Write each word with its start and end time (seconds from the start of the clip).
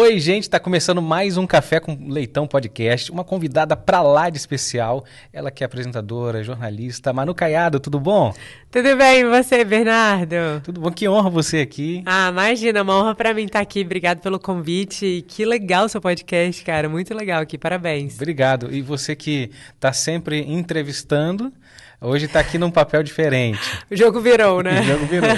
Oi, 0.00 0.20
gente, 0.20 0.44
está 0.44 0.60
começando 0.60 1.02
mais 1.02 1.36
um 1.36 1.44
Café 1.44 1.80
com 1.80 2.06
Leitão 2.08 2.46
podcast. 2.46 3.10
Uma 3.10 3.24
convidada 3.24 3.76
pra 3.76 4.00
lá 4.00 4.30
de 4.30 4.38
especial. 4.38 5.04
Ela 5.32 5.50
que 5.50 5.64
é 5.64 5.66
apresentadora, 5.66 6.44
jornalista. 6.44 7.12
Manu 7.12 7.34
Caiado, 7.34 7.80
tudo 7.80 7.98
bom? 7.98 8.32
Tudo 8.70 8.96
bem, 8.96 9.22
e 9.22 9.24
você, 9.24 9.64
Bernardo? 9.64 10.60
Tudo 10.62 10.80
bom, 10.80 10.92
que 10.92 11.08
honra 11.08 11.28
você 11.28 11.58
aqui. 11.58 12.04
Ah, 12.06 12.28
imagina, 12.28 12.82
uma 12.82 12.96
honra 12.96 13.16
para 13.16 13.34
mim 13.34 13.46
estar 13.46 13.58
aqui. 13.58 13.80
Obrigado 13.80 14.20
pelo 14.20 14.38
convite. 14.38 15.24
Que 15.26 15.44
legal 15.44 15.88
seu 15.88 16.00
podcast, 16.00 16.62
cara. 16.62 16.88
Muito 16.88 17.12
legal 17.12 17.42
aqui, 17.42 17.58
parabéns. 17.58 18.14
Obrigado. 18.14 18.72
E 18.72 18.80
você 18.80 19.16
que 19.16 19.50
está 19.74 19.92
sempre 19.92 20.42
entrevistando. 20.42 21.52
Hoje 22.00 22.26
está 22.26 22.38
aqui 22.38 22.58
num 22.58 22.70
papel 22.70 23.02
diferente. 23.02 23.58
O 23.90 23.96
jogo 23.96 24.20
virou, 24.20 24.62
né? 24.62 24.80
O 24.80 24.82
jogo 24.82 25.06
virou. 25.06 25.30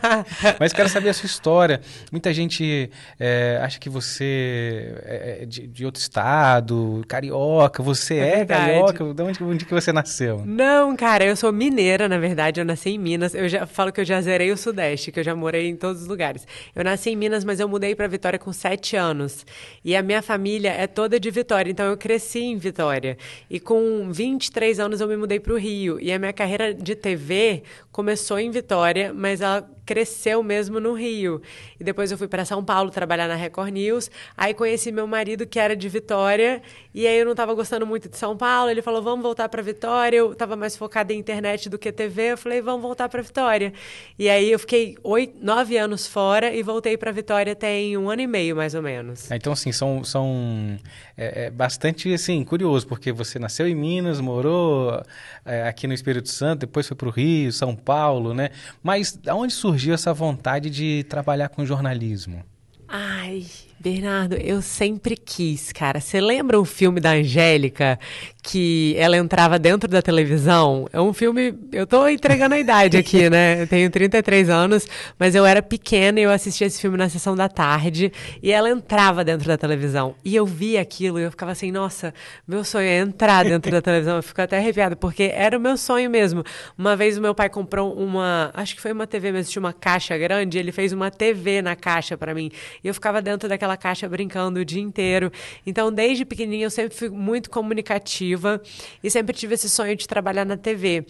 Mas 0.58 0.72
quero 0.72 0.88
saber 0.88 1.10
a 1.10 1.12
sua 1.12 1.26
história. 1.26 1.80
Muita 2.10 2.32
gente 2.32 2.90
é, 3.20 3.60
acha 3.62 3.78
que 3.78 3.90
você 3.90 4.94
é, 5.04 5.38
é 5.42 5.46
de, 5.46 5.66
de, 5.66 5.84
outro 5.84 6.00
estado, 6.00 7.04
carioca. 7.06 7.82
Você 7.82 8.14
é, 8.14 8.40
é 8.40 8.46
carioca? 8.46 9.12
De 9.12 9.22
onde, 9.22 9.44
onde 9.44 9.64
que 9.66 9.74
você 9.74 9.92
nasceu? 9.92 10.42
Não, 10.46 10.96
cara, 10.96 11.22
eu 11.22 11.36
sou 11.36 11.52
mineira, 11.52 12.08
na 12.08 12.16
verdade. 12.16 12.60
Eu 12.60 12.64
nasci 12.64 12.90
em 12.90 12.98
Minas. 12.98 13.34
Eu 13.34 13.46
já 13.46 13.66
falo 13.66 13.92
que 13.92 14.00
eu 14.00 14.06
já 14.06 14.22
zerei 14.22 14.50
o 14.50 14.56
Sudeste, 14.56 15.12
que 15.12 15.20
eu 15.20 15.24
já 15.24 15.36
morei 15.36 15.68
em 15.68 15.76
todos 15.76 16.00
os 16.02 16.08
lugares. 16.08 16.46
Eu 16.74 16.82
nasci 16.82 17.10
em 17.10 17.16
Minas, 17.16 17.44
mas 17.44 17.60
eu 17.60 17.68
mudei 17.68 17.94
para 17.94 18.08
Vitória 18.08 18.38
com 18.38 18.54
sete 18.54 18.96
anos. 18.96 19.44
E 19.84 19.94
a 19.94 20.02
minha 20.02 20.22
família 20.22 20.70
é 20.70 20.86
toda 20.86 21.20
de 21.20 21.30
Vitória, 21.30 21.70
então 21.70 21.84
eu 21.84 21.96
cresci 21.96 22.40
em 22.40 22.56
Vitória. 22.56 23.18
E 23.50 23.60
com 23.60 24.10
23 24.10 24.80
anos 24.80 25.02
eu 25.02 25.08
me 25.08 25.16
mudei 25.16 25.38
para 25.38 25.52
o 25.52 25.58
Rio. 25.58 26.00
E 26.08 26.12
a 26.12 26.18
minha 26.18 26.32
carreira 26.32 26.72
de 26.72 26.94
TV 26.94 27.62
começou 27.92 28.38
em 28.38 28.50
Vitória, 28.50 29.12
mas 29.12 29.42
ela 29.42 29.70
cresceu 29.88 30.42
mesmo 30.42 30.78
no 30.78 30.92
Rio. 30.92 31.40
E 31.80 31.82
depois 31.82 32.12
eu 32.12 32.18
fui 32.18 32.28
para 32.28 32.44
São 32.44 32.62
Paulo 32.62 32.90
trabalhar 32.90 33.26
na 33.26 33.36
Record 33.36 33.72
News. 33.72 34.10
Aí 34.36 34.52
conheci 34.52 34.92
meu 34.92 35.06
marido, 35.06 35.46
que 35.46 35.58
era 35.58 35.74
de 35.74 35.88
Vitória, 35.88 36.60
e 36.94 37.06
aí 37.06 37.16
eu 37.16 37.24
não 37.24 37.32
estava 37.32 37.54
gostando 37.54 37.86
muito 37.86 38.06
de 38.06 38.18
São 38.18 38.36
Paulo. 38.36 38.70
Ele 38.70 38.82
falou: 38.82 39.00
vamos 39.00 39.22
voltar 39.22 39.48
para 39.48 39.62
Vitória. 39.62 40.18
Eu 40.18 40.32
estava 40.32 40.56
mais 40.56 40.76
focada 40.76 41.10
em 41.14 41.18
internet 41.18 41.70
do 41.70 41.78
que 41.78 41.90
TV. 41.90 42.32
Eu 42.32 42.36
falei: 42.36 42.60
vamos 42.60 42.82
voltar 42.82 43.08
para 43.08 43.22
Vitória. 43.22 43.72
E 44.18 44.28
aí 44.28 44.52
eu 44.52 44.58
fiquei 44.58 44.94
oito, 45.02 45.42
nove 45.42 45.78
anos 45.78 46.06
fora 46.06 46.52
e 46.52 46.62
voltei 46.62 46.98
para 46.98 47.10
Vitória 47.10 47.56
tem 47.56 47.96
um 47.96 48.10
ano 48.10 48.20
e 48.20 48.26
meio, 48.26 48.54
mais 48.54 48.74
ou 48.74 48.82
menos. 48.82 49.32
Ah, 49.32 49.36
então, 49.36 49.54
assim, 49.54 49.72
são, 49.72 50.04
são 50.04 50.78
é, 51.16 51.46
é 51.46 51.50
bastante 51.50 52.12
assim, 52.12 52.44
curioso, 52.44 52.86
porque 52.86 53.10
você 53.10 53.38
nasceu 53.38 53.66
em 53.66 53.74
Minas, 53.74 54.20
morou 54.20 55.02
é, 55.46 55.66
aqui 55.66 55.86
no 55.86 55.94
Espírito 55.94 56.28
Santo, 56.28 56.60
depois 56.60 56.86
foi 56.86 56.96
para 56.96 57.08
o 57.08 57.10
Rio, 57.10 57.50
São 57.52 57.74
Paulo, 57.74 58.34
né? 58.34 58.50
Mas 58.82 59.18
aonde 59.26 59.54
surgiu? 59.54 59.77
Surgiu 59.78 59.94
essa 59.94 60.12
vontade 60.12 60.68
de 60.70 61.04
trabalhar 61.04 61.48
com 61.50 61.64
jornalismo? 61.64 62.44
Ai, 62.88 63.46
Bernardo, 63.80 64.34
eu 64.34 64.60
sempre 64.60 65.16
quis, 65.16 65.70
cara. 65.72 66.00
Você 66.00 66.20
lembra 66.20 66.58
o 66.58 66.64
filme 66.64 67.00
da 67.00 67.12
Angélica 67.12 67.96
que 68.42 68.96
ela 68.98 69.16
entrava 69.16 69.56
dentro 69.56 69.88
da 69.88 70.02
televisão? 70.02 70.88
É 70.92 71.00
um 71.00 71.12
filme. 71.12 71.54
Eu 71.70 71.86
tô 71.86 72.08
entregando 72.08 72.56
a 72.56 72.58
idade 72.58 72.96
aqui, 72.96 73.30
né? 73.30 73.62
Eu 73.62 73.68
tenho 73.68 73.88
33 73.88 74.50
anos, 74.50 74.88
mas 75.16 75.36
eu 75.36 75.46
era 75.46 75.62
pequena 75.62 76.18
e 76.18 76.24
eu 76.24 76.30
assistia 76.30 76.66
esse 76.66 76.80
filme 76.80 76.96
na 76.96 77.08
sessão 77.08 77.36
da 77.36 77.48
tarde 77.48 78.12
e 78.42 78.50
ela 78.50 78.68
entrava 78.68 79.24
dentro 79.24 79.46
da 79.46 79.56
televisão. 79.56 80.16
E 80.24 80.34
eu 80.34 80.44
via 80.44 80.80
aquilo 80.80 81.20
e 81.20 81.22
eu 81.22 81.30
ficava 81.30 81.52
assim, 81.52 81.70
nossa, 81.70 82.12
meu 82.48 82.64
sonho 82.64 82.88
é 82.88 82.98
entrar 82.98 83.44
dentro 83.44 83.70
da 83.70 83.80
televisão. 83.80 84.16
Eu 84.16 84.22
fico 84.24 84.42
até 84.42 84.58
arrepiada, 84.58 84.96
porque 84.96 85.30
era 85.32 85.56
o 85.56 85.60
meu 85.60 85.76
sonho 85.76 86.10
mesmo. 86.10 86.42
Uma 86.76 86.96
vez 86.96 87.16
o 87.16 87.20
meu 87.20 87.34
pai 87.34 87.48
comprou 87.48 87.94
uma. 87.94 88.50
Acho 88.54 88.74
que 88.74 88.82
foi 88.82 88.90
uma 88.90 89.06
TV 89.06 89.30
mesmo, 89.30 89.52
tinha 89.52 89.60
uma 89.60 89.72
caixa 89.72 90.18
grande, 90.18 90.58
ele 90.58 90.72
fez 90.72 90.92
uma 90.92 91.12
TV 91.12 91.62
na 91.62 91.76
caixa 91.76 92.16
para 92.16 92.34
mim. 92.34 92.50
E 92.82 92.88
eu 92.88 92.94
ficava 92.94 93.22
dentro 93.22 93.48
daquela 93.48 93.67
caixa 93.76 94.08
brincando 94.08 94.60
o 94.60 94.64
dia 94.64 94.82
inteiro. 94.82 95.30
Então, 95.66 95.92
desde 95.92 96.24
pequenininha, 96.24 96.66
eu 96.66 96.70
sempre 96.70 96.96
fui 96.96 97.08
muito 97.08 97.50
comunicativa 97.50 98.60
e 99.02 99.10
sempre 99.10 99.34
tive 99.34 99.54
esse 99.54 99.68
sonho 99.68 99.96
de 99.96 100.06
trabalhar 100.06 100.44
na 100.44 100.56
TV. 100.56 101.04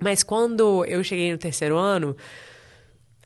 Mas 0.00 0.22
quando 0.22 0.84
eu 0.84 1.02
cheguei 1.02 1.32
no 1.32 1.38
terceiro 1.38 1.76
ano, 1.76 2.16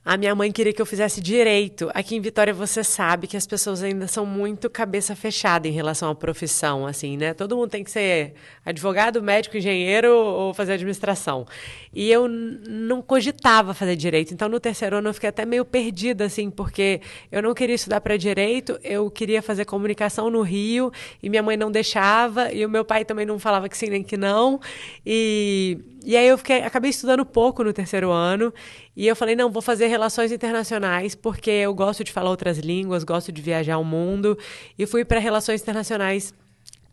a 0.05 0.17
minha 0.17 0.35
mãe 0.35 0.51
queria 0.51 0.73
que 0.73 0.81
eu 0.81 0.85
fizesse 0.85 1.21
direito. 1.21 1.89
Aqui 1.93 2.15
em 2.15 2.19
Vitória 2.21 2.53
você 2.53 2.83
sabe 2.83 3.25
que 3.25 3.37
as 3.37 3.47
pessoas 3.47 3.81
ainda 3.81 4.05
são 4.05 4.25
muito 4.25 4.69
cabeça 4.69 5.15
fechada 5.15 5.65
em 5.65 5.71
relação 5.71 6.09
à 6.09 6.15
profissão, 6.15 6.85
assim, 6.85 7.15
né? 7.15 7.33
Todo 7.33 7.55
mundo 7.55 7.69
tem 7.69 7.85
que 7.85 7.91
ser 7.91 8.33
advogado, 8.65 9.23
médico, 9.23 9.55
engenheiro 9.55 10.13
ou 10.13 10.53
fazer 10.53 10.73
administração. 10.73 11.45
E 11.93 12.11
eu 12.11 12.27
não 12.27 13.01
cogitava 13.01 13.73
fazer 13.73 13.95
direito. 13.95 14.33
Então 14.33 14.49
no 14.49 14.59
terceiro 14.59 14.97
ano 14.97 15.07
eu 15.07 15.13
fiquei 15.13 15.29
até 15.29 15.45
meio 15.45 15.63
perdida, 15.63 16.25
assim, 16.25 16.49
porque 16.49 16.99
eu 17.31 17.41
não 17.41 17.53
queria 17.53 17.75
estudar 17.75 18.01
para 18.01 18.17
direito, 18.17 18.77
eu 18.83 19.09
queria 19.09 19.41
fazer 19.41 19.63
comunicação 19.63 20.29
no 20.29 20.41
Rio 20.41 20.91
e 21.21 21.29
minha 21.29 21.41
mãe 21.41 21.55
não 21.55 21.71
deixava 21.71 22.51
e 22.51 22.65
o 22.65 22.69
meu 22.69 22.83
pai 22.83 23.05
também 23.05 23.25
não 23.25 23.39
falava 23.39 23.69
que 23.69 23.77
sim 23.77 23.87
nem 23.87 24.03
que 24.03 24.17
não. 24.17 24.59
E 25.05 25.79
e 26.05 26.17
aí 26.17 26.27
eu 26.27 26.37
fiquei, 26.37 26.61
acabei 26.63 26.89
estudando 26.89 27.25
pouco 27.25 27.63
no 27.63 27.71
terceiro 27.71 28.11
ano 28.11 28.53
e 28.95 29.07
eu 29.07 29.15
falei, 29.15 29.35
não, 29.35 29.49
vou 29.49 29.61
fazer 29.61 29.87
relações 29.87 30.31
internacionais 30.31 31.15
porque 31.15 31.49
eu 31.49 31.73
gosto 31.73 32.03
de 32.03 32.11
falar 32.11 32.29
outras 32.29 32.59
línguas, 32.59 33.03
gosto 33.03 33.31
de 33.31 33.41
viajar 33.41 33.77
o 33.77 33.83
mundo 33.83 34.37
e 34.77 34.85
fui 34.85 35.03
para 35.03 35.19
relações 35.19 35.61
internacionais 35.61 36.33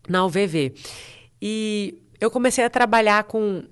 na 0.09 0.25
UVV. 0.25 0.73
E 1.41 2.01
eu 2.19 2.31
comecei 2.31 2.63
a 2.63 2.69
trabalhar 2.69 3.23
com 3.25 3.63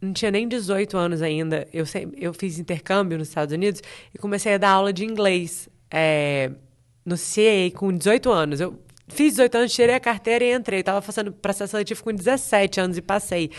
não 0.00 0.12
tinha 0.12 0.30
nem 0.30 0.46
18 0.46 0.96
anos 0.96 1.22
ainda. 1.22 1.66
Eu, 1.72 1.84
eu 2.16 2.34
fiz 2.34 2.58
intercâmbio 2.58 3.18
nos 3.18 3.28
Estados 3.28 3.52
Unidos 3.52 3.82
e 4.14 4.18
comecei 4.18 4.54
a 4.54 4.58
dar 4.58 4.70
aula 4.70 4.92
de 4.92 5.04
inglês 5.04 5.68
é, 5.90 6.50
no 7.04 7.16
CA 7.16 7.70
com 7.74 7.92
18 7.92 8.30
anos. 8.30 8.60
Eu 8.60 8.78
Fiz 9.08 9.34
18 9.34 9.58
anos, 9.58 9.72
tirei 9.72 9.94
a 9.94 10.00
carteira 10.00 10.44
e 10.44 10.52
entrei. 10.52 10.82
Tava 10.82 11.00
fazendo 11.00 11.30
processo 11.30 11.70
seletivo 11.70 12.02
com 12.02 12.12
17 12.12 12.80
anos 12.80 12.98
e 12.98 13.02
passei. 13.02 13.50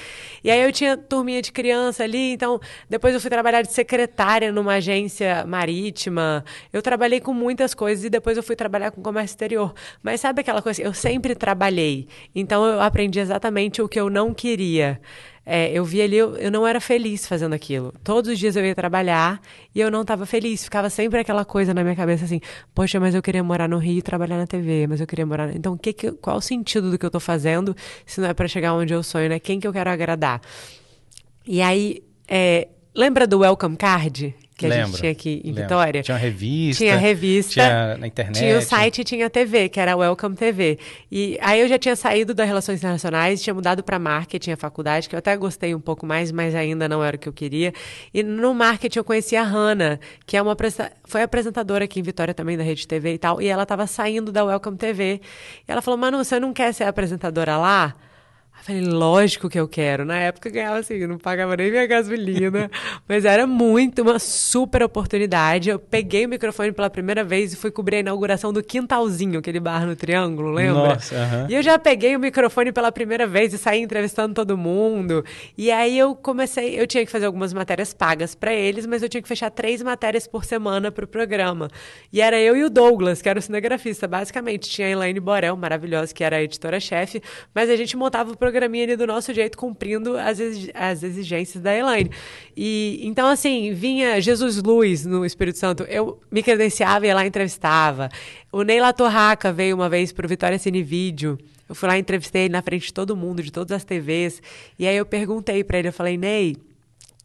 E 0.44 0.52
aí 0.52 0.62
eu 0.62 0.72
tinha 0.74 0.98
turminha 0.98 1.42
de 1.42 1.54
criança 1.54 2.04
ali, 2.04 2.34
então 2.34 2.60
depois 2.90 3.14
eu 3.14 3.22
fui 3.22 3.30
trabalhar 3.30 3.62
de 3.62 3.72
secretária 3.72 4.52
numa 4.52 4.74
agência 4.74 5.46
marítima. 5.46 6.44
Eu 6.74 6.82
trabalhei 6.82 7.22
com 7.22 7.34
muitas 7.34 7.74
coisas 7.74 8.04
e 8.04 8.10
depois 8.10 8.36
eu 8.36 8.44
fui 8.44 8.58
trabalhar 8.58 8.92
com 8.92 9.02
comércio 9.02 9.34
exterior. 9.34 9.74
Mas 10.04 10.20
sabe 10.20 10.42
aquela 10.42 10.62
coisa? 10.62 10.82
Eu 10.82 10.94
sempre 10.94 11.34
trabalhei. 11.34 12.08
Então 12.36 12.66
eu 12.66 12.82
aprendi 12.82 13.20
exatamente 13.20 13.82
o 13.82 13.88
que 13.88 14.00
eu 14.00 14.10
não 14.10 14.34
queria 14.34 15.00
é, 15.50 15.72
eu 15.72 15.86
vi 15.86 16.02
ali, 16.02 16.18
eu, 16.18 16.36
eu 16.36 16.52
não 16.52 16.68
era 16.68 16.82
feliz 16.82 17.26
fazendo 17.26 17.54
aquilo. 17.54 17.94
Todos 18.04 18.30
os 18.30 18.38
dias 18.38 18.58
eu 18.58 18.66
ia 18.66 18.76
trabalhar 18.76 19.42
e 19.74 19.80
eu 19.80 19.90
não 19.90 20.02
estava 20.02 20.26
feliz. 20.26 20.66
Ficava 20.66 20.90
sempre 20.90 21.22
aquela 21.22 21.46
coisa 21.46 21.74
na 21.74 21.84
minha 21.84 21.96
cabeça 21.96 22.26
assim: 22.26 22.42
poxa, 22.76 23.00
mas 23.00 23.16
eu 23.16 23.22
queria 23.22 23.42
morar 23.42 23.70
no 23.70 23.78
Rio 23.78 24.00
e 24.00 24.02
trabalhar 24.02 24.38
na 24.38 24.46
TV, 24.46 24.88
mas 24.88 25.00
eu 25.00 25.08
queria 25.08 25.26
morar. 25.26 25.56
Então, 25.56 25.78
que 25.78 25.94
que, 25.94 26.12
qual 26.12 26.36
o 26.36 26.42
sentido 26.42 26.92
do 26.92 27.00
que 27.00 27.06
eu 27.06 27.08
estou 27.08 27.22
fazendo 27.22 27.74
se 28.06 28.20
não 28.20 28.28
é 28.28 28.34
para 28.34 28.46
chegar 28.50 28.74
onde 28.74 28.94
eu 28.94 29.02
sonho, 29.02 29.30
né? 29.30 29.40
Quem 29.40 29.58
que 29.58 29.66
eu 29.66 29.72
quero 29.72 29.90
agradar? 29.90 30.42
E 31.48 31.62
aí, 31.62 32.04
é, 32.28 32.68
lembra 32.94 33.26
do 33.26 33.40
Welcome 33.40 33.78
Card? 33.78 34.36
Que 34.58 34.66
a 34.66 34.86
gente 34.86 34.98
tinha 34.98 35.12
aqui 35.12 35.42
em 35.44 35.50
lembro. 35.50 35.64
Vitória. 35.64 36.02
Tinha 36.02 36.18
revista. 36.18 36.84
Tinha 36.84 36.98
revista. 36.98 37.54
Tinha 37.54 37.98
na 37.98 38.08
internet. 38.08 38.40
Tinha 38.40 38.58
o 38.58 38.62
site 38.62 39.02
e 39.02 39.04
tinha 39.04 39.30
TV, 39.30 39.70
que 39.70 39.80
era 39.80 39.96
Welcome 39.96 40.36
TV. 40.36 40.80
E 41.12 41.38
aí 41.42 41.62
eu 41.62 41.68
já 41.68 41.78
tinha 41.78 41.96
saído 41.96 42.34
das 42.34 42.48
relações 42.48 42.80
internacionais, 42.80 43.42
tinha 43.42 43.54
mudado 43.54 43.84
para 43.84 44.00
marketing, 44.00 44.52
a 44.52 44.58
faculdade, 44.58 45.08
que 45.08 45.16
eu 45.16 45.20
até 45.20 45.38
gostei 45.38 45.76
um 45.76 45.80
pouco 45.80 46.06
mais, 46.06 46.32
mas 46.32 46.56
ainda 46.56 46.90
não 46.90 47.04
era 47.04 47.16
o 47.16 47.20
que 47.20 47.30
eu 47.30 47.34
queria. 47.34 47.72
E 48.12 48.24
no 48.24 48.54
marketing 48.54 48.98
eu 48.98 49.04
conheci 49.04 49.36
a 49.36 49.44
Hanna, 49.44 50.00
que 50.26 50.36
é 50.36 50.42
uma 50.42 50.58
foi 51.06 51.22
apresentadora 51.22 51.86
aqui 51.86 52.00
em 52.00 52.04
Vitória 52.04 52.34
também 52.34 52.58
da 52.58 52.64
Rede 52.64 52.88
TV 52.88 53.14
e 53.14 53.18
tal, 53.18 53.40
e 53.40 53.48
ela 53.48 53.64
estava 53.64 53.86
saindo 53.86 54.32
da 54.32 54.44
Welcome 54.44 54.78
TV. 54.78 55.22
E 55.68 55.72
ela 55.72 55.82
falou: 55.82 56.00
"Manu, 56.00 56.18
você 56.18 56.40
não 56.40 56.52
quer 56.52 56.74
ser 56.74 56.86
apresentadora 56.86 57.58
lá?" 57.58 57.96
Eu 58.68 58.76
falei, 58.76 58.82
lógico 58.82 59.50
que 59.50 59.58
eu 59.58 59.68
quero. 59.68 60.04
Na 60.04 60.18
época 60.20 60.50
eu 60.50 60.54
ganhava 60.54 60.78
assim, 60.80 61.08
não 61.08 61.18
pagava 61.18 61.56
nem 61.56 61.72
minha 61.72 61.88
gasolina, 61.88 62.70
mas 63.08 63.24
era 63.24 63.48
muito 63.48 64.02
uma 64.02 64.20
super 64.20 64.84
oportunidade. 64.84 65.70
Eu 65.70 65.80
peguei 65.80 66.26
o 66.26 66.30
microfone 66.30 66.74
pela 66.74 66.90
primeira 66.90 67.24
vez 67.24 67.54
e 67.54 67.56
fui 67.56 67.72
cobrir 67.72 67.98
a 67.98 68.00
inauguração 68.00 68.52
do 68.52 68.62
Quintalzinho, 68.62 69.40
aquele 69.40 69.62
bar 69.62 69.86
no 69.86 69.96
Triângulo, 69.96 70.52
lembra? 70.52 70.96
Nossa, 70.96 71.16
uh 71.16 71.18
-huh. 71.18 71.50
E 71.50 71.56
eu 71.56 71.64
já 71.64 71.80
peguei 71.80 72.14
o 72.16 72.20
microfone 72.20 72.74
pela 72.74 72.92
primeira 72.92 73.26
vez 73.26 73.54
e 73.54 73.58
saí 73.58 73.80
entrevistando 73.82 74.34
todo 74.34 74.58
mundo. 74.58 75.24
E 75.58 75.72
aí 75.72 75.98
eu 75.98 76.14
comecei, 76.14 76.78
eu 76.78 76.86
tinha 76.86 77.06
que 77.06 77.12
fazer 77.12 77.26
algumas 77.26 77.54
matérias 77.54 77.94
pagas 77.94 78.36
para 78.36 78.54
eles, 78.54 78.86
mas 78.86 79.02
eu 79.02 79.08
tinha 79.08 79.22
que 79.22 79.30
fechar 79.30 79.50
três 79.50 79.82
matérias 79.82 80.28
por 80.28 80.44
semana 80.44 80.92
para 80.92 81.06
o 81.06 81.08
programa. 81.08 81.70
E 82.12 82.20
era 82.20 82.38
eu 82.38 82.56
e 82.56 82.66
o 82.66 82.70
Douglas, 82.70 83.22
que 83.22 83.30
era 83.30 83.40
o 83.40 83.42
cinegrafista, 83.42 84.08
basicamente. 84.10 84.70
Tinha 84.70 84.88
a 84.88 84.92
Elaine 84.92 85.22
Borel, 85.22 85.56
maravilhosa, 85.56 86.14
que 86.14 86.22
era 86.22 86.36
a 86.36 86.44
editora-chefe, 86.44 87.22
mas 87.56 87.70
a 87.70 87.76
gente 87.78 87.96
montava 87.96 88.32
o 88.32 88.36
programinha 88.58 88.86
ali 88.86 88.96
do 88.96 89.06
nosso 89.06 89.34
jeito, 89.34 89.58
cumprindo 89.58 90.18
as, 90.18 90.40
as 90.74 91.04
exigências 91.04 91.62
da 91.62 91.76
Elaine. 91.76 92.10
E 92.56 93.00
então, 93.04 93.28
assim, 93.28 93.72
vinha 93.74 94.20
Jesus 94.20 94.62
Luz 94.62 95.06
no 95.06 95.24
Espírito 95.24 95.60
Santo, 95.60 95.84
eu 95.84 96.20
me 96.32 96.42
credenciava 96.42 97.06
e 97.06 97.14
lá 97.14 97.26
entrevistava. 97.26 98.10
O 98.52 98.64
Neila 98.64 98.92
Torraca 98.94 99.54
veio 99.54 99.76
uma 99.76 99.88
vez 99.88 100.12
para 100.12 100.26
o 100.26 100.30
Vitória 100.30 100.58
Cine 100.58 100.82
Vídeo. 100.82 101.38
Eu 101.70 101.76
fui 101.76 101.88
lá, 101.88 101.98
entrevistei 101.98 102.44
ele 102.44 102.54
na 102.54 102.62
frente 102.62 102.88
de 102.88 102.94
todo 102.94 103.16
mundo, 103.16 103.44
de 103.44 103.52
todas 103.52 103.72
as 103.74 103.84
TVs. 103.84 104.42
E 104.80 104.88
aí 104.88 104.98
eu 104.98 105.06
perguntei 105.06 105.64
para 105.64 105.78
ele, 105.78 105.90
eu 105.90 105.94
falei, 105.94 106.18
Ney, 106.18 106.56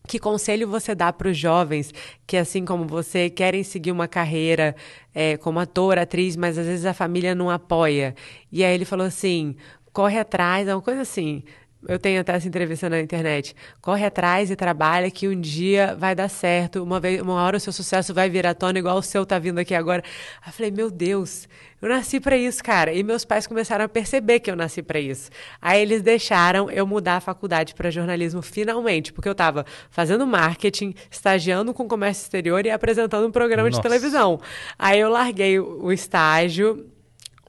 que 0.07 0.19
conselho 0.19 0.69
você 0.69 0.95
dá 0.95 1.13
para 1.13 1.29
os 1.29 1.39
jovens 1.39 1.95
que, 2.27 2.37
assim 2.37 2.65
como 2.65 2.85
você, 2.85 3.31
querem 3.31 3.63
seguir 3.63 3.93
uma 3.93 4.09
carreira 4.09 4.75
é, 5.15 5.37
como 5.37 5.61
ator, 5.61 5.97
atriz, 5.97 6.37
mas 6.37 6.59
às 6.59 6.67
vezes 6.67 6.85
a 6.85 6.93
família 6.93 7.35
não 7.35 7.49
apoia? 7.49 8.15
E 8.51 8.65
aí 8.65 8.75
ele 8.75 8.85
falou 8.85 9.07
assim: 9.07 9.55
corre 9.93 10.19
atrás, 10.19 10.67
é 10.69 10.75
uma 10.75 10.83
coisa 10.83 11.03
assim. 11.03 11.43
Eu 11.89 11.99
tenho 11.99 12.21
até 12.21 12.33
essa 12.35 12.47
entrevista 12.47 12.89
na 12.89 13.01
internet. 13.01 13.57
Corre 13.81 14.05
atrás 14.05 14.51
e 14.51 14.57
trabalha 14.57 15.11
que 15.11 15.27
um 15.27 15.41
dia 15.41 15.97
vai 15.99 16.15
dar 16.15 16.29
certo. 16.29 16.81
Uma, 16.83 17.01
vez, 17.01 17.21
uma 17.21 17.43
hora 17.43 17.57
o 17.57 17.61
seu 17.61 17.73
sucesso 17.73 18.15
vai 18.15 18.31
vir 18.31 18.47
à 18.47 18.55
tona, 18.55 18.79
igual 18.79 18.97
o 18.99 19.03
seu 19.03 19.27
tá 19.27 19.37
vindo 19.39 19.59
aqui 19.59 19.75
agora. 19.75 20.03
Aí 20.41 20.49
eu 20.49 20.53
falei, 20.53 20.71
meu 20.71 20.91
Deus, 20.91 21.49
eu 21.81 21.89
nasci 21.89 22.21
para 22.21 22.37
isso, 22.37 22.63
cara. 22.63 22.93
E 22.93 23.03
meus 23.03 23.25
pais 23.25 23.49
começaram 23.49 23.85
a 23.85 23.89
perceber 23.89 24.39
que 24.39 24.49
eu 24.49 24.55
nasci 24.55 24.81
para 24.81 25.01
isso. 25.01 25.29
Aí 25.61 25.83
eles 25.83 26.03
deixaram 26.03 26.71
eu 26.71 26.87
mudar 26.87 27.17
a 27.17 27.21
faculdade 27.21 27.75
para 27.75 27.91
jornalismo 27.91 28.43
finalmente, 28.43 29.13
porque 29.13 29.29
eu 29.29 29.33
estava 29.33 29.67
fazendo 29.91 30.25
marketing, 30.25 30.95
estagiando 31.11 31.75
com 31.75 31.89
comércio 31.89 32.23
exterior 32.23 32.65
e 32.65 32.71
apresentando 32.71 33.27
um 33.27 33.33
programa 33.33 33.69
Nossa. 33.69 33.83
de 33.83 33.83
televisão. 33.83 34.41
Aí 34.79 35.01
eu 35.01 35.11
larguei 35.11 35.59
o 35.59 35.91
estágio, 35.91 36.92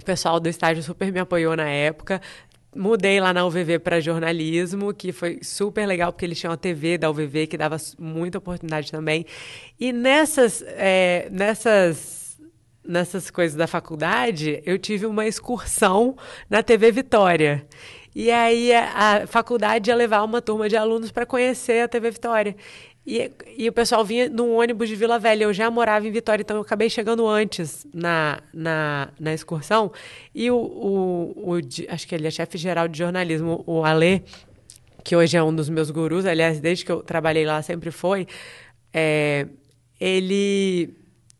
o 0.03 0.05
pessoal 0.05 0.39
do 0.39 0.50
estágio 0.50 0.83
super 0.83 1.11
me 1.11 1.19
apoiou 1.19 1.55
na 1.55 1.67
época 1.67 2.21
mudei 2.75 3.19
lá 3.19 3.33
na 3.33 3.45
UVV 3.45 3.79
para 3.79 4.00
jornalismo, 4.00 4.94
que 4.94 5.11
foi 5.11 5.39
super 5.44 5.85
legal, 5.85 6.11
porque 6.11 6.25
eles 6.25 6.39
tinham 6.39 6.53
a 6.53 6.57
TV 6.57 6.97
da 6.97 7.09
UVV, 7.09 7.47
que 7.47 7.57
dava 7.57 7.77
muita 8.00 8.39
oportunidade 8.39 8.91
também. 8.91 9.25
E 9.79 9.94
nessas, 9.94 10.63
é, 10.65 11.27
nessas, 11.31 12.41
nessas 12.83 13.29
coisas 13.29 13.55
da 13.55 13.67
faculdade, 13.67 14.61
eu 14.65 14.77
tive 14.79 15.05
uma 15.05 15.27
excursão 15.27 16.15
na 16.49 16.63
TV 16.63 16.91
Vitória. 16.91 17.65
E 18.15 18.29
aí 18.29 18.71
a, 18.73 19.23
a 19.23 19.27
faculdade 19.27 19.89
ia 19.89 19.95
levar 19.95 20.23
uma 20.23 20.41
turma 20.41 20.69
de 20.69 20.77
alunos 20.77 21.11
para 21.11 21.25
conhecer 21.25 21.83
a 21.83 21.88
TV 21.88 22.11
Vitória. 22.11 22.56
E, 23.05 23.29
e, 23.57 23.67
o 23.67 23.73
pessoal 23.73 24.05
vinha 24.05 24.29
num 24.29 24.55
ônibus 24.55 24.88
de 24.88 24.95
Vila 24.95 25.19
Velha. 25.19 25.44
Eu 25.44 25.53
já 25.53 25.69
morava 25.69 26.07
em 26.07 26.11
Vitória, 26.11 26.41
então 26.41 26.55
eu 26.55 26.61
acabei 26.61 26.89
chegando 26.89 27.27
antes 27.27 27.85
na, 27.94 28.39
na, 28.53 29.09
na 29.19 29.33
excursão. 29.33 29.91
E 30.33 30.50
o, 30.50 30.55
o, 30.55 31.53
o 31.53 31.59
acho 31.89 32.07
que 32.07 32.15
ele 32.15 32.27
é 32.27 32.31
chefe 32.31 32.57
geral 32.57 32.88
de 32.88 32.97
jornalismo, 32.97 33.61
o 33.67 33.83
Alê, 33.83 34.21
que 35.03 35.15
hoje 35.15 35.35
é 35.35 35.44
um 35.44 35.53
dos 35.53 35.67
meus 35.67 35.91
gurus, 35.91 36.25
aliás, 36.25 36.61
desde 36.61 36.85
que 36.85 36.91
eu 36.91 37.03
trabalhei 37.03 37.45
lá 37.45 37.61
sempre 37.61 37.91
foi, 37.91 38.25
é, 38.94 39.47
ele 39.99 40.95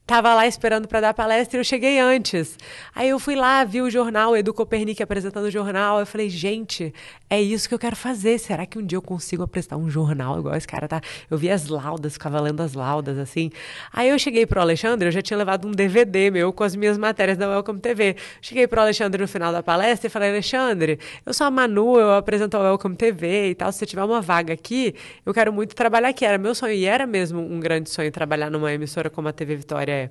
Tava 0.06 0.36
lá 0.36 0.46
esperando 0.46 0.86
para 0.86 1.00
dar 1.00 1.14
palestra 1.14 1.58
e 1.58 1.60
eu 1.62 1.64
cheguei 1.64 1.98
antes. 1.98 2.58
Aí 2.94 3.08
eu 3.08 3.18
fui 3.18 3.38
lá, 3.38 3.64
vi 3.64 3.82
o 3.82 3.90
jornal, 3.90 4.36
Edu 4.36 4.54
Copernic 4.54 5.02
apresentando 5.02 5.46
o 5.46 5.50
jornal. 5.50 5.98
Eu 5.98 6.06
falei, 6.06 6.30
gente, 6.30 6.94
é 7.30 7.42
isso 7.42 7.70
que 7.70 7.74
eu 7.74 7.80
quero 7.80 7.96
fazer. 7.96 8.38
Será 8.38 8.66
que 8.66 8.78
um 8.78 8.86
dia 8.86 8.98
eu 8.98 9.02
consigo 9.02 9.44
apresentar 9.44 9.78
um 9.78 9.90
jornal 9.90 10.38
igual 10.40 10.56
esse 10.58 10.68
cara 10.68 10.90
tá? 10.90 11.00
Eu 11.32 11.38
vi 11.38 11.50
as 11.50 11.70
laudas, 11.70 12.14
ficava 12.14 12.42
lendo 12.42 12.62
as 12.62 12.74
laudas, 12.74 13.18
assim. 13.18 13.50
Aí 13.94 14.10
eu 14.10 14.20
cheguei 14.20 14.46
pro 14.46 14.60
Alexandre, 14.60 15.08
eu 15.08 15.12
já 15.12 15.22
tinha 15.22 15.38
levado 15.38 15.70
um 15.70 15.72
DVD 15.72 16.30
meu 16.30 16.52
com 16.52 16.66
as 16.66 16.76
minhas 16.76 16.98
matérias 16.98 17.38
da 17.38 17.48
Welcome 17.48 17.80
TV. 17.80 18.18
Cheguei 18.42 18.68
pro 18.68 18.82
Alexandre 18.82 19.22
no 19.22 19.28
final 19.28 19.54
da 19.54 19.64
palestra 19.64 20.08
e 20.08 20.10
falei, 20.10 20.32
Alexandre, 20.32 21.00
eu 21.26 21.34
sou 21.34 21.48
a 21.48 21.52
Manu, 21.52 21.98
eu 21.98 22.14
apresento 22.14 22.58
a 22.58 22.60
Welcome 22.60 22.98
TV 22.98 23.52
e 23.52 23.56
tal. 23.56 23.72
Se 23.72 23.80
você 23.80 23.86
tiver 23.86 24.04
uma 24.04 24.22
vaga 24.22 24.54
aqui, 24.54 24.94
eu 25.26 25.34
quero 25.34 25.54
muito 25.54 25.74
trabalhar 25.74 26.10
aqui. 26.10 26.26
Era 26.26 26.38
meu 26.38 26.54
sonho 26.54 26.74
e 26.74 26.84
era 26.84 27.08
mesmo 27.08 27.40
um 27.40 27.58
grande 27.58 27.90
sonho 27.90 28.12
trabalhar 28.12 28.52
numa 28.52 28.74
emissora 28.74 29.10
como 29.10 29.30
a 29.30 29.32
TV 29.32 29.56
Vitória 29.56 29.93
é. 29.94 30.10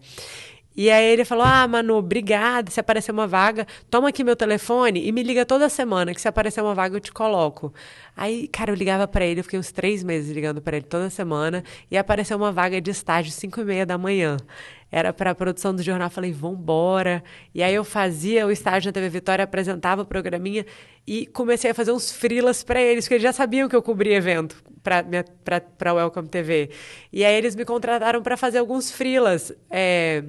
E 0.77 0.91
aí 0.91 1.05
ele 1.05 1.25
falou: 1.25 1.45
Ah, 1.45 1.67
Manu, 1.69 1.97
obrigada. 1.97 2.71
Se 2.71 2.81
aparecer 2.81 3.13
uma 3.13 3.27
vaga, 3.27 3.67
toma 3.91 4.09
aqui 4.09 4.25
meu 4.25 4.37
telefone 4.37 5.07
e 5.07 5.13
me 5.13 5.23
liga 5.23 5.45
toda 5.45 5.69
semana, 5.69 6.15
que 6.15 6.21
se 6.21 6.29
aparecer 6.29 6.63
uma 6.63 6.75
vaga 6.75 6.97
eu 6.97 7.01
te 7.01 7.13
coloco. 7.13 7.73
Aí, 8.17 8.49
cara, 8.49 8.71
eu 8.71 8.75
ligava 8.75 9.07
para 9.09 9.25
ele, 9.25 9.41
eu 9.41 9.45
fiquei 9.45 9.59
uns 9.59 9.73
três 9.73 10.03
meses 10.03 10.31
ligando 10.35 10.61
para 10.61 10.77
ele 10.77 10.87
toda 10.87 11.11
semana 11.11 11.63
e 11.91 11.97
apareceu 11.97 12.37
uma 12.37 12.53
vaga 12.53 12.81
de 12.81 12.91
estágio, 12.91 13.33
cinco 13.33 13.61
e 13.61 13.65
meia 13.65 13.87
da 13.87 13.97
manhã. 13.99 14.37
Era 14.91 15.11
para 15.11 15.31
a 15.31 15.35
produção 15.35 15.75
do 15.75 15.83
jornal, 15.83 16.11
falei, 16.11 16.33
vambora. 16.33 17.25
E 17.55 17.63
aí 17.63 17.75
eu 17.75 17.83
fazia 17.83 18.47
o 18.47 18.51
estágio 18.51 18.89
na 18.91 18.93
TV 18.93 19.09
Vitória, 19.09 19.43
apresentava 19.43 20.03
o 20.03 20.05
programinha 20.05 20.67
e 21.07 21.27
comecei 21.27 21.71
a 21.71 21.75
fazer 21.75 21.93
uns 21.93 22.13
frilas 22.13 22.63
para 22.63 22.79
eles, 22.81 23.07
porque 23.07 23.15
eles 23.15 23.23
já 23.23 23.33
sabiam 23.33 23.71
que 23.71 23.75
eu 23.75 23.83
cobria 23.83 24.17
evento 24.17 24.63
para 24.83 25.91
a 25.91 25.95
Welcome 25.95 26.29
TV. 26.29 26.71
E 27.11 27.25
aí 27.25 27.35
eles 27.35 27.57
me 27.57 27.65
contrataram 27.65 28.23
para 28.23 28.37
fazer 28.37 28.59
alguns 28.59 28.91
frilas. 28.91 29.51
É, 29.71 30.25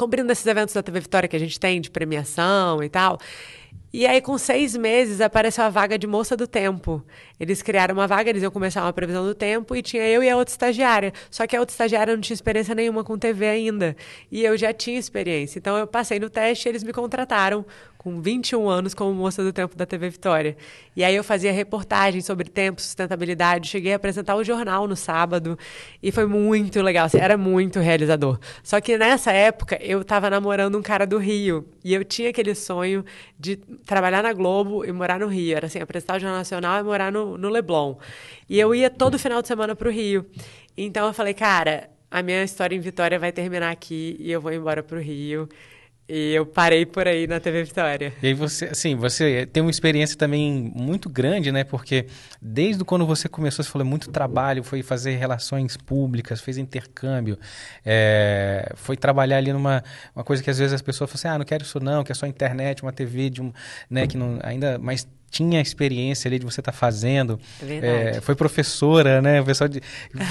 cobrindo 0.00 0.32
esses 0.32 0.46
eventos 0.46 0.72
da 0.72 0.82
TV 0.82 0.98
Vitória 1.00 1.28
que 1.28 1.36
a 1.36 1.38
gente 1.38 1.60
tem 1.60 1.78
de 1.78 1.90
premiação 1.90 2.82
e 2.82 2.88
tal. 2.88 3.18
E 3.92 4.06
aí, 4.06 4.20
com 4.20 4.38
seis 4.38 4.76
meses, 4.76 5.20
apareceu 5.20 5.64
a 5.64 5.68
vaga 5.68 5.98
de 5.98 6.06
moça 6.06 6.36
do 6.36 6.46
tempo. 6.46 7.04
Eles 7.40 7.60
criaram 7.60 7.94
uma 7.94 8.06
vaga, 8.06 8.30
eles 8.30 8.42
iam 8.42 8.50
começar 8.50 8.82
uma 8.82 8.92
previsão 8.92 9.24
do 9.24 9.34
tempo, 9.34 9.74
e 9.74 9.82
tinha 9.82 10.06
eu 10.06 10.22
e 10.22 10.30
a 10.30 10.36
outra 10.36 10.52
estagiária. 10.52 11.12
Só 11.28 11.44
que 11.44 11.56
a 11.56 11.60
outra 11.60 11.72
estagiária 11.72 12.14
não 12.14 12.20
tinha 12.20 12.34
experiência 12.34 12.72
nenhuma 12.72 13.02
com 13.02 13.18
TV 13.18 13.48
ainda. 13.48 13.96
E 14.30 14.44
eu 14.44 14.56
já 14.56 14.72
tinha 14.72 14.98
experiência. 14.98 15.58
Então, 15.58 15.76
eu 15.76 15.88
passei 15.88 16.20
no 16.20 16.30
teste 16.30 16.68
e 16.68 16.70
eles 16.70 16.84
me 16.84 16.92
contrataram 16.92 17.64
com 18.00 18.18
21 18.18 18.66
anos 18.66 18.94
como 18.94 19.12
moça 19.12 19.44
do 19.44 19.52
tempo 19.52 19.76
da 19.76 19.84
TV 19.84 20.08
Vitória. 20.08 20.56
E 20.96 21.04
aí 21.04 21.14
eu 21.14 21.22
fazia 21.22 21.52
reportagens 21.52 22.24
sobre 22.24 22.48
tempo, 22.48 22.80
sustentabilidade, 22.80 23.68
cheguei 23.68 23.92
a 23.92 23.96
apresentar 23.96 24.36
o 24.36 24.42
jornal 24.42 24.88
no 24.88 24.96
sábado 24.96 25.58
e 26.02 26.10
foi 26.10 26.24
muito 26.24 26.80
legal, 26.80 27.04
assim, 27.04 27.18
era 27.18 27.36
muito 27.36 27.78
realizador. 27.78 28.38
Só 28.62 28.80
que 28.80 28.96
nessa 28.96 29.32
época 29.32 29.78
eu 29.82 30.00
estava 30.00 30.30
namorando 30.30 30.78
um 30.78 30.82
cara 30.82 31.06
do 31.06 31.18
Rio 31.18 31.68
e 31.84 31.92
eu 31.92 32.02
tinha 32.02 32.30
aquele 32.30 32.54
sonho 32.54 33.04
de 33.38 33.58
trabalhar 33.86 34.22
na 34.22 34.32
Globo 34.32 34.84
e 34.84 34.92
morar 34.92 35.20
no 35.20 35.26
Rio, 35.26 35.56
era 35.56 35.66
assim, 35.66 35.80
apresentar 35.80 36.16
o 36.16 36.20
Jornal 36.20 36.38
Nacional 36.38 36.80
e 36.80 36.82
morar 36.82 37.10
no, 37.10 37.36
no 37.36 37.48
Leblon. 37.48 37.96
E 38.48 38.58
eu 38.58 38.74
ia 38.74 38.90
todo 38.90 39.18
final 39.18 39.42
de 39.42 39.48
semana 39.48 39.74
para 39.74 39.88
o 39.88 39.90
Rio. 39.90 40.26
Então 40.76 41.06
eu 41.06 41.12
falei, 41.12 41.34
cara, 41.34 41.90
a 42.10 42.22
minha 42.22 42.42
história 42.42 42.74
em 42.74 42.80
Vitória 42.80 43.18
vai 43.18 43.32
terminar 43.32 43.70
aqui 43.70 44.16
e 44.18 44.30
eu 44.30 44.40
vou 44.40 44.52
embora 44.52 44.82
para 44.82 44.98
o 44.98 45.00
Rio. 45.00 45.48
E 46.12 46.34
eu 46.34 46.44
parei 46.44 46.84
por 46.84 47.06
aí 47.06 47.28
na 47.28 47.38
TV 47.38 47.62
Vitória. 47.62 48.12
E 48.20 48.26
aí 48.26 48.34
você, 48.34 48.64
assim, 48.64 48.96
você 48.96 49.46
tem 49.46 49.62
uma 49.62 49.70
experiência 49.70 50.16
também 50.18 50.72
muito 50.74 51.08
grande, 51.08 51.52
né? 51.52 51.62
Porque 51.62 52.06
desde 52.42 52.82
quando 52.84 53.06
você 53.06 53.28
começou, 53.28 53.64
você 53.64 53.70
falou 53.70 53.86
muito 53.86 54.10
trabalho, 54.10 54.64
foi 54.64 54.82
fazer 54.82 55.14
relações 55.14 55.76
públicas, 55.76 56.40
fez 56.40 56.58
intercâmbio, 56.58 57.38
é, 57.86 58.72
foi 58.74 58.96
trabalhar 58.96 59.36
ali 59.36 59.52
numa 59.52 59.84
uma 60.12 60.24
coisa 60.24 60.42
que 60.42 60.50
às 60.50 60.58
vezes 60.58 60.72
as 60.72 60.82
pessoas 60.82 61.08
falam 61.08 61.20
assim, 61.20 61.28
ah, 61.28 61.38
não 61.38 61.44
quero 61.44 61.62
isso 61.62 61.78
não, 61.78 62.02
que 62.02 62.10
é 62.10 62.14
só 62.14 62.26
internet, 62.26 62.82
uma 62.82 62.92
TV 62.92 63.30
de 63.30 63.40
um, 63.40 63.52
né, 63.88 64.08
que 64.08 64.16
não 64.16 64.40
ainda, 64.42 64.80
mas 64.80 65.06
tinha 65.30 65.60
experiência 65.60 66.28
ali 66.28 66.38
de 66.38 66.44
você 66.44 66.60
estar 66.60 66.72
tá 66.72 66.76
fazendo. 66.76 67.38
É, 67.62 68.16
é, 68.16 68.20
foi 68.20 68.34
professora, 68.34 69.22
né? 69.22 69.40
O 69.40 69.44
pessoal 69.44 69.68
de, 69.68 69.80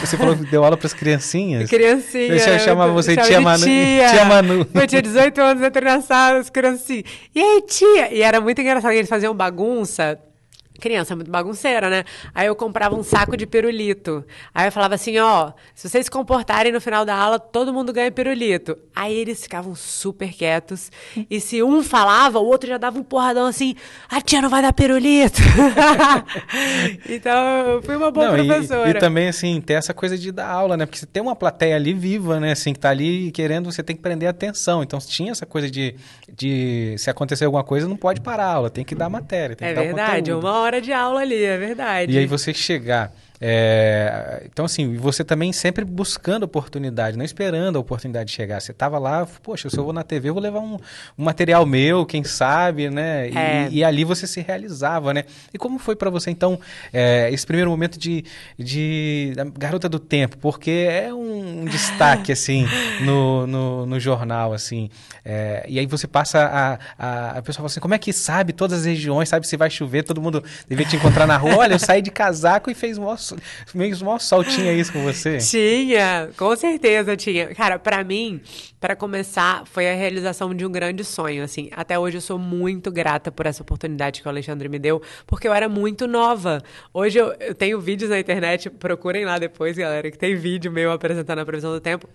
você 0.01 0.17
falou 0.17 0.35
que 0.35 0.45
deu 0.45 0.63
aula 0.63 0.75
para 0.75 0.87
as 0.87 0.93
criancinhas. 0.93 1.67
Criancinha. 1.71 2.33
Eu 2.33 2.59
chamava 2.59 2.91
você 2.91 3.15
de 3.15 3.23
tia 3.23 3.39
Manu. 3.39 3.63
Tia. 3.63 4.09
tia 4.09 4.25
Manu. 4.25 4.67
Eu 4.73 4.87
tinha 4.87 5.01
18 5.01 5.41
anos, 5.41 5.63
entrei 5.63 5.89
na 5.89 6.01
sala, 6.01 6.39
as 6.39 6.49
criancinhas. 6.49 7.05
E 7.33 7.39
aí, 7.39 7.61
tia? 7.65 8.13
E 8.13 8.21
era 8.21 8.41
muito 8.41 8.59
engraçado, 8.59 8.91
eles 8.91 9.09
faziam 9.09 9.33
bagunça 9.33 10.19
criança 10.79 11.15
muito 11.15 11.29
bagunceira, 11.29 11.89
né? 11.89 12.03
Aí 12.33 12.47
eu 12.47 12.55
comprava 12.55 12.95
um 12.95 13.03
saco 13.03 13.35
de 13.37 13.45
pirulito. 13.45 14.23
Aí 14.53 14.67
eu 14.67 14.71
falava 14.71 14.95
assim, 14.95 15.17
ó, 15.19 15.51
se 15.75 15.89
vocês 15.89 16.05
se 16.05 16.11
comportarem 16.11 16.71
no 16.71 16.81
final 16.81 17.05
da 17.05 17.15
aula, 17.15 17.39
todo 17.39 17.73
mundo 17.73 17.93
ganha 17.93 18.11
pirulito. 18.11 18.77
Aí 18.95 19.15
eles 19.15 19.43
ficavam 19.43 19.75
super 19.75 20.33
quietos. 20.33 20.91
E 21.29 21.39
se 21.39 21.61
um 21.61 21.83
falava, 21.83 22.39
o 22.39 22.45
outro 22.45 22.69
já 22.69 22.77
dava 22.77 22.99
um 22.99 23.03
porradão 23.03 23.45
assim, 23.45 23.75
a 24.09 24.21
tia 24.21 24.41
não 24.41 24.49
vai 24.49 24.61
dar 24.61 24.73
pirulito. 24.73 25.39
então, 27.09 27.33
eu 27.67 27.81
fui 27.81 27.95
uma 27.95 28.11
boa 28.11 28.27
não, 28.27 28.45
professora. 28.45 28.89
E, 28.89 28.91
e, 28.91 28.99
também, 28.99 29.27
assim, 29.27 29.59
ter 29.61 29.73
essa 29.73 29.93
coisa 29.93 30.17
de 30.17 30.31
dar 30.31 30.47
aula, 30.47 30.77
né? 30.77 30.85
Porque 30.85 30.99
você 30.99 31.05
tem 31.05 31.21
uma 31.21 31.35
plateia 31.35 31.75
ali 31.75 31.93
viva, 31.93 32.39
né? 32.39 32.51
Assim, 32.51 32.73
que 32.73 32.79
tá 32.79 32.89
ali 32.89 33.31
querendo, 33.31 33.71
você 33.71 33.83
tem 33.83 33.95
que 33.95 34.01
prender 34.01 34.29
atenção. 34.29 34.83
Então, 34.83 34.99
tinha 34.99 35.31
essa 35.31 35.45
coisa 35.45 35.69
de, 35.69 35.95
de 36.33 36.95
se 36.97 37.09
acontecer 37.09 37.45
alguma 37.45 37.63
coisa, 37.63 37.87
não 37.87 37.97
pode 37.97 38.21
parar 38.21 38.45
a 38.45 38.53
aula, 38.53 38.69
tem 38.69 38.83
que 38.83 38.95
dar 38.95 39.09
matéria. 39.09 39.57
é 39.59 39.73
verdade, 39.73 40.31
uma 40.31 40.59
hora 40.59 40.68
hora 40.69 40.81
de 40.81 40.93
aula 40.93 41.21
ali, 41.21 41.43
é 41.43 41.57
verdade. 41.57 42.13
E 42.13 42.17
aí 42.17 42.25
você 42.25 42.53
chegar 42.53 43.11
é, 43.41 44.43
então, 44.45 44.65
assim, 44.65 44.97
você 44.97 45.23
também 45.23 45.53
sempre 45.53 45.85
buscando 45.85 46.43
oportunidade, 46.43 47.17
não 47.17 47.23
esperando 47.23 47.77
a 47.77 47.79
oportunidade 47.79 48.31
chegar. 48.31 48.59
Você 48.59 48.71
estava 48.71 48.99
lá, 48.99 49.25
poxa, 49.41 49.69
se 49.69 49.77
eu 49.77 49.83
vou 49.83 49.93
na 49.93 50.03
TV, 50.03 50.29
eu 50.29 50.33
vou 50.33 50.43
levar 50.43 50.59
um, 50.59 50.77
um 51.17 51.23
material 51.23 51.65
meu, 51.65 52.05
quem 52.05 52.23
sabe, 52.23 52.89
né? 52.89 53.29
É. 53.29 53.69
E, 53.69 53.77
e, 53.77 53.83
ali 53.83 54.03
você 54.03 54.27
se 54.27 54.41
realizava, 54.41 55.13
né? 55.13 55.23
E 55.53 55.57
como 55.57 55.79
foi 55.79 55.95
para 55.95 56.09
você, 56.09 56.29
então, 56.29 56.59
é, 56.91 57.29
esse 57.31 57.45
primeiro 57.45 57.71
momento 57.71 57.97
de, 57.97 58.25
de 58.57 59.33
Garota 59.57 59.87
do 59.87 59.99
Tempo? 59.99 60.37
Porque 60.37 60.87
é 60.89 61.13
um, 61.13 61.61
um 61.61 61.65
destaque, 61.65 62.31
assim, 62.31 62.65
no, 63.05 63.47
no, 63.47 63.85
no 63.85 63.99
jornal, 63.99 64.51
assim. 64.51 64.89
É, 65.23 65.65
e 65.67 65.79
aí 65.79 65.85
você 65.85 66.07
passa 66.07 66.39
a, 66.39 66.79
a, 66.97 67.29
a 67.37 67.41
pessoa 67.41 67.57
fala 67.57 67.67
assim, 67.67 67.79
como 67.79 67.93
é 67.93 67.97
que 67.97 68.11
sabe 68.11 68.51
todas 68.51 68.79
as 68.79 68.85
regiões, 68.85 69.29
sabe 69.29 69.47
se 69.47 69.55
vai 69.55 69.69
chover, 69.69 70.03
todo 70.03 70.21
mundo 70.21 70.43
devia 70.67 70.85
te 70.85 70.97
encontrar 70.97 71.25
na 71.25 71.37
rua. 71.37 71.57
Olha, 71.57 71.73
eu 71.73 71.79
saí 71.79 72.01
de 72.01 72.11
casaco 72.11 72.69
e 72.69 72.73
fez 72.73 72.97
um 72.97 73.03
meio 73.73 74.03
mal 74.03 74.19
sol 74.19 74.43
tinha 74.43 74.73
isso 74.73 74.91
com 74.93 75.03
você? 75.03 75.37
Tinha, 75.37 76.29
com 76.37 76.55
certeza 76.55 77.15
tinha. 77.15 77.53
Cara, 77.55 77.79
para 77.79 78.03
mim, 78.03 78.41
para 78.79 78.95
começar, 78.95 79.65
foi 79.65 79.89
a 79.89 79.93
realização 79.93 80.53
de 80.53 80.65
um 80.65 80.71
grande 80.71 81.03
sonho, 81.03 81.43
assim. 81.43 81.69
Até 81.73 81.97
hoje 81.97 82.17
eu 82.17 82.21
sou 82.21 82.39
muito 82.39 82.91
grata 82.91 83.31
por 83.31 83.45
essa 83.45 83.61
oportunidade 83.61 84.21
que 84.21 84.27
o 84.27 84.31
Alexandre 84.31 84.69
me 84.69 84.79
deu, 84.79 85.01
porque 85.27 85.47
eu 85.47 85.53
era 85.53 85.67
muito 85.67 86.07
nova. 86.07 86.61
Hoje 86.93 87.19
eu, 87.19 87.33
eu 87.39 87.55
tenho 87.55 87.79
vídeos 87.79 88.09
na 88.09 88.19
internet, 88.19 88.69
procurem 88.69 89.25
lá 89.25 89.37
depois, 89.37 89.77
galera, 89.77 90.09
que 90.09 90.17
tem 90.17 90.35
vídeo 90.35 90.71
meu 90.71 90.91
apresentando 90.91 91.39
a 91.39 91.45
previsão 91.45 91.71
do 91.71 91.79
tempo. 91.79 92.07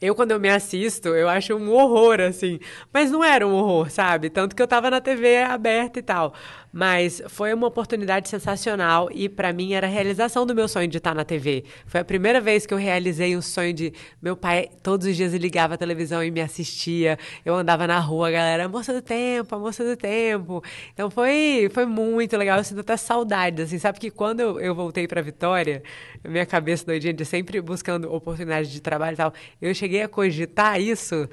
Eu, 0.00 0.14
quando 0.14 0.32
eu 0.32 0.38
me 0.38 0.50
assisto, 0.50 1.08
eu 1.08 1.26
acho 1.26 1.54
um 1.54 1.72
horror, 1.72 2.20
assim. 2.20 2.60
Mas 2.92 3.10
não 3.10 3.24
era 3.24 3.46
um 3.46 3.54
horror, 3.54 3.90
sabe? 3.90 4.28
Tanto 4.28 4.54
que 4.54 4.60
eu 4.60 4.68
tava 4.68 4.90
na 4.90 5.00
TV 5.00 5.38
aberta 5.38 5.98
e 5.98 6.02
tal. 6.02 6.34
Mas 6.76 7.22
foi 7.28 7.54
uma 7.54 7.68
oportunidade 7.68 8.28
sensacional 8.28 9.08
e 9.10 9.30
para 9.30 9.50
mim 9.50 9.72
era 9.72 9.86
a 9.86 9.90
realização 9.90 10.44
do 10.44 10.54
meu 10.54 10.68
sonho 10.68 10.86
de 10.86 10.98
estar 10.98 11.14
na 11.14 11.24
TV. 11.24 11.64
Foi 11.86 12.02
a 12.02 12.04
primeira 12.04 12.38
vez 12.38 12.66
que 12.66 12.74
eu 12.74 12.76
realizei 12.76 13.34
um 13.34 13.40
sonho 13.40 13.72
de 13.72 13.94
meu 14.20 14.36
pai 14.36 14.68
todos 14.82 15.06
os 15.06 15.16
dias 15.16 15.32
ligava 15.32 15.72
a 15.72 15.78
televisão 15.78 16.22
e 16.22 16.30
me 16.30 16.42
assistia. 16.42 17.18
Eu 17.46 17.54
andava 17.54 17.86
na 17.86 17.98
rua, 17.98 18.28
a 18.28 18.30
galera, 18.30 18.68
moça 18.68 18.92
do 18.92 19.00
tempo, 19.00 19.54
a 19.54 19.58
moça 19.58 19.82
do 19.82 19.96
tempo. 19.96 20.62
Então 20.92 21.08
foi 21.08 21.70
foi 21.72 21.86
muito 21.86 22.36
legal, 22.36 22.58
eu 22.58 22.64
sinto 22.64 22.80
até 22.82 22.94
saudades, 22.98 23.64
assim, 23.64 23.78
sabe 23.78 23.98
que 23.98 24.10
quando 24.10 24.40
eu, 24.40 24.60
eu 24.60 24.74
voltei 24.74 25.08
para 25.08 25.22
Vitória, 25.22 25.82
minha 26.22 26.44
cabeça 26.44 26.84
doidinha 26.84 27.14
de 27.14 27.24
sempre 27.24 27.58
buscando 27.62 28.12
oportunidade 28.12 28.70
de 28.70 28.82
trabalho 28.82 29.14
e 29.14 29.16
tal, 29.16 29.32
eu 29.62 29.74
cheguei 29.74 30.02
a 30.02 30.08
cogitar 30.08 30.78
isso, 30.78 31.26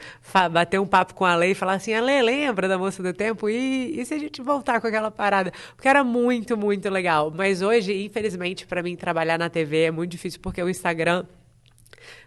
bater 0.50 0.80
um 0.80 0.88
papo 0.88 1.14
com 1.14 1.26
a 1.26 1.36
Lei 1.36 1.52
e 1.52 1.56
falar 1.56 1.74
assim: 1.74 1.94
"A 1.94 2.00
Lei, 2.00 2.22
lembra 2.22 2.70
da 2.70 2.78
moça 2.78 3.04
do 3.04 3.12
tempo? 3.12 3.50
E, 3.50 4.00
e 4.00 4.06
se 4.06 4.14
a 4.14 4.18
gente 4.18 4.42
voltar 4.42 4.80
com 4.80 4.88
aquela 4.88 5.12
parada 5.12 5.33
parada. 5.34 5.52
Porque 5.76 5.88
era 5.88 6.04
muito, 6.04 6.56
muito 6.56 6.90
legal. 6.90 7.32
Mas 7.36 7.62
hoje, 7.62 8.06
infelizmente, 8.06 8.68
para 8.68 8.84
mim, 8.84 8.96
trabalhar 8.96 9.40
na 9.40 9.50
TV 9.50 9.84
é 9.84 9.92
muito 9.92 10.12
difícil 10.12 10.40
porque 10.42 10.62
o 10.62 10.70
Instagram 10.70 11.26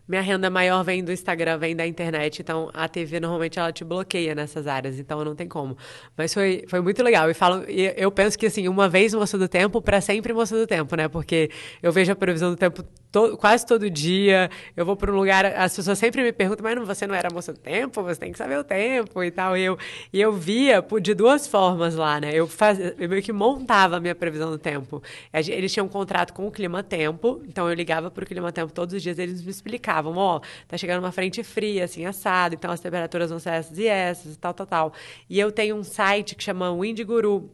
minha 0.09 0.23
renda 0.23 0.49
maior 0.49 0.83
vem 0.85 1.03
do 1.03 1.13
Instagram, 1.13 1.59
vem 1.59 1.75
da 1.75 1.87
internet, 1.87 2.41
então 2.41 2.71
a 2.73 2.89
TV 2.89 3.19
normalmente 3.21 3.59
ela 3.59 3.73
te 3.73 3.85
bloqueia 3.85 4.35
nessas 4.35 4.67
áreas, 4.67 4.99
então 4.99 5.25
não 5.25 5.35
tem 5.35 5.49
como. 5.49 5.77
Mas 6.17 6.33
foi, 6.33 6.65
foi 6.69 6.81
muito 6.81 7.03
legal. 7.03 7.29
E 7.31 7.35
falo, 7.35 7.65
e 7.69 7.93
eu 7.97 8.11
penso 8.11 8.39
que 8.39 8.47
assim, 8.47 8.69
uma 8.69 8.89
vez 8.89 9.13
moça 9.15 9.37
do 9.37 9.49
tempo, 9.49 9.83
para 9.83 10.01
sempre 10.01 10.33
moça 10.33 10.57
do 10.57 10.67
tempo, 10.67 10.95
né? 10.97 11.09
Porque 11.09 11.51
eu 11.83 11.91
vejo 11.91 12.13
a 12.13 12.17
previsão 12.17 12.51
do 12.51 12.57
tempo 12.57 12.85
to, 13.11 13.37
quase 13.37 13.65
todo 13.65 13.89
dia. 13.89 14.51
Eu 14.77 14.85
vou 14.85 14.97
para 14.97 15.11
um 15.11 15.17
lugar, 15.17 15.45
as 15.47 15.75
pessoas 15.75 15.99
sempre 15.99 16.23
me 16.23 16.33
perguntam, 16.33 16.63
mas 16.63 16.77
não, 16.77 16.85
você 16.85 17.07
não 17.07 17.15
era 17.15 17.29
moça 17.33 17.53
do 17.53 17.59
tempo? 17.59 18.03
Você 18.03 18.21
tem 18.21 18.33
que 18.33 18.39
saber 18.39 18.59
o 18.59 18.65
tempo 18.65 19.23
e 19.25 19.31
tal. 19.31 19.57
E 19.57 19.63
eu, 19.65 19.79
e 20.13 20.21
eu 20.21 20.33
via 20.33 20.85
de 21.01 21.15
duas 21.15 21.47
formas 21.47 21.95
lá, 21.95 22.21
né? 22.21 22.31
Eu, 22.33 22.47
faz, 22.47 22.79
eu 22.79 23.09
meio 23.09 23.23
que 23.23 23.33
montava 23.33 23.97
a 23.97 24.01
minha 24.01 24.15
previsão 24.15 24.51
do 24.51 24.59
tempo. 24.59 25.03
Eles 25.33 25.73
tinham 25.73 25.87
um 25.87 25.89
contrato 25.89 26.33
com 26.33 26.47
o 26.47 26.51
Clima 26.51 26.83
Tempo, 26.83 27.43
então 27.49 27.69
eu 27.69 27.75
ligava 27.75 28.11
para 28.11 28.23
o 28.23 28.27
Clima 28.27 28.53
Tempo 28.53 28.73
todos 28.73 28.95
os 28.95 29.03
dias, 29.03 29.19
eles 29.19 29.43
me 29.43 29.51
explicavam 29.51 29.96
ó, 30.05 30.41
tá 30.67 30.77
chegando 30.77 31.03
uma 31.03 31.13
frente 31.13 31.43
fria, 31.43 31.85
assim, 31.85 32.05
assado, 32.05 32.55
então 32.55 32.71
as 32.71 32.81
temperaturas 32.81 33.31
vão 33.31 33.39
ser 33.39 33.51
essas 33.51 33.79
e 33.79 33.87
essas, 33.87 34.35
e 34.35 34.39
tal, 34.39 34.55
tal, 34.55 34.67
tal. 34.67 34.93
E 35.29 35.39
eu 35.39 35.51
tenho 35.53 35.77
um 35.77 35.83
site 35.83 36.35
que 36.35 36.43
chama 36.43 36.73
Wind 36.73 37.01
Guru, 37.03 37.51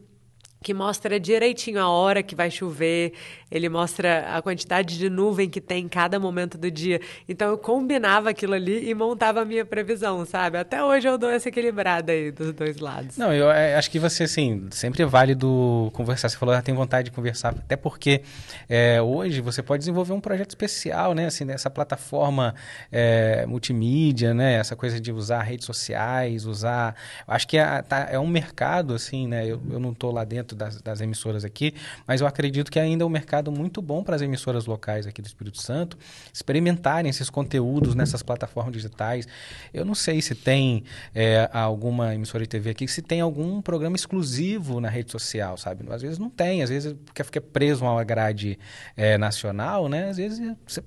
que 0.63 0.73
mostra 0.73 1.19
direitinho 1.19 1.79
a 1.79 1.89
hora 1.89 2.23
que 2.23 2.33
vai 2.33 2.49
chover, 2.49 3.13
ele 3.51 3.69
mostra 3.69 4.35
a 4.35 4.41
quantidade 4.41 4.97
de 4.97 5.09
nuvem 5.09 5.49
que 5.49 5.61
tem 5.61 5.83
em 5.83 5.89
cada 5.89 6.19
momento 6.19 6.57
do 6.57 6.71
dia. 6.71 6.99
Então 7.27 7.49
eu 7.49 7.57
combinava 7.57 8.29
aquilo 8.29 8.53
ali 8.53 8.89
e 8.89 8.95
montava 8.95 9.41
a 9.41 9.45
minha 9.45 9.65
previsão, 9.65 10.25
sabe? 10.25 10.57
Até 10.57 10.83
hoje 10.83 11.07
eu 11.07 11.17
dou 11.17 11.29
essa 11.29 11.49
equilibrada 11.49 12.11
aí 12.13 12.31
dos 12.31 12.53
dois 12.53 12.77
lados. 12.79 13.17
Não, 13.17 13.33
eu 13.33 13.51
é, 13.51 13.75
acho 13.75 13.91
que 13.91 13.99
você, 13.99 14.23
assim, 14.23 14.67
sempre 14.71 15.03
é 15.03 15.05
válido 15.05 15.91
conversar. 15.93 16.29
Você 16.29 16.37
falou 16.37 16.55
que 16.55 16.63
tem 16.63 16.73
vontade 16.73 17.09
de 17.09 17.15
conversar, 17.15 17.49
até 17.49 17.75
porque 17.75 18.21
é, 18.69 19.01
hoje 19.01 19.41
você 19.41 19.61
pode 19.61 19.81
desenvolver 19.81 20.13
um 20.13 20.21
projeto 20.21 20.49
especial, 20.49 21.13
né? 21.13 21.25
Assim, 21.25 21.43
nessa 21.43 21.69
plataforma 21.69 22.55
é, 22.91 23.45
multimídia, 23.45 24.33
né? 24.33 24.53
Essa 24.53 24.75
coisa 24.75 24.99
de 24.99 25.11
usar 25.11 25.41
redes 25.41 25.65
sociais, 25.65 26.45
usar... 26.45 26.95
Acho 27.27 27.47
que 27.47 27.57
é, 27.57 27.81
tá, 27.81 28.07
é 28.09 28.17
um 28.17 28.27
mercado, 28.27 28.93
assim, 28.93 29.27
né? 29.27 29.45
Eu, 29.45 29.61
eu 29.69 29.79
não 29.79 29.91
estou 29.91 30.11
lá 30.11 30.23
dentro 30.23 30.52
das, 30.55 30.81
das 30.81 31.01
emissoras 31.01 31.43
aqui, 31.45 31.73
mas 32.07 32.21
eu 32.21 32.27
acredito 32.27 32.71
que 32.71 32.79
ainda 32.79 33.03
é 33.03 33.05
um 33.05 33.09
mercado 33.09 33.51
muito 33.51 33.81
bom 33.81 34.03
para 34.03 34.15
as 34.15 34.21
emissoras 34.21 34.65
locais 34.65 35.07
aqui 35.07 35.21
do 35.21 35.27
Espírito 35.27 35.61
Santo 35.61 35.97
experimentarem 36.33 37.09
esses 37.09 37.29
conteúdos 37.29 37.95
nessas 37.95 38.23
plataformas 38.23 38.73
digitais. 38.73 39.27
Eu 39.73 39.85
não 39.85 39.95
sei 39.95 40.21
se 40.21 40.35
tem 40.35 40.83
é, 41.13 41.49
alguma 41.51 42.13
emissora 42.13 42.43
de 42.43 42.49
TV 42.49 42.71
aqui, 42.71 42.87
se 42.87 43.01
tem 43.01 43.21
algum 43.21 43.61
programa 43.61 43.95
exclusivo 43.95 44.79
na 44.79 44.89
rede 44.89 45.11
social, 45.11 45.57
sabe? 45.57 45.85
Às 45.91 46.01
vezes 46.01 46.17
não 46.17 46.29
tem, 46.29 46.63
às 46.63 46.69
vezes 46.69 46.93
porque 47.05 47.23
fica 47.23 47.41
preso 47.41 47.85
a 47.85 47.93
uma 47.93 48.03
grade 48.03 48.57
é, 48.95 49.17
nacional, 49.17 49.87
né? 49.87 50.09
Às 50.09 50.17
vezes 50.17 50.39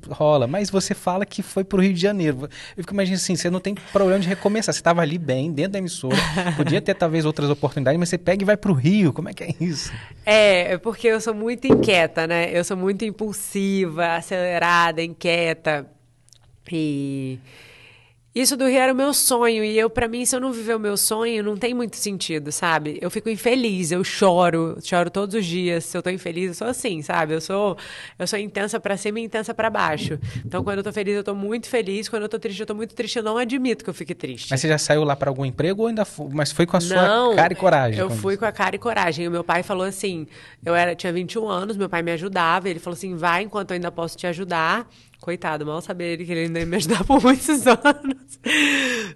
rola. 0.08 0.46
Mas 0.46 0.70
você 0.70 0.94
fala 0.94 1.24
que 1.24 1.42
foi 1.42 1.64
para 1.64 1.78
o 1.78 1.82
Rio 1.82 1.92
de 1.92 2.00
Janeiro. 2.00 2.48
Eu 2.76 2.82
fico 2.82 2.92
imaginando 2.92 3.20
assim, 3.20 3.36
você 3.36 3.50
não 3.50 3.60
tem 3.60 3.74
problema 3.92 4.20
de 4.20 4.28
recomeçar. 4.28 4.72
Você 4.72 4.80
estava 4.80 5.02
ali 5.02 5.18
bem, 5.18 5.52
dentro 5.52 5.72
da 5.72 5.78
emissora, 5.78 6.16
podia 6.56 6.80
ter 6.80 6.94
talvez 6.94 7.24
outras 7.24 7.50
oportunidades, 7.50 7.98
mas 7.98 8.08
você 8.08 8.18
pega 8.18 8.42
e 8.42 8.46
vai 8.46 8.56
para 8.56 8.70
o 8.70 8.74
Rio. 8.74 9.12
Como 9.12 9.28
é 9.28 9.34
que 9.34 9.44
é 9.44 9.54
isso? 9.60 9.92
É, 10.24 10.76
porque 10.78 11.06
eu 11.06 11.20
sou 11.20 11.34
muito 11.34 11.66
inquieta, 11.66 12.26
né? 12.26 12.50
Eu 12.52 12.64
sou 12.64 12.76
muito 12.76 13.04
impulsiva, 13.04 14.16
acelerada, 14.16 15.02
inquieta. 15.02 15.88
E 16.70 17.38
isso 18.38 18.54
do 18.54 18.66
Rio 18.66 18.78
era 18.78 18.92
o 18.92 18.94
meu 18.94 19.14
sonho. 19.14 19.64
E 19.64 19.78
eu, 19.78 19.88
para 19.88 20.06
mim, 20.06 20.22
se 20.26 20.36
eu 20.36 20.40
não 20.40 20.52
viver 20.52 20.76
o 20.76 20.78
meu 20.78 20.94
sonho, 20.94 21.42
não 21.42 21.56
tem 21.56 21.72
muito 21.72 21.96
sentido, 21.96 22.52
sabe? 22.52 22.98
Eu 23.00 23.10
fico 23.10 23.30
infeliz, 23.30 23.90
eu 23.90 24.04
choro, 24.04 24.76
choro 24.82 25.10
todos 25.10 25.34
os 25.34 25.46
dias. 25.46 25.86
Se 25.86 25.96
eu 25.96 26.02
tô 26.02 26.10
infeliz, 26.10 26.48
eu 26.48 26.54
sou 26.54 26.66
assim, 26.66 27.00
sabe? 27.00 27.32
Eu 27.32 27.40
sou, 27.40 27.78
eu 28.18 28.26
sou 28.26 28.38
intensa 28.38 28.78
para 28.78 28.94
cima 28.98 29.20
e 29.20 29.24
intensa 29.24 29.54
para 29.54 29.70
baixo. 29.70 30.18
Então, 30.44 30.62
quando 30.62 30.78
eu 30.78 30.84
tô 30.84 30.92
feliz, 30.92 31.16
eu 31.16 31.24
tô 31.24 31.34
muito 31.34 31.66
feliz. 31.66 32.10
Quando 32.10 32.24
eu 32.24 32.28
tô 32.28 32.38
triste, 32.38 32.60
eu 32.60 32.66
tô 32.66 32.74
muito 32.74 32.94
triste. 32.94 33.16
Eu 33.16 33.22
não 33.22 33.38
admito 33.38 33.82
que 33.82 33.88
eu 33.88 33.94
fique 33.94 34.14
triste. 34.14 34.50
Mas 34.50 34.60
você 34.60 34.68
já 34.68 34.76
saiu 34.76 35.02
lá 35.02 35.16
para 35.16 35.30
algum 35.30 35.46
emprego 35.46 35.80
ou 35.80 35.88
ainda 35.88 36.04
foi, 36.04 36.28
mas 36.30 36.52
foi 36.52 36.66
com 36.66 36.76
a 36.76 36.80
sua 36.80 37.08
não, 37.08 37.34
cara 37.34 37.54
e 37.54 37.56
coragem? 37.56 37.98
Eu 37.98 38.10
fui 38.10 38.36
com 38.36 38.44
a 38.44 38.52
cara 38.52 38.76
e 38.76 38.78
coragem. 38.78 39.26
O 39.26 39.30
meu 39.30 39.42
pai 39.42 39.62
falou 39.62 39.86
assim: 39.86 40.26
eu 40.62 40.74
era, 40.74 40.94
tinha 40.94 41.10
21 41.10 41.48
anos, 41.48 41.74
meu 41.74 41.88
pai 41.88 42.02
me 42.02 42.12
ajudava. 42.12 42.68
Ele 42.68 42.80
falou 42.80 42.96
assim: 42.96 43.16
vai 43.16 43.44
enquanto 43.44 43.70
eu 43.70 43.76
ainda 43.76 43.90
posso 43.90 44.14
te 44.14 44.26
ajudar. 44.26 44.86
Coitado, 45.20 45.64
mal 45.64 45.80
saber 45.80 46.12
ele 46.12 46.24
que 46.24 46.32
ele 46.32 46.40
ainda 46.42 46.60
ia 46.60 46.66
me 46.66 46.76
ajudar 46.76 47.02
por 47.06 47.22
muitos 47.22 47.66
anos. 47.66 48.38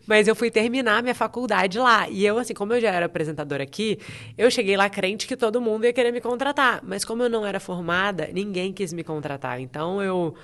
Mas 0.07 0.27
eu 0.27 0.35
fui 0.35 0.51
terminar 0.51 1.03
minha 1.03 1.15
faculdade 1.15 1.79
lá. 1.79 2.09
E 2.09 2.25
eu, 2.25 2.39
assim, 2.39 2.55
como 2.55 2.73
eu 2.73 2.81
já 2.81 2.91
era 2.91 3.07
apresentadora 3.07 3.63
aqui, 3.63 3.99
eu 4.37 4.51
cheguei 4.51 4.77
lá 4.77 4.89
crente 4.89 5.27
que 5.27 5.37
todo 5.37 5.61
mundo 5.61 5.85
ia 5.85 5.93
querer 5.93 6.11
me 6.11 6.21
contratar. 6.21 6.81
Mas 6.83 7.05
como 7.05 7.23
eu 7.23 7.29
não 7.29 7.47
era 7.47 7.61
formada, 7.61 8.29
ninguém 8.33 8.73
quis 8.73 8.93
me 8.93 9.05
contratar. 9.05 9.61
Então 9.61 10.03
eu 10.03 10.35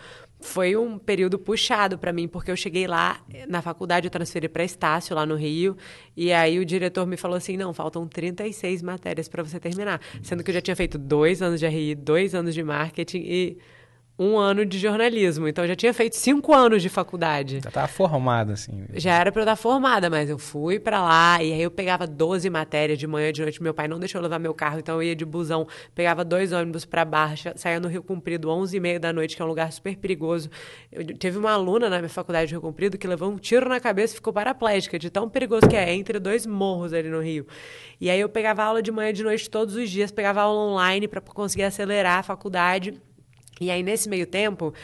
foi 0.40 0.76
um 0.76 0.98
período 0.98 1.38
puxado 1.38 1.98
para 1.98 2.12
mim, 2.12 2.28
porque 2.28 2.50
eu 2.50 2.56
cheguei 2.56 2.86
lá 2.86 3.20
na 3.48 3.62
faculdade, 3.62 4.06
eu 4.06 4.10
transferi 4.10 4.48
para 4.48 4.62
Estácio, 4.62 5.16
lá 5.16 5.24
no 5.24 5.34
Rio, 5.34 5.76
e 6.16 6.32
aí 6.32 6.58
o 6.58 6.64
diretor 6.64 7.06
me 7.06 7.16
falou 7.16 7.36
assim: 7.36 7.56
não, 7.56 7.72
faltam 7.72 8.06
36 8.06 8.82
matérias 8.82 9.28
para 9.28 9.42
você 9.42 9.58
terminar. 9.58 10.00
Sendo 10.22 10.44
que 10.44 10.50
eu 10.50 10.54
já 10.54 10.60
tinha 10.60 10.76
feito 10.76 10.98
dois 10.98 11.40
anos 11.42 11.58
de 11.58 11.66
RI, 11.66 11.94
dois 11.94 12.34
anos 12.34 12.54
de 12.54 12.62
marketing 12.62 13.22
e 13.24 13.58
um 14.18 14.38
ano 14.38 14.64
de 14.64 14.78
jornalismo. 14.78 15.46
Então, 15.46 15.64
eu 15.64 15.68
já 15.68 15.76
tinha 15.76 15.92
feito 15.92 16.16
cinco 16.16 16.54
anos 16.54 16.80
de 16.80 16.88
faculdade. 16.88 17.60
Já 17.62 17.68
estava 17.68 17.86
formada, 17.86 18.54
assim. 18.54 18.84
Já 18.94 19.14
era 19.14 19.30
para 19.30 19.42
eu 19.42 19.44
estar 19.44 19.56
formada, 19.56 20.08
mas 20.08 20.30
eu 20.30 20.38
fui 20.38 20.78
para 20.78 21.02
lá 21.02 21.42
e 21.42 21.52
aí 21.52 21.62
eu 21.62 21.70
pegava 21.70 22.06
12 22.06 22.48
matérias 22.48 22.98
de 22.98 23.06
manhã 23.06 23.30
de 23.30 23.42
noite. 23.42 23.62
Meu 23.62 23.74
pai 23.74 23.86
não 23.86 23.98
deixou 23.98 24.18
eu 24.18 24.22
levar 24.22 24.38
meu 24.38 24.54
carro, 24.54 24.78
então 24.78 24.96
eu 24.96 25.02
ia 25.02 25.14
de 25.14 25.24
busão, 25.24 25.66
pegava 25.94 26.24
dois 26.24 26.52
ônibus 26.52 26.86
para 26.86 27.04
Barra, 27.04 27.34
saía 27.56 27.78
no 27.78 27.88
Rio 27.88 28.02
Comprido 28.02 28.48
11 28.48 28.76
e 28.76 28.80
meia 28.80 28.98
da 28.98 29.12
noite, 29.12 29.36
que 29.36 29.42
é 29.42 29.44
um 29.44 29.48
lugar 29.48 29.70
super 29.70 29.94
perigoso. 29.96 30.48
Eu, 30.90 31.04
teve 31.18 31.36
uma 31.36 31.52
aluna 31.52 31.90
na 31.90 31.98
minha 31.98 32.08
faculdade 32.08 32.48
de 32.48 32.54
Rio 32.54 32.62
Comprido 32.62 32.96
que 32.96 33.06
levou 33.06 33.30
um 33.30 33.36
tiro 33.36 33.68
na 33.68 33.78
cabeça 33.78 34.14
e 34.14 34.16
ficou 34.16 34.32
paraplégica, 34.32 34.98
de 34.98 35.10
tão 35.10 35.28
perigoso 35.28 35.68
que 35.68 35.76
é, 35.76 35.94
entre 35.94 36.18
dois 36.18 36.46
morros 36.46 36.94
ali 36.94 37.10
no 37.10 37.20
Rio. 37.20 37.46
E 38.00 38.08
aí 38.08 38.20
eu 38.20 38.28
pegava 38.28 38.62
aula 38.62 38.82
de 38.82 38.90
manhã 38.90 39.12
de 39.12 39.22
noite 39.22 39.48
todos 39.50 39.74
os 39.74 39.90
dias, 39.90 40.10
pegava 40.10 40.40
aula 40.40 40.72
online 40.72 41.06
para 41.06 41.20
conseguir 41.20 41.64
acelerar 41.64 42.18
a 42.18 42.22
faculdade. 42.22 42.94
E 43.60 43.70
aí, 43.70 43.82
nesse 43.82 44.08
meio 44.08 44.26
tempo, 44.26 44.74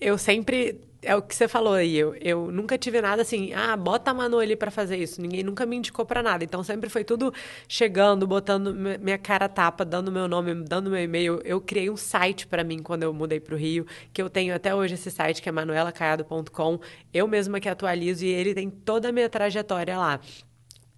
eu 0.00 0.16
sempre. 0.18 0.80
É 1.02 1.16
o 1.16 1.22
que 1.22 1.34
você 1.34 1.48
falou 1.48 1.72
aí, 1.72 1.96
eu, 1.96 2.14
eu 2.16 2.52
nunca 2.52 2.76
tive 2.76 3.00
nada 3.00 3.22
assim, 3.22 3.54
ah, 3.54 3.74
bota 3.74 4.10
a 4.10 4.14
Manu 4.14 4.38
ali 4.38 4.54
para 4.54 4.70
fazer 4.70 4.98
isso. 4.98 5.18
Ninguém 5.18 5.42
nunca 5.42 5.64
me 5.64 5.74
indicou 5.76 6.04
para 6.04 6.22
nada. 6.22 6.44
Então 6.44 6.62
sempre 6.62 6.90
foi 6.90 7.04
tudo 7.04 7.32
chegando, 7.66 8.26
botando 8.26 8.74
minha 8.74 9.16
cara 9.16 9.48
tapa, 9.48 9.82
dando 9.82 10.12
meu 10.12 10.28
nome, 10.28 10.54
dando 10.62 10.90
meu 10.90 11.02
e-mail. 11.02 11.40
Eu 11.42 11.58
criei 11.58 11.88
um 11.88 11.96
site 11.96 12.46
para 12.46 12.62
mim 12.62 12.80
quando 12.82 13.02
eu 13.04 13.14
mudei 13.14 13.40
para 13.40 13.54
o 13.54 13.58
Rio, 13.58 13.86
que 14.12 14.20
eu 14.20 14.28
tenho 14.28 14.54
até 14.54 14.74
hoje 14.74 14.92
esse 14.92 15.10
site 15.10 15.40
que 15.40 15.48
é 15.48 15.52
manuelacaiado.com. 15.52 16.80
Eu 17.14 17.26
mesma 17.26 17.58
que 17.60 17.68
atualizo 17.68 18.26
e 18.26 18.28
ele 18.28 18.52
tem 18.52 18.68
toda 18.68 19.08
a 19.08 19.12
minha 19.12 19.30
trajetória 19.30 19.96
lá. 19.98 20.20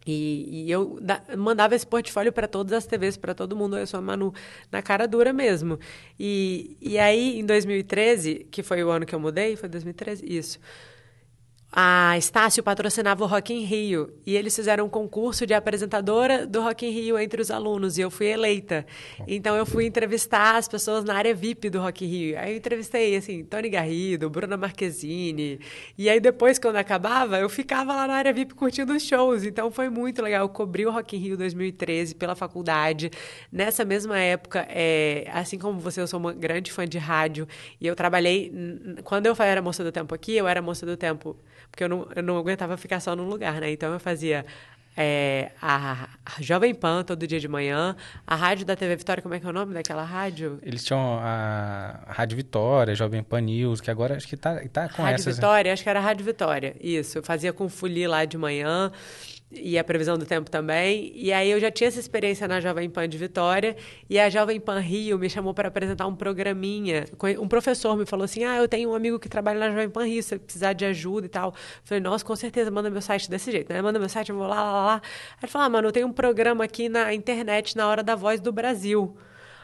E, 0.06 0.64
e, 0.66 0.70
eu 0.70 0.98
da, 1.00 1.22
mandava 1.36 1.74
esse 1.74 1.86
portfólio 1.86 2.32
para 2.32 2.48
todas 2.48 2.72
as 2.72 2.86
TVs, 2.86 3.16
para 3.16 3.34
todo 3.34 3.56
mundo. 3.56 3.76
Eu 3.76 3.86
sou 3.86 3.98
a 3.98 4.02
Manu, 4.02 4.32
na 4.70 4.82
cara 4.82 5.06
dura 5.06 5.32
mesmo. 5.32 5.78
E, 6.18 6.76
e 6.80 6.98
aí, 6.98 7.38
em 7.38 7.46
2013, 7.46 8.46
que 8.50 8.62
foi 8.62 8.82
o 8.82 8.90
ano 8.90 9.06
que 9.06 9.14
eu 9.14 9.20
mudei, 9.20 9.56
foi 9.56 9.68
2013? 9.68 10.24
Isso. 10.26 10.58
A 11.74 12.18
Estácio 12.18 12.62
patrocinava 12.62 13.24
o 13.24 13.26
Rock 13.26 13.54
in 13.54 13.64
Rio 13.64 14.12
e 14.26 14.36
eles 14.36 14.54
fizeram 14.54 14.84
um 14.84 14.90
concurso 14.90 15.46
de 15.46 15.54
apresentadora 15.54 16.46
do 16.46 16.60
Rock 16.60 16.84
in 16.84 16.90
Rio 16.90 17.18
entre 17.18 17.40
os 17.40 17.50
alunos 17.50 17.96
e 17.96 18.02
eu 18.02 18.10
fui 18.10 18.26
eleita. 18.26 18.84
Então 19.26 19.56
eu 19.56 19.64
fui 19.64 19.86
entrevistar 19.86 20.56
as 20.56 20.68
pessoas 20.68 21.02
na 21.02 21.14
área 21.14 21.34
VIP 21.34 21.70
do 21.70 21.80
Rock 21.80 22.04
in 22.04 22.08
Rio. 22.08 22.38
Aí 22.38 22.52
eu 22.52 22.58
entrevistei 22.58 23.16
assim, 23.16 23.42
Tony 23.42 23.70
Garrido, 23.70 24.28
Bruna 24.28 24.54
Marquezine. 24.54 25.60
E 25.96 26.10
aí 26.10 26.20
depois 26.20 26.58
quando 26.58 26.76
acabava, 26.76 27.38
eu 27.38 27.48
ficava 27.48 27.96
lá 27.96 28.06
na 28.06 28.14
área 28.16 28.34
VIP 28.34 28.54
curtindo 28.54 28.92
os 28.92 29.02
shows. 29.02 29.42
Então 29.42 29.70
foi 29.70 29.88
muito 29.88 30.20
legal. 30.20 30.42
Eu 30.42 30.50
cobri 30.50 30.84
o 30.84 30.90
Rock 30.90 31.16
in 31.16 31.20
Rio 31.20 31.38
2013 31.38 32.16
pela 32.16 32.34
faculdade. 32.34 33.10
Nessa 33.50 33.82
mesma 33.82 34.18
época, 34.18 34.66
é, 34.68 35.26
assim 35.32 35.58
como 35.58 35.80
você, 35.80 36.02
eu 36.02 36.06
sou 36.06 36.20
uma 36.20 36.34
grande 36.34 36.70
fã 36.70 36.86
de 36.86 36.98
rádio 36.98 37.48
e 37.80 37.86
eu 37.86 37.96
trabalhei 37.96 38.52
quando 39.04 39.24
eu 39.24 39.34
era 39.38 39.62
moça 39.62 39.82
do 39.82 39.90
tempo 39.90 40.14
aqui, 40.14 40.36
eu 40.36 40.46
era 40.46 40.60
moça 40.60 40.84
do 40.84 40.98
tempo 40.98 41.34
porque 41.72 41.82
eu 41.84 41.88
não, 41.88 42.06
eu 42.14 42.22
não 42.22 42.36
aguentava 42.36 42.76
ficar 42.76 43.00
só 43.00 43.16
num 43.16 43.26
lugar, 43.26 43.60
né? 43.60 43.72
Então 43.72 43.92
eu 43.94 43.98
fazia 43.98 44.44
é, 44.94 45.52
a, 45.60 46.06
a, 46.24 46.42
Jovem 46.42 46.74
Pan 46.74 47.02
todo 47.02 47.26
dia 47.26 47.40
de 47.40 47.48
manhã, 47.48 47.96
a 48.26 48.36
rádio 48.36 48.66
da 48.66 48.76
TV 48.76 48.94
Vitória, 48.94 49.22
como 49.22 49.34
é 49.34 49.40
que 49.40 49.46
é 49.46 49.48
o 49.48 49.52
nome 49.52 49.72
daquela 49.72 50.04
rádio? 50.04 50.58
Eles 50.62 50.84
tinham 50.84 51.18
a, 51.18 51.98
Rádio 52.08 52.36
Vitória, 52.36 52.94
Jovem 52.94 53.22
Pan 53.22 53.40
News, 53.40 53.80
que 53.80 53.90
agora 53.90 54.16
acho 54.16 54.28
que 54.28 54.36
tá, 54.36 54.60
tá 54.70 54.90
com 54.90 55.02
Rádio 55.02 55.14
essas... 55.14 55.38
Né? 55.38 55.40
Vitória, 55.40 55.72
acho 55.72 55.82
que 55.82 55.88
era 55.88 55.98
a 55.98 56.02
Rádio 56.02 56.26
Vitória, 56.26 56.76
isso. 56.78 57.18
Eu 57.18 57.22
fazia 57.22 57.54
com 57.54 57.70
Fuli 57.70 58.06
lá 58.06 58.26
de 58.26 58.36
manhã 58.36 58.92
e 59.54 59.78
a 59.78 59.84
previsão 59.84 60.16
do 60.16 60.24
tempo 60.24 60.50
também. 60.50 61.12
E 61.14 61.32
aí 61.32 61.50
eu 61.50 61.60
já 61.60 61.70
tinha 61.70 61.88
essa 61.88 62.00
experiência 62.00 62.48
na 62.48 62.60
Jovem 62.60 62.88
Pan 62.88 63.08
de 63.08 63.18
Vitória 63.18 63.76
e 64.08 64.18
a 64.18 64.28
Jovem 64.30 64.60
Pan 64.60 64.78
Rio 64.78 65.18
me 65.18 65.28
chamou 65.28 65.52
para 65.54 65.68
apresentar 65.68 66.06
um 66.06 66.14
programinha. 66.14 67.04
Um 67.38 67.48
professor 67.48 67.96
me 67.96 68.06
falou 68.06 68.24
assim: 68.24 68.44
"Ah, 68.44 68.56
eu 68.56 68.68
tenho 68.68 68.90
um 68.90 68.94
amigo 68.94 69.18
que 69.18 69.28
trabalha 69.28 69.58
na 69.60 69.70
Jovem 69.70 69.90
Pan 69.90 70.04
Rio, 70.06 70.22
se 70.22 70.38
precisar 70.38 70.72
de 70.72 70.84
ajuda 70.84 71.26
e 71.26 71.28
tal". 71.28 71.50
Eu 71.50 71.54
falei: 71.84 72.02
"Nossa, 72.02 72.24
com 72.24 72.36
certeza, 72.36 72.70
manda 72.70 72.90
meu 72.90 73.02
site 73.02 73.30
desse 73.30 73.50
jeito, 73.52 73.72
né? 73.72 73.82
Manda 73.82 73.98
meu 73.98 74.08
site, 74.08 74.30
eu 74.30 74.36
vou 74.36 74.46
lá, 74.46 74.62
lá, 74.62 74.86
lá". 74.86 74.94
Aí 74.94 75.38
ele 75.42 75.52
falou: 75.52 75.66
"Ah, 75.66 75.68
mano, 75.70 75.88
eu 75.88 75.92
tenho 75.92 76.06
um 76.06 76.12
programa 76.12 76.64
aqui 76.64 76.88
na 76.88 77.12
internet 77.14 77.76
na 77.76 77.88
hora 77.88 78.02
da 78.02 78.14
Voz 78.14 78.40
do 78.40 78.52
Brasil". 78.52 79.16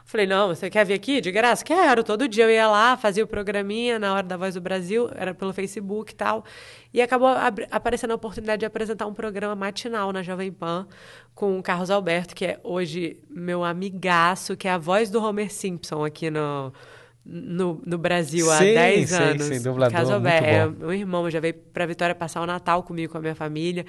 Falei, 0.09 0.27
não, 0.27 0.49
você 0.49 0.71
quer 0.71 0.87
vir 0.87 0.95
aqui? 0.95 1.21
De 1.21 1.31
graça? 1.31 1.62
Quero. 1.62 2.03
Todo 2.03 2.27
dia 2.27 2.45
eu 2.45 2.50
ia 2.50 2.67
lá, 2.67 2.97
fazia 2.97 3.23
o 3.23 3.27
programinha 3.27 3.99
na 3.99 4.15
hora 4.15 4.23
da 4.23 4.38
Voz 4.38 4.55
do 4.55 4.61
Brasil, 4.61 5.11
era 5.15 5.35
pelo 5.35 5.53
Facebook 5.53 6.12
e 6.12 6.15
tal. 6.15 6.47
E 6.95 7.03
acabou 7.03 7.29
aparecendo 7.71 8.12
a 8.12 8.15
oportunidade 8.15 8.61
de 8.61 8.65
apresentar 8.65 9.07
um 9.07 9.12
programa 9.12 9.55
matinal 9.55 10.11
na 10.11 10.23
Jovem 10.23 10.50
Pan 10.50 10.88
com 11.35 11.59
o 11.59 11.62
Carlos 11.62 11.91
Alberto, 11.91 12.35
que 12.35 12.47
é 12.47 12.61
hoje 12.65 13.21
meu 13.29 13.62
amigaço, 13.62 14.57
que 14.57 14.67
é 14.67 14.71
a 14.71 14.79
voz 14.79 15.11
do 15.11 15.23
Homer 15.23 15.53
Simpson 15.53 16.03
aqui 16.03 16.31
no, 16.31 16.73
no, 17.30 17.82
no 17.85 17.99
Brasil 17.99 18.47
sim, 18.47 18.52
há 18.52 18.58
10 18.58 19.12
anos. 19.12 19.47
Sim, 19.47 19.62
dublador, 19.62 19.99
Casober, 19.99 20.32
é, 20.32 20.66
meu 20.66 20.94
irmão 20.94 21.30
já 21.30 21.38
veio 21.38 21.52
para 21.52 21.85
Vitória 21.85 22.14
passar 22.14 22.40
o 22.40 22.47
Natal 22.47 22.82
comigo, 22.82 23.12
com 23.12 23.18
a 23.18 23.20
minha 23.20 23.35
família. 23.35 23.85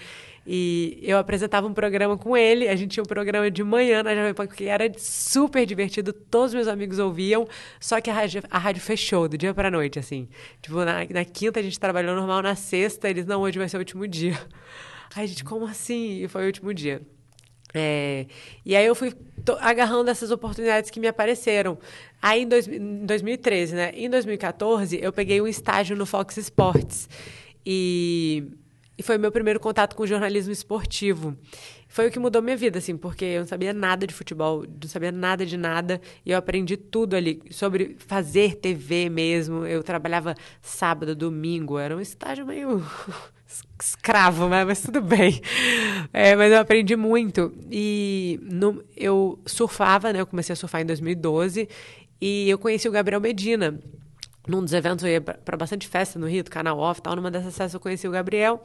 E 0.45 0.99
eu 1.01 1.17
apresentava 1.17 1.65
um 1.65 1.73
programa 1.73 2.17
com 2.17 2.35
ele. 2.35 2.67
A 2.67 2.75
gente 2.75 2.91
tinha 2.91 3.03
um 3.03 3.05
programa 3.05 3.49
de 3.49 3.63
manhã 3.63 4.03
na 4.03 4.13
Jovem 4.13 4.33
Pan, 4.33 4.45
que 4.45 4.65
era 4.65 4.91
super 4.97 5.65
divertido. 5.65 6.11
Todos 6.11 6.49
os 6.49 6.55
meus 6.55 6.67
amigos 6.67 6.99
ouviam. 6.99 7.47
Só 7.79 8.01
que 8.01 8.09
a 8.09 8.13
rádio, 8.13 8.43
a 8.49 8.57
rádio 8.57 8.81
fechou 8.81 9.29
do 9.29 9.37
dia 9.37 9.53
para 9.53 9.71
noite, 9.71 9.97
assim. 9.97 10.27
Tipo, 10.61 10.83
na, 10.83 11.05
na 11.09 11.23
quinta 11.23 11.61
a 11.61 11.63
gente 11.63 11.79
trabalhou 11.79 12.13
normal, 12.15 12.41
na 12.41 12.55
sexta 12.55 13.09
eles, 13.09 13.25
não, 13.25 13.39
hoje 13.41 13.57
vai 13.57 13.69
ser 13.69 13.77
o 13.77 13.79
último 13.79 14.05
dia. 14.05 14.37
Aí 15.15 15.23
a 15.23 15.27
gente, 15.27 15.45
como 15.45 15.65
assim? 15.65 16.23
E 16.23 16.27
foi 16.27 16.43
o 16.43 16.45
último 16.47 16.73
dia. 16.73 17.01
É, 17.73 18.25
e 18.65 18.75
aí 18.75 18.85
eu 18.85 18.95
fui 18.95 19.13
agarrando 19.59 20.09
essas 20.09 20.31
oportunidades 20.31 20.89
que 20.89 20.99
me 20.99 21.07
apareceram. 21.07 21.77
Aí 22.21 22.43
em, 22.43 22.47
dois, 22.47 22.67
em 22.67 23.05
2013, 23.05 23.75
né? 23.75 23.91
Em 23.93 24.09
2014, 24.09 24.99
eu 25.01 25.13
peguei 25.13 25.41
um 25.41 25.47
estágio 25.47 25.95
no 25.95 26.05
Fox 26.05 26.37
Sports. 26.37 27.07
E, 27.65 28.45
e 28.97 29.03
foi 29.03 29.17
meu 29.17 29.31
primeiro 29.31 29.59
contato 29.59 29.95
com 29.95 30.05
jornalismo 30.05 30.51
esportivo. 30.51 31.37
Foi 31.87 32.07
o 32.07 32.11
que 32.11 32.19
mudou 32.19 32.41
minha 32.41 32.55
vida, 32.55 32.77
assim, 32.77 32.95
porque 32.95 33.25
eu 33.25 33.39
não 33.41 33.47
sabia 33.47 33.73
nada 33.73 34.05
de 34.05 34.13
futebol, 34.13 34.63
não 34.63 34.87
sabia 34.87 35.11
nada 35.11 35.43
de 35.43 35.57
nada, 35.57 35.99
e 36.23 36.29
eu 36.29 36.37
aprendi 36.37 36.77
tudo 36.77 37.15
ali 37.15 37.41
sobre 37.49 37.95
fazer 37.97 38.55
TV 38.55 39.09
mesmo. 39.09 39.65
Eu 39.65 39.81
trabalhava 39.81 40.35
sábado, 40.61 41.15
domingo, 41.15 41.79
era 41.79 41.97
um 41.97 41.99
estágio 41.99 42.45
meio 42.45 42.85
escravo, 43.81 44.47
né? 44.47 44.63
mas 44.63 44.81
tudo 44.81 45.01
bem. 45.01 45.41
É, 46.13 46.35
mas 46.35 46.51
eu 46.51 46.59
aprendi 46.59 46.95
muito. 46.95 47.53
E 47.71 48.39
no, 48.43 48.83
eu 48.95 49.39
surfava, 49.45 50.13
né? 50.13 50.21
Eu 50.21 50.27
comecei 50.27 50.53
a 50.53 50.55
surfar 50.55 50.81
em 50.81 50.85
2012 50.85 51.67
e 52.21 52.49
eu 52.49 52.57
conheci 52.57 52.87
o 52.87 52.91
Gabriel 52.91 53.21
Medina. 53.21 53.79
Num 54.47 54.63
dos 54.63 54.73
eventos, 54.73 55.03
eu 55.03 55.11
ia 55.11 55.21
para 55.21 55.57
bastante 55.57 55.87
festa 55.87 56.17
no 56.17 56.27
Rio, 56.27 56.43
do 56.43 56.49
Canal 56.49 56.77
Off 56.79 57.01
tal. 57.01 57.15
Numa 57.15 57.29
dessas 57.31 57.55
festas 57.55 57.73
eu 57.73 57.79
conheci 57.79 58.07
o 58.07 58.11
Gabriel. 58.11 58.61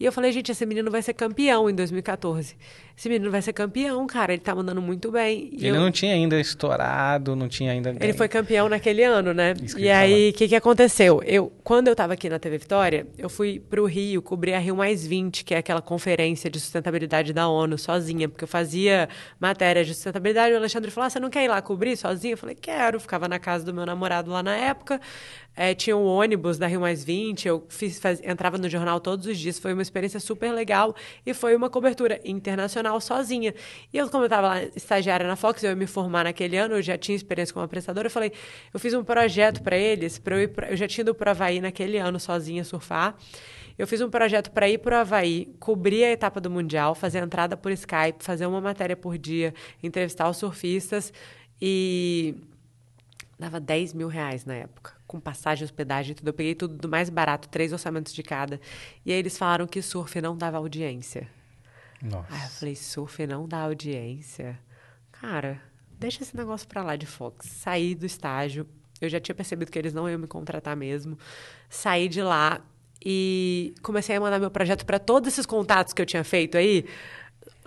E 0.00 0.04
eu 0.04 0.12
falei, 0.12 0.30
gente, 0.30 0.52
esse 0.52 0.64
menino 0.64 0.90
vai 0.92 1.02
ser 1.02 1.12
campeão 1.12 1.68
em 1.68 1.74
2014. 1.74 2.56
Esse 2.96 3.08
menino 3.08 3.30
vai 3.32 3.42
ser 3.42 3.52
campeão, 3.52 4.06
cara. 4.06 4.32
Ele 4.32 4.40
tá 4.40 4.54
mandando 4.54 4.80
muito 4.80 5.10
bem. 5.10 5.50
E 5.52 5.66
ele 5.66 5.76
eu... 5.76 5.80
não 5.80 5.90
tinha 5.90 6.14
ainda 6.14 6.38
estourado, 6.40 7.34
não 7.34 7.48
tinha 7.48 7.72
ainda. 7.72 7.96
Ele 8.00 8.12
foi 8.12 8.28
campeão 8.28 8.68
naquele 8.68 9.02
ano, 9.02 9.34
né? 9.34 9.54
e 9.76 9.90
aí, 9.90 10.30
o 10.30 10.32
que, 10.32 10.46
que 10.46 10.54
aconteceu? 10.54 11.20
Eu, 11.24 11.52
quando 11.64 11.88
eu 11.88 11.96
tava 11.96 12.12
aqui 12.12 12.28
na 12.28 12.38
TV 12.38 12.58
Vitória, 12.58 13.08
eu 13.18 13.28
fui 13.28 13.58
pro 13.58 13.86
Rio 13.86 14.22
cobrir 14.22 14.54
a 14.54 14.58
Rio 14.58 14.76
Mais 14.76 15.04
20, 15.04 15.44
que 15.44 15.52
é 15.52 15.58
aquela 15.58 15.82
conferência 15.82 16.48
de 16.48 16.60
sustentabilidade 16.60 17.32
da 17.32 17.48
ONU, 17.48 17.76
sozinha, 17.76 18.28
porque 18.28 18.44
eu 18.44 18.48
fazia 18.48 19.08
matéria 19.40 19.84
de 19.84 19.94
sustentabilidade. 19.94 20.54
O 20.54 20.58
Alexandre 20.58 20.92
falou: 20.92 21.06
ah, 21.06 21.10
você 21.10 21.18
não 21.18 21.30
quer 21.30 21.44
ir 21.44 21.48
lá 21.48 21.60
cobrir 21.60 21.96
sozinha? 21.96 22.34
Eu 22.34 22.38
falei, 22.38 22.54
quero. 22.54 23.00
Ficava 23.00 23.26
na 23.26 23.38
casa 23.38 23.64
do 23.64 23.74
meu 23.74 23.84
namorado 23.84 24.30
lá 24.30 24.44
na 24.44 24.56
época. 24.56 25.00
É, 25.60 25.74
tinha 25.74 25.96
um 25.96 26.04
ônibus 26.04 26.56
da 26.56 26.68
Rio 26.68 26.82
Mais 26.82 27.02
20, 27.02 27.48
eu 27.48 27.66
fiz, 27.68 27.98
faz, 27.98 28.22
entrava 28.22 28.56
no 28.56 28.68
jornal 28.68 29.00
todos 29.00 29.26
os 29.26 29.36
dias, 29.36 29.58
foi 29.58 29.72
uma 29.72 29.82
experiência 29.82 30.20
super 30.20 30.52
legal 30.52 30.94
e 31.26 31.34
foi 31.34 31.56
uma 31.56 31.68
cobertura 31.68 32.20
internacional 32.24 33.00
sozinha. 33.00 33.52
E 33.92 33.98
eu, 33.98 34.08
como 34.08 34.22
eu 34.22 34.26
estava 34.26 34.46
lá 34.46 34.62
estagiária 34.62 35.26
na 35.26 35.34
Fox, 35.34 35.64
eu 35.64 35.70
ia 35.70 35.74
me 35.74 35.88
formar 35.88 36.22
naquele 36.22 36.56
ano, 36.56 36.76
eu 36.76 36.82
já 36.82 36.96
tinha 36.96 37.16
experiência 37.16 37.52
como 37.52 37.64
apresentadora, 37.64 38.06
eu 38.06 38.10
falei, 38.10 38.30
eu 38.72 38.78
fiz 38.78 38.94
um 38.94 39.02
projeto 39.02 39.60
para 39.60 39.76
eles, 39.76 40.16
para 40.16 40.40
eu 40.40 40.48
pra, 40.48 40.70
eu 40.70 40.76
já 40.76 40.86
tinha 40.86 41.02
ido 41.02 41.12
para 41.12 41.32
Havaí 41.32 41.60
naquele 41.60 41.98
ano 41.98 42.20
sozinha 42.20 42.62
surfar. 42.62 43.16
Eu 43.76 43.88
fiz 43.88 44.00
um 44.00 44.08
projeto 44.08 44.52
para 44.52 44.68
ir 44.68 44.78
para 44.78 44.98
o 44.98 45.00
Havaí, 45.00 45.52
cobrir 45.58 46.04
a 46.04 46.12
etapa 46.12 46.40
do 46.40 46.48
Mundial, 46.48 46.94
fazer 46.94 47.18
a 47.18 47.24
entrada 47.24 47.56
por 47.56 47.72
Skype, 47.72 48.22
fazer 48.22 48.46
uma 48.46 48.60
matéria 48.60 48.96
por 48.96 49.18
dia, 49.18 49.52
entrevistar 49.82 50.30
os 50.30 50.36
surfistas 50.36 51.12
e 51.60 52.36
dava 53.38 53.60
10 53.60 53.94
mil 53.94 54.08
reais 54.08 54.44
na 54.44 54.54
época 54.54 54.98
com 55.08 55.18
passagem, 55.18 55.64
hospedagem, 55.64 56.14
tudo. 56.14 56.28
Eu 56.28 56.34
peguei 56.34 56.54
tudo 56.54 56.76
do 56.76 56.88
mais 56.88 57.08
barato, 57.08 57.48
três 57.48 57.72
orçamentos 57.72 58.12
de 58.12 58.22
cada. 58.22 58.60
E 59.04 59.10
aí 59.10 59.18
eles 59.18 59.36
falaram 59.38 59.66
que 59.66 59.80
surf 59.80 60.20
não 60.20 60.36
dava 60.36 60.58
audiência. 60.58 61.26
Nossa. 62.00 62.32
Aí 62.32 62.42
eu 62.42 62.50
falei, 62.50 62.76
surf 62.76 63.26
não 63.26 63.48
dá 63.48 63.62
audiência? 63.62 64.58
Cara, 65.10 65.60
deixa 65.98 66.22
esse 66.22 66.36
negócio 66.36 66.68
pra 66.68 66.84
lá 66.84 66.94
de 66.94 67.06
Fox. 67.06 67.48
Saí 67.48 67.94
do 67.94 68.04
estágio, 68.04 68.66
eu 69.00 69.08
já 69.08 69.18
tinha 69.18 69.34
percebido 69.34 69.72
que 69.72 69.78
eles 69.78 69.94
não 69.94 70.08
iam 70.08 70.18
me 70.18 70.26
contratar 70.26 70.76
mesmo. 70.76 71.18
Saí 71.68 72.06
de 72.06 72.22
lá 72.22 72.60
e 73.04 73.74
comecei 73.82 74.14
a 74.14 74.20
mandar 74.20 74.38
meu 74.38 74.50
projeto 74.50 74.84
para 74.84 74.98
todos 74.98 75.32
esses 75.32 75.46
contatos 75.46 75.94
que 75.94 76.02
eu 76.02 76.06
tinha 76.06 76.22
feito 76.22 76.58
aí. 76.58 76.84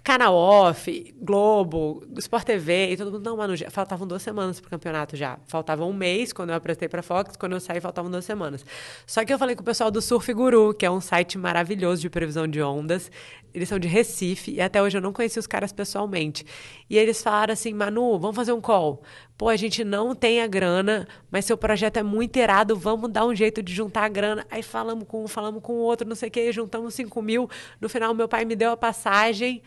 Canal 0.04 0.34
Off, 0.34 1.14
Globo, 1.22 2.04
Sport 2.18 2.44
TV, 2.44 2.92
e 2.92 2.98
todo 2.98 3.12
mundo, 3.12 3.24
não, 3.24 3.38
mano, 3.38 3.56
já, 3.56 3.70
faltavam 3.70 4.08
duas 4.08 4.24
semanas 4.24 4.60
pro 4.60 4.68
campeonato 4.68 5.16
já. 5.16 5.38
Faltava 5.46 5.86
um 5.86 5.94
mês 5.94 6.34
quando 6.34 6.50
eu 6.50 6.56
apresentei 6.56 6.90
pra 6.90 7.04
Fox, 7.04 7.36
quando 7.36 7.54
eu 7.54 7.60
saí 7.60 7.80
faltavam 7.80 8.10
duas 8.10 8.26
semanas. 8.26 8.66
Só 9.06 9.24
que 9.24 9.32
eu 9.32 9.38
falei 9.38 9.56
com 9.56 9.62
o 9.62 9.66
pessoal 9.66 9.92
do 9.92 10.02
Surf 10.02 10.34
Guru, 10.34 10.74
que 10.74 10.88
é 10.88 10.92
um 10.92 11.00
site 11.00 11.38
maravilhoso 11.38 12.02
de 12.02 12.10
previsão 12.10 12.48
de 12.48 12.60
ondas. 12.64 13.12
Eles 13.54 13.70
são 13.70 13.78
de 13.78 13.88
Recife, 13.88 14.52
e 14.52 14.62
até 14.62 14.82
hoje 14.82 14.98
eu 14.98 15.02
não 15.02 15.14
conheci 15.14 15.38
os 15.38 15.46
caras 15.46 15.72
pessoalmente. 15.72 16.46
E 16.90 16.98
eles 16.98 17.22
falaram 17.22 17.54
assim, 17.54 17.72
Manu, 17.72 18.18
vamos 18.18 18.36
fazer 18.36 18.54
um 18.54 18.62
call. 18.62 19.04
Pô, 19.38 19.50
a 19.50 19.56
gente 19.56 19.84
não 19.84 20.16
tem 20.16 20.42
a 20.42 20.48
grana, 20.48 21.08
mas 21.30 21.46
seu 21.46 21.58
projeto 21.58 21.98
é 21.98 22.04
muito 22.04 22.38
irado, 22.38 22.76
vamos 22.76 23.12
dar 23.12 23.26
um 23.26 23.36
jeito 23.36 23.62
de 23.62 23.74
juntar 23.74 24.06
a 24.06 24.10
grana. 24.10 24.48
Aí 24.50 24.64
falamos 24.64 25.06
com 25.08 25.24
um, 25.24 25.28
falamos 25.28 25.62
com 25.62 25.74
o 25.74 25.80
outro, 25.80 26.08
não 26.08 26.16
sei 26.16 26.30
o 26.30 26.32
quê, 26.32 26.52
juntamos 26.52 26.96
5 26.96 27.22
mil. 27.22 27.48
No 27.80 27.88
final, 27.88 28.14
meu 28.16 28.28
pai 28.28 28.46
me 28.46 28.56
deu 28.56 28.72
a 28.72 28.78
passagem 28.78 29.62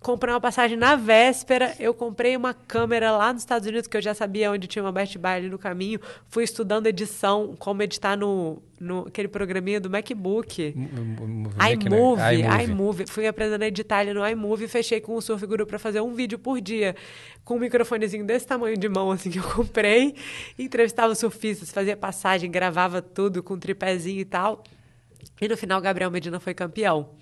comprei 0.00 0.32
uma 0.32 0.40
passagem 0.40 0.76
na 0.76 0.96
véspera. 0.96 1.74
Eu 1.78 1.92
comprei 1.92 2.36
uma 2.36 2.54
câmera 2.54 3.10
lá 3.10 3.32
nos 3.32 3.42
Estados 3.42 3.66
Unidos, 3.66 3.86
que 3.86 3.96
eu 3.96 4.02
já 4.02 4.14
sabia 4.14 4.50
onde 4.50 4.66
tinha 4.66 4.82
uma 4.82 4.92
Best 4.92 5.18
Buy 5.18 5.30
ali 5.30 5.48
no 5.48 5.58
caminho. 5.58 6.00
Fui 6.28 6.44
estudando 6.44 6.86
edição, 6.86 7.54
como 7.58 7.82
editar 7.82 8.16
no, 8.16 8.62
no 8.80 9.06
aquele 9.08 9.28
programinha 9.28 9.80
do 9.80 9.90
MacBook. 9.90 10.74
iMovie, 11.72 12.64
iMovie. 12.64 13.06
Fui 13.08 13.26
aprendendo 13.26 13.62
a 13.62 13.66
editar 13.66 13.98
ali 13.98 14.12
no 14.12 14.26
iMovie. 14.26 14.68
Fechei 14.68 15.00
com 15.00 15.14
o 15.14 15.20
Surf 15.20 15.44
Guru 15.46 15.66
para 15.66 15.78
fazer 15.78 16.00
um 16.00 16.14
vídeo 16.14 16.38
por 16.38 16.60
dia. 16.60 16.94
Com 17.44 17.56
um 17.56 17.60
microfonezinho 17.60 18.24
desse 18.24 18.46
tamanho 18.46 18.76
de 18.76 18.88
mão, 18.88 19.10
assim, 19.10 19.30
que 19.32 19.38
eu 19.38 19.44
comprei. 19.44 20.14
Entrevistava 20.58 21.14
surfistas, 21.14 21.70
fazia 21.70 21.96
passagem, 21.96 22.50
gravava 22.50 23.02
tudo 23.02 23.42
com 23.42 23.58
tripézinho 23.58 24.20
e 24.20 24.24
tal. 24.24 24.62
E 25.40 25.48
no 25.48 25.56
final, 25.56 25.80
Gabriel 25.80 26.10
Medina 26.10 26.40
foi 26.40 26.54
campeão. 26.54 27.14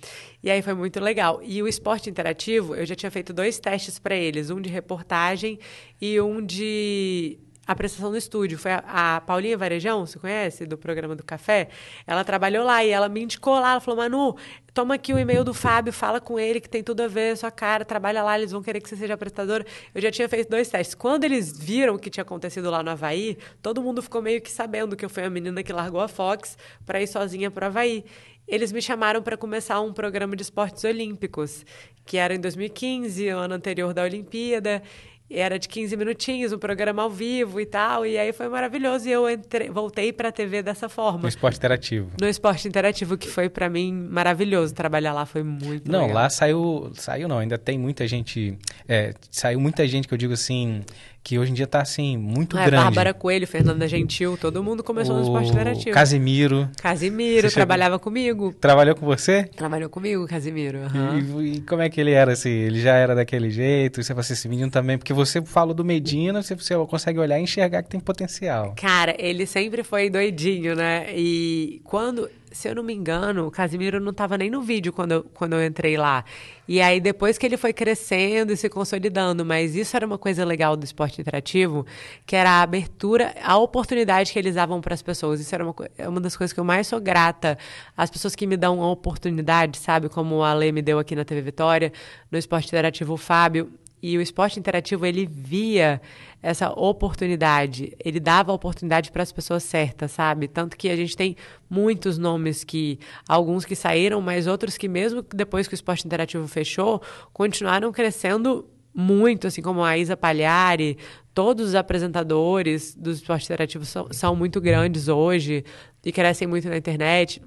E 0.43 0.51
aí 0.51 0.63
foi 0.63 0.75
muito 0.75 1.01
legal. 1.01 1.41
E 1.43 1.63
o 1.63 1.69
esporte 1.69 2.09
interativo, 2.09 2.75
eu 2.75 2.87
já 2.87 2.95
tinha 2.95 3.11
feito 3.11 3.33
dois 3.33 3.59
testes 3.59 3.99
para 3.99 4.15
eles: 4.15 4.51
um 4.51 4.61
de 4.61 4.71
reportagem 4.71 5.59
e 6.01 6.21
um 6.21 6.45
de 6.45 7.39
apresentação 7.67 8.11
no 8.11 8.17
estúdio. 8.17 8.59
Foi 8.59 8.73
a, 8.73 8.85
a, 8.87 9.21
Paulinha 9.21 9.59
Varejão, 9.59 10.07
você 10.07 10.19
conhece, 10.19 10.65
do 10.67 10.79
programa 10.79 11.17
do 11.17 11.25
Café? 11.25 11.69
Ela 12.07 12.25
trabalhou 12.25 12.65
lá 12.65 12.85
e 12.85 12.91
ela 12.91 13.09
me 13.09 13.23
indicou 13.23 13.55
lá. 13.59 13.73
Ela 13.73 13.81
falou, 13.81 13.99
Manu, 13.99 14.37
toma 14.73 14.95
aqui 14.95 15.13
o 15.13 15.19
e-mail 15.19 15.43
do 15.43 15.53
Fábio, 15.53 15.93
fala 15.93 16.21
com 16.21 16.39
ele 16.39 16.61
que 16.61 16.69
tem 16.69 16.83
tudo 16.83 17.03
a 17.03 17.09
ver, 17.09 17.37
sua 17.37 17.51
cara, 17.51 17.85
trabalha 17.85 18.23
lá, 18.23 18.39
eles 18.39 18.53
vão 18.53 18.63
querer 18.63 18.81
que 18.81 18.89
você 18.89 18.97
seja 18.97 19.15
apresentadora. 19.15 19.67
Eu 19.95 20.01
já 20.01 20.11
tinha 20.11 20.29
feito 20.29 20.49
dois 20.49 20.69
testes. 20.69 20.95
Quando 20.95 21.25
eles 21.25 21.59
viram 21.59 21.95
o 21.95 21.99
que 21.99 22.09
tinha 22.11 22.23
acontecido 22.23 22.71
lá 22.71 22.83
no 22.83 22.91
Havaí, 22.91 23.37
todo 23.61 23.83
mundo 23.83 24.01
ficou 24.01 24.23
meio 24.23 24.41
que 24.41 24.51
sabendo 24.51 24.97
que 24.97 25.05
eu 25.05 25.11
fui 25.11 25.25
a 25.25 25.31
menina 25.31 25.63
que 25.63 25.73
largou 25.73 26.01
a 26.01 26.09
Fox 26.09 26.57
para 26.85 27.03
ir 27.03 27.07
sozinha 27.07 27.51
para 27.51 27.65
o 27.65 27.67
Havaí 27.69 28.05
eles 28.49 28.71
me 28.71 28.81
chamaram 28.81 29.21
para 29.23 29.37
começar 29.37 29.81
um 29.81 29.93
programa 29.93 30.37
de 30.37 30.43
esportes 30.43 30.85
olímpicos, 30.85 31.67
que 32.05 32.17
era 32.17 32.33
em 32.33 32.41
2015, 32.41 33.33
o 33.33 33.39
ano 33.39 33.55
anterior 33.55 33.93
da 33.93 34.05
Olimpíada 34.05 34.83
era 35.29 35.59
de 35.59 35.69
15 35.69 35.97
minutinhos, 35.97 36.53
um 36.53 36.59
programa 36.59 37.03
ao 37.03 37.11
vivo 37.11 37.61
e 37.61 37.67
tal. 37.67 38.07
E 38.07 38.17
aí 38.17 38.33
foi 38.33 38.49
maravilhoso. 38.49 39.09
E 39.09 39.13
eu 39.13 39.29
entrei, 39.29 39.69
voltei 39.69 40.13
para 40.13 40.29
a 40.29 40.33
TV 40.33 40.63
dessa 40.63 40.89
forma. 40.89 41.23
No 41.23 41.29
esporte 41.29 41.57
interativo. 41.57 42.11
No 42.21 42.29
esporte 42.29 42.69
interativo, 42.69 43.19
que 43.19 43.29
foi 43.29 43.49
para 43.49 43.69
mim 43.69 43.93
maravilhoso. 43.93 44.73
Trabalhar 44.75 45.13
lá 45.13 45.27
foi 45.27 45.43
muito 45.43 45.91
Não, 45.91 46.03
legal. 46.03 46.15
lá 46.15 46.31
saiu. 46.31 46.91
Saiu 46.95 47.27
não, 47.29 47.39
ainda 47.39 47.59
tem 47.59 47.77
muita 47.79 48.07
gente. 48.07 48.57
É, 48.89 49.15
saiu 49.31 49.61
muita 49.61 49.87
gente 49.89 50.07
que 50.07 50.15
eu 50.15 50.19
digo 50.19 50.33
assim 50.35 50.83
que 51.27 51.41
hoje 51.41 51.51
em 51.51 51.55
dia 51.55 51.65
está 51.65 51.83
assim, 51.83 52.17
muito 52.17 52.57
é, 52.57 52.67
grande. 52.67 52.85
Bárbara 52.85 53.13
Coelho, 53.13 53.49
Fernanda 53.49 53.89
Gentil, 53.89 54.39
todo 54.41 54.63
mundo 54.63 54.85
começou 54.85 55.17
o... 55.17 55.19
no 55.19 55.25
esporte 55.25 55.51
interativo. 55.51 55.91
Casimiro. 55.91 56.71
Casimiro, 56.81 57.51
trabalhava 57.51 57.99
comigo. 57.99 58.55
Trabalhou 58.61 58.95
com 58.95 59.05
você? 59.05 59.43
Trabalhou 59.57 59.91
comigo, 59.91 60.25
Casimiro. 60.29 60.79
Uhum. 60.79 61.43
E, 61.43 61.57
e, 61.57 61.61
como 61.63 61.83
é 61.83 61.91
que 61.91 62.01
ele 62.01 62.13
era 62.13 62.35
assim? 62.35 62.51
Ele 62.51 62.81
já 62.81 62.95
era 62.95 63.13
daquele 63.13 63.51
jeito? 63.51 64.05
Você 64.05 64.15
você 64.15 64.35
esse 64.35 64.49
menino 64.49 64.71
também, 64.71 64.97
porque 64.97 65.13
você 65.13 65.43
falou 65.43 65.75
do 65.75 65.85
Medina, 65.85 66.43
você, 66.43 66.55
você 66.55 66.77
consegue 66.87 67.19
olhar 67.19 67.41
e 67.41 67.43
enxergar 67.43 67.83
que 67.83 67.89
tem 67.89 67.99
potencial. 67.99 68.77
Cara, 68.77 69.13
ele 69.19 69.47
sempre 69.47 69.83
foi 69.83 70.09
doidinho, 70.09 70.77
né? 70.77 71.07
E 71.13 71.81
quando 71.83 72.31
se 72.57 72.69
eu 72.69 72.75
não 72.75 72.83
me 72.83 72.95
engano, 72.95 73.47
o 73.47 73.51
Casimiro 73.51 74.01
não 74.01 74.11
estava 74.11 74.39
nem 74.39 74.49
no 74.49 74.63
vídeo 74.63 74.93
quando 74.93 75.13
eu, 75.13 75.25
quando 75.25 75.53
eu 75.53 75.65
entrei 75.65 75.97
lá. 75.97 76.25
E 76.67 76.81
aí, 76.81 76.99
depois 77.01 77.37
que 77.37 77.45
ele 77.45 77.57
foi 77.57 77.73
crescendo 77.73 78.53
e 78.53 78.57
se 78.57 78.69
consolidando, 78.69 79.45
mas 79.45 79.77
isso 79.77 79.95
era 79.95 80.07
uma 80.07 80.17
coisa 80.17 80.45
legal 80.45 80.75
do 80.75 80.83
esporte 80.83 81.21
interativo, 81.21 81.87
que 82.25 82.35
era 82.35 82.51
a 82.51 82.63
abertura, 82.63 83.35
a 83.43 83.59
oportunidade 83.59 84.33
que 84.33 84.39
eles 84.39 84.55
davam 84.55 84.81
para 84.81 84.95
as 84.95 85.03
pessoas. 85.03 85.39
Isso 85.39 85.55
era 85.55 85.63
uma, 85.63 85.75
é 85.99 86.09
uma 86.09 86.21
das 86.21 86.37
coisas 86.37 86.53
que 86.53 86.59
eu 86.59 86.65
mais 86.65 86.87
sou 86.87 86.99
grata. 86.99 87.59
As 87.97 88.11
pessoas 88.11 88.35
que 88.35 88.47
me 88.47 88.57
dão 88.57 88.83
a 88.83 88.91
oportunidade, 88.91 89.79
sabe? 89.79 90.09
Como 90.09 90.43
a 90.43 90.55
Lê 90.55 90.73
me 90.73 90.81
deu 90.81 90.99
aqui 90.99 91.15
na 91.15 91.25
TV 91.25 91.43
Vitória, 91.43 91.93
no 92.31 92.39
esporte 92.39 92.69
interativo, 92.69 93.13
o 93.13 93.19
Fábio. 93.19 93.71
E 94.03 94.17
o 94.17 94.23
esporte 94.23 94.59
interativo, 94.59 95.05
ele 95.05 95.27
via 95.27 96.01
essa 96.43 96.71
oportunidade, 96.71 97.93
ele 97.99 98.21
dava 98.21 98.53
a 98.53 98.55
oportunidade 98.55 99.11
para 99.11 99.23
as 99.23 99.33
pessoas 99.33 99.63
certas, 99.63 100.13
sabe? 100.13 100.47
Tanto 100.47 100.77
que 100.77 100.89
a 100.89 100.97
gente 100.97 101.17
tem 101.17 101.37
muitos 101.69 102.19
nomes 102.19 102.63
que, 102.63 102.99
alguns 103.29 103.65
que 103.65 103.75
saíram, 103.75 104.21
mas 104.21 104.47
outros 104.47 104.77
que 104.77 104.89
mesmo 104.89 105.23
depois 105.23 105.67
que 105.67 105.75
o 105.75 105.77
esporte 105.77 106.07
interativo 106.07 106.47
fechou, 106.47 107.03
continuaram 107.33 107.91
crescendo 107.91 108.69
muito, 108.95 109.47
assim 109.47 109.61
como 109.61 109.83
a 109.83 109.99
Isa 109.99 110.17
Palhari, 110.17 110.97
todos 111.35 111.69
os 111.69 111.75
apresentadores 111.75 112.95
do 112.95 113.11
esporte 113.11 113.45
interativo 113.45 113.85
são, 113.85 114.09
são 114.11 114.35
muito 114.35 114.61
grandes 114.61 115.09
hoje 115.09 115.65
e 116.05 116.13
crescem 116.13 116.49
muito 116.49 116.69
na 116.69 116.77
internet. 116.77 117.43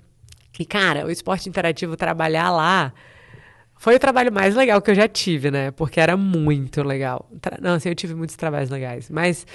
E, 0.59 0.65
cara, 0.65 1.05
o 1.05 1.09
esporte 1.09 1.47
interativo 1.47 1.95
trabalhar 1.95 2.51
lá 2.51 2.93
foi 3.79 3.95
o 3.95 3.99
trabalho 3.99 4.29
mais 4.29 4.55
legal 4.55 4.81
que 4.81 4.91
eu 4.91 4.95
já 4.95 5.07
tive, 5.07 5.49
né? 5.49 5.71
Porque 5.71 6.01
era 6.01 6.17
muito 6.17 6.83
legal. 6.83 7.25
Não, 7.61 7.75
assim, 7.75 7.87
eu 7.87 7.95
tive 7.95 8.13
muitos 8.13 8.35
trabalhos 8.35 8.69
legais. 8.69 9.09
Mas 9.09 9.47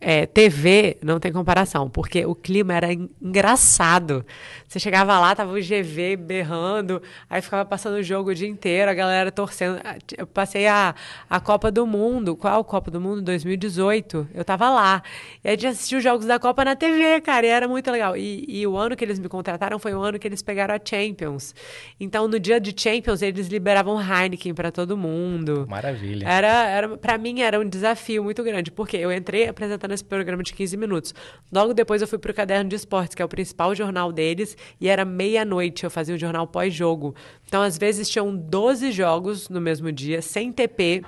é, 0.00 0.24
TV 0.24 0.96
não 1.02 1.20
tem 1.20 1.30
comparação, 1.30 1.90
porque 1.90 2.24
o 2.24 2.34
clima 2.34 2.72
era 2.72 2.88
engraçado. 2.90 4.24
Você 4.66 4.78
chegava 4.78 5.20
lá, 5.20 5.34
tava 5.34 5.52
o 5.52 5.60
GV 5.60 6.16
berrando, 6.16 7.02
aí 7.28 7.42
ficava 7.42 7.66
passando 7.66 7.96
o 7.96 8.02
jogo 8.02 8.30
o 8.30 8.34
dia 8.34 8.48
inteiro, 8.48 8.90
a 8.90 8.94
galera 8.94 9.30
torcendo. 9.30 9.78
Eu 10.16 10.26
passei 10.26 10.66
a, 10.66 10.94
a 11.28 11.38
Copa 11.38 11.70
do 11.70 11.86
Mundo. 11.86 12.34
Qual 12.34 12.64
Copa 12.64 12.90
do 12.90 12.98
Mundo? 12.98 13.20
2018. 13.20 14.28
Eu 14.32 14.42
tava 14.42 14.70
lá. 14.70 15.02
E 15.44 15.48
a 15.48 15.50
gente 15.50 15.66
assistiu 15.66 15.98
os 15.98 16.04
jogos 16.04 16.24
da 16.24 16.38
Copa 16.38 16.64
na 16.64 16.74
TV, 16.74 17.20
cara, 17.20 17.44
e 17.44 17.50
era 17.50 17.68
muito 17.68 17.90
legal. 17.90 18.16
E, 18.16 18.46
e 18.48 18.66
o 18.66 18.74
ano 18.74 18.96
que 18.96 19.04
eles 19.04 19.18
me 19.18 19.28
contrataram 19.28 19.78
foi 19.78 19.92
o 19.94 20.00
ano 20.00 20.18
que 20.18 20.26
eles 20.26 20.40
pegaram 20.40 20.74
a 20.74 20.80
Champions. 20.82 21.54
Então, 22.00 22.26
no 22.26 22.40
dia 22.40 22.58
de 22.58 22.74
Champions, 22.74 23.20
eles 23.20 23.48
liberaram 23.48 23.65
liberavam 23.66 24.00
Heineken 24.00 24.54
para 24.54 24.70
todo 24.70 24.96
mundo. 24.96 25.66
Maravilha. 25.68 26.28
Era, 26.28 26.68
era, 26.68 26.96
para 26.96 27.18
mim 27.18 27.40
era 27.40 27.58
um 27.58 27.68
desafio 27.68 28.22
muito 28.22 28.44
grande, 28.44 28.70
porque 28.70 28.96
eu 28.96 29.12
entrei 29.12 29.48
apresentando 29.48 29.90
esse 29.90 30.04
programa 30.04 30.40
de 30.44 30.54
15 30.54 30.76
minutos. 30.76 31.12
Logo 31.52 31.74
depois 31.74 32.00
eu 32.00 32.06
fui 32.06 32.16
pro 32.16 32.32
Caderno 32.32 32.70
de 32.70 32.76
Esportes, 32.76 33.16
que 33.16 33.22
é 33.22 33.24
o 33.24 33.28
principal 33.28 33.74
jornal 33.74 34.12
deles, 34.12 34.56
e 34.80 34.88
era 34.88 35.04
meia-noite, 35.04 35.82
eu 35.82 35.90
fazia 35.90 36.14
o 36.14 36.18
jornal 36.18 36.46
pós-jogo. 36.46 37.16
Então, 37.44 37.60
às 37.60 37.76
vezes, 37.76 38.08
tinham 38.08 38.36
12 38.36 38.92
jogos 38.92 39.48
no 39.48 39.60
mesmo 39.60 39.90
dia, 39.90 40.22
sem 40.22 40.52
TP. 40.52 41.02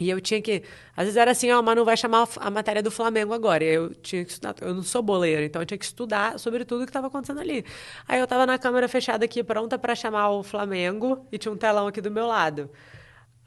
E 0.00 0.08
eu 0.08 0.20
tinha 0.20 0.40
que. 0.40 0.62
Às 0.96 1.04
vezes 1.04 1.16
era 1.16 1.30
assim, 1.30 1.50
ó, 1.50 1.62
mas 1.62 1.76
não 1.76 1.84
vai 1.84 1.96
chamar 1.96 2.26
a 2.36 2.50
matéria 2.50 2.82
do 2.82 2.90
Flamengo 2.90 3.32
agora. 3.32 3.62
Eu 3.62 3.94
tinha 3.94 4.24
que 4.24 4.32
estudar. 4.32 4.54
Eu 4.60 4.74
não 4.74 4.82
sou 4.82 5.02
boleiro, 5.02 5.42
então 5.42 5.60
eu 5.62 5.66
tinha 5.66 5.78
que 5.78 5.84
estudar 5.84 6.38
sobre 6.38 6.64
tudo 6.64 6.84
que 6.84 6.90
estava 6.90 7.06
acontecendo 7.08 7.40
ali. 7.40 7.64
Aí 8.08 8.18
eu 8.18 8.24
estava 8.24 8.46
na 8.46 8.58
câmera 8.58 8.88
fechada 8.88 9.24
aqui, 9.24 9.44
pronta 9.44 9.78
para 9.78 9.94
chamar 9.94 10.30
o 10.30 10.42
Flamengo, 10.42 11.26
e 11.30 11.38
tinha 11.38 11.52
um 11.52 11.56
telão 11.56 11.86
aqui 11.86 12.00
do 12.00 12.10
meu 12.10 12.26
lado. 12.26 12.70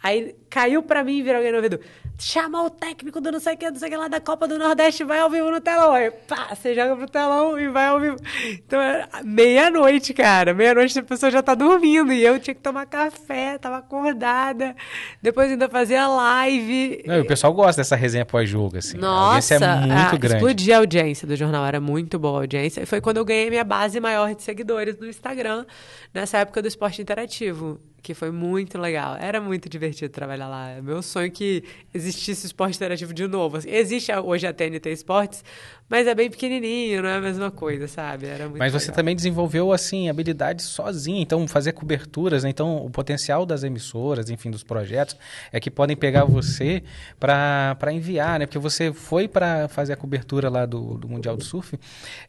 Aí 0.01 0.35
caiu 0.49 0.83
para 0.83 1.03
mim 1.03 1.17
e 1.17 1.23
virou 1.23 1.37
alguém 1.37 1.51
no 1.51 1.57
ouvido 1.57 1.79
chama 2.17 2.63
o 2.63 2.69
técnico 2.69 3.19
do 3.19 3.31
não 3.31 3.39
sei 3.39 3.55
o 3.55 3.57
que, 3.57 3.69
não 3.69 3.77
sei 3.77 3.87
o 3.87 3.91
que 3.91 3.97
lá 3.97 4.07
da 4.07 4.19
Copa 4.19 4.47
do 4.47 4.57
Nordeste, 4.57 5.03
vai 5.03 5.19
ao 5.19 5.29
vivo 5.29 5.51
no 5.51 5.59
telão. 5.59 5.93
Aí, 5.93 6.11
pá, 6.11 6.55
você 6.55 6.73
joga 6.73 6.95
pro 6.95 7.09
telão 7.09 7.59
e 7.59 7.67
vai 7.67 7.87
ao 7.87 7.99
vivo. 7.99 8.15
Então, 8.53 8.79
meia-noite, 9.23 10.13
cara. 10.13 10.53
Meia-noite 10.53 10.97
a 10.97 11.03
pessoa 11.03 11.31
já 11.31 11.41
tá 11.41 11.55
dormindo 11.55 12.13
e 12.13 12.23
eu 12.23 12.39
tinha 12.39 12.55
que 12.55 12.61
tomar 12.61 12.85
café, 12.85 13.57
tava 13.57 13.77
acordada. 13.77 14.75
Depois 15.21 15.51
ainda 15.51 15.67
fazia 15.69 16.07
live. 16.07 17.03
Não, 17.05 17.21
o 17.21 17.25
pessoal 17.25 17.53
gosta 17.53 17.81
dessa 17.81 17.95
resenha 17.95 18.25
pós-jogo, 18.25 18.77
assim. 18.77 18.97
Nossa, 18.97 19.55
a 19.55 19.57
audiência 19.57 19.65
é 19.65 19.75
muito 19.77 20.15
a, 20.15 20.17
grande. 20.17 20.35
Explodia 20.35 20.75
a 20.75 20.79
audiência 20.79 21.27
do 21.27 21.35
jornal, 21.35 21.65
era 21.65 21.79
muito 21.79 22.17
boa 22.17 22.39
a 22.39 22.41
audiência. 22.41 22.81
E 22.81 22.85
foi 22.85 23.01
quando 23.01 23.17
eu 23.17 23.25
ganhei 23.25 23.49
minha 23.49 23.63
base 23.63 23.99
maior 23.99 24.33
de 24.33 24.43
seguidores 24.43 24.97
no 24.97 25.07
Instagram, 25.07 25.65
nessa 26.13 26.39
época 26.39 26.61
do 26.61 26.67
esporte 26.67 27.01
interativo 27.01 27.79
que 28.05 28.13
foi 28.13 28.29
muito 28.29 28.77
legal. 28.77 29.15
Era 29.15 29.41
muito 29.41 29.67
divertido 29.67 30.11
trabalhar 30.13 30.47
lá. 30.47 30.69
É 30.69 30.81
meu 30.81 31.01
sonho 31.01 31.31
que 31.31 31.63
existisse 31.91 32.45
esporte 32.45 32.75
interativo 32.75 33.11
de 33.11 33.27
novo. 33.27 33.57
Assim, 33.57 33.71
existe 33.71 34.13
hoje 34.13 34.45
a 34.45 34.53
TNT 34.53 34.91
Esportes, 34.91 35.43
mas 35.89 36.05
é 36.05 36.13
bem 36.13 36.29
pequenininho, 36.29 37.01
não 37.01 37.09
é 37.09 37.15
a 37.15 37.21
mesma 37.21 37.49
coisa, 37.49 37.87
sabe? 37.87 38.27
Era 38.27 38.45
muito 38.45 38.59
Mas 38.59 38.73
você 38.73 38.85
legal. 38.85 38.95
também 38.95 39.15
desenvolveu, 39.15 39.71
assim, 39.71 40.09
habilidades 40.09 40.65
sozinho. 40.65 41.19
Então, 41.19 41.47
fazer 41.47 41.71
coberturas, 41.73 42.43
né? 42.43 42.49
Então, 42.49 42.77
o 42.77 42.89
potencial 42.91 43.43
das 43.43 43.63
emissoras, 43.63 44.29
enfim, 44.29 44.51
dos 44.51 44.63
projetos, 44.63 45.17
é 45.51 45.59
que 45.59 45.71
podem 45.71 45.95
pegar 45.95 46.25
você 46.25 46.83
para 47.19 47.91
enviar, 47.91 48.39
né? 48.39 48.45
Porque 48.45 48.59
você 48.59 48.93
foi 48.93 49.27
para 49.27 49.67
fazer 49.67 49.93
a 49.93 49.97
cobertura 49.97 50.47
lá 50.47 50.67
do, 50.67 50.95
do 50.95 51.07
Mundial 51.07 51.37
do 51.37 51.43
Surf, 51.43 51.79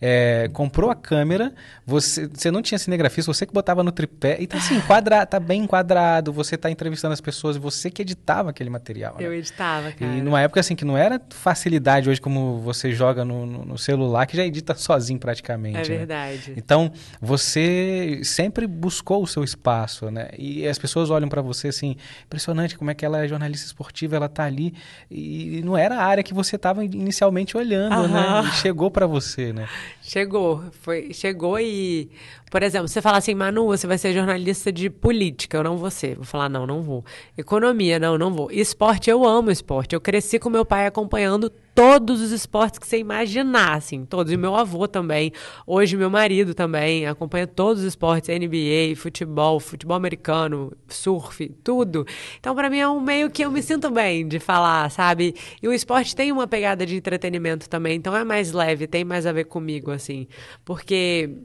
é, 0.00 0.48
comprou 0.52 0.90
a 0.90 0.94
câmera, 0.94 1.54
você, 1.86 2.26
você 2.26 2.50
não 2.50 2.62
tinha 2.62 2.78
cinegrafista, 2.78 3.32
você 3.32 3.44
que 3.44 3.52
botava 3.52 3.82
no 3.82 3.92
tripé, 3.92 4.36
e 4.40 4.46
tá 4.46 4.56
assim, 4.56 4.76
enquadrado, 4.76 5.30
tá 5.30 5.40
bem 5.40 5.65
enquadrado, 5.66 6.32
você 6.32 6.56
tá 6.56 6.70
entrevistando 6.70 7.12
as 7.12 7.20
pessoas, 7.20 7.56
você 7.56 7.90
que 7.90 8.02
editava 8.02 8.50
aquele 8.50 8.70
material. 8.70 9.16
Eu 9.18 9.30
né? 9.30 9.36
editava, 9.36 9.92
cara. 9.92 10.12
E 10.12 10.22
numa 10.22 10.40
época, 10.40 10.60
assim, 10.60 10.74
que 10.74 10.84
não 10.84 10.96
era 10.96 11.20
facilidade 11.30 12.08
hoje 12.08 12.20
como 12.20 12.58
você 12.58 12.92
joga 12.92 13.24
no 13.24 13.36
no, 13.44 13.64
no, 13.64 13.78
celular 13.78 14.26
que 14.26 14.36
já 14.36 14.44
edita 14.44 14.74
sozinho 14.74 15.18
praticamente. 15.18 15.78
É 15.78 15.82
né? 15.82 15.98
verdade. 15.98 16.54
Então, 16.56 16.92
você 17.20 18.20
sempre 18.24 18.66
buscou 18.66 19.22
o 19.22 19.26
seu 19.26 19.44
espaço, 19.44 20.10
né? 20.10 20.28
E 20.38 20.66
as 20.66 20.78
pessoas 20.78 21.10
olham 21.10 21.28
para 21.28 21.42
você 21.42 21.68
assim, 21.68 21.96
impressionante 22.24 22.76
como 22.76 22.90
é 22.90 22.94
que 22.94 23.04
ela 23.04 23.24
é 23.24 23.28
jornalista 23.28 23.66
esportiva, 23.66 24.16
ela 24.16 24.28
tá 24.28 24.44
ali 24.44 24.74
e 25.10 25.60
não 25.64 25.76
era 25.76 25.96
a 25.96 26.04
área 26.04 26.22
que 26.22 26.32
você 26.32 26.56
estava 26.56 26.84
inicialmente 26.84 27.56
olhando, 27.56 28.08
né? 28.08 28.44
E 28.46 28.50
chegou 28.56 28.90
para 28.90 29.06
você, 29.06 29.52
né? 29.52 29.68
Chegou, 30.02 30.64
foi, 30.82 31.12
chegou 31.12 31.58
e, 31.58 32.10
por 32.50 32.62
exemplo, 32.62 32.86
você 32.86 33.02
fala 33.02 33.18
assim, 33.18 33.34
Manu, 33.34 33.66
você 33.66 33.86
vai 33.86 33.98
ser 33.98 34.12
jornalista 34.12 34.70
de 34.70 34.88
política, 34.88 35.56
eu 35.56 35.64
não 35.64 35.76
vou 35.76 35.90
ser. 35.90 36.14
Vou 36.14 36.24
falar, 36.24 36.48
não, 36.48 36.64
não 36.64 36.80
vou. 36.80 37.04
Economia, 37.36 37.98
não, 37.98 38.16
não 38.16 38.32
vou. 38.32 38.50
Esporte, 38.52 39.10
eu 39.10 39.24
amo 39.24 39.50
esporte. 39.50 39.94
Eu 39.94 40.00
cresci 40.00 40.38
com 40.38 40.48
meu 40.48 40.64
pai 40.64 40.86
acompanhando 40.86 41.50
todos 41.74 42.20
os 42.20 42.30
esportes 42.30 42.78
que 42.78 42.86
você 42.86 42.98
imaginar, 42.98 43.74
assim, 43.74 44.04
todos. 44.04 44.32
E 44.32 44.36
meu 44.36 44.54
avô 44.54 44.86
também. 44.86 45.32
Hoje, 45.66 45.96
meu 45.96 46.08
marido 46.08 46.54
também 46.54 47.06
acompanha 47.06 47.48
todos 47.48 47.82
os 47.82 47.88
esportes, 47.88 48.30
NBA, 48.30 48.94
futebol, 48.96 49.58
futebol 49.58 49.96
americano, 49.96 50.72
surf, 50.88 51.48
tudo. 51.64 52.06
Então, 52.38 52.54
para 52.54 52.70
mim, 52.70 52.78
é 52.78 52.88
um 52.88 53.00
meio 53.00 53.28
que 53.28 53.44
eu 53.44 53.50
me 53.50 53.60
sinto 53.60 53.90
bem 53.90 54.26
de 54.26 54.38
falar, 54.38 54.88
sabe? 54.90 55.34
E 55.60 55.66
o 55.66 55.72
esporte 55.72 56.14
tem 56.14 56.30
uma 56.30 56.46
pegada 56.46 56.86
de 56.86 56.96
entretenimento 56.96 57.68
também, 57.68 57.96
então 57.96 58.16
é 58.16 58.24
mais 58.24 58.52
leve, 58.52 58.86
tem 58.86 59.04
mais 59.04 59.26
a 59.26 59.32
ver 59.32 59.44
comigo, 59.44 59.90
assim. 59.90 60.28
Porque 60.64 61.36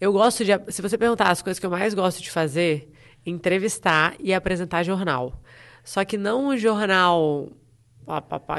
eu 0.00 0.12
gosto 0.12 0.44
de. 0.44 0.52
Se 0.70 0.82
você 0.82 0.98
perguntar 0.98 1.30
as 1.30 1.42
coisas 1.42 1.58
que 1.58 1.66
eu 1.66 1.70
mais 1.70 1.94
gosto 1.94 2.22
de 2.22 2.30
fazer, 2.30 2.92
entrevistar 3.24 4.14
e 4.20 4.32
apresentar 4.32 4.82
jornal. 4.82 5.40
Só 5.82 6.04
que 6.04 6.16
não 6.16 6.48
um 6.48 6.56
jornal 6.56 7.48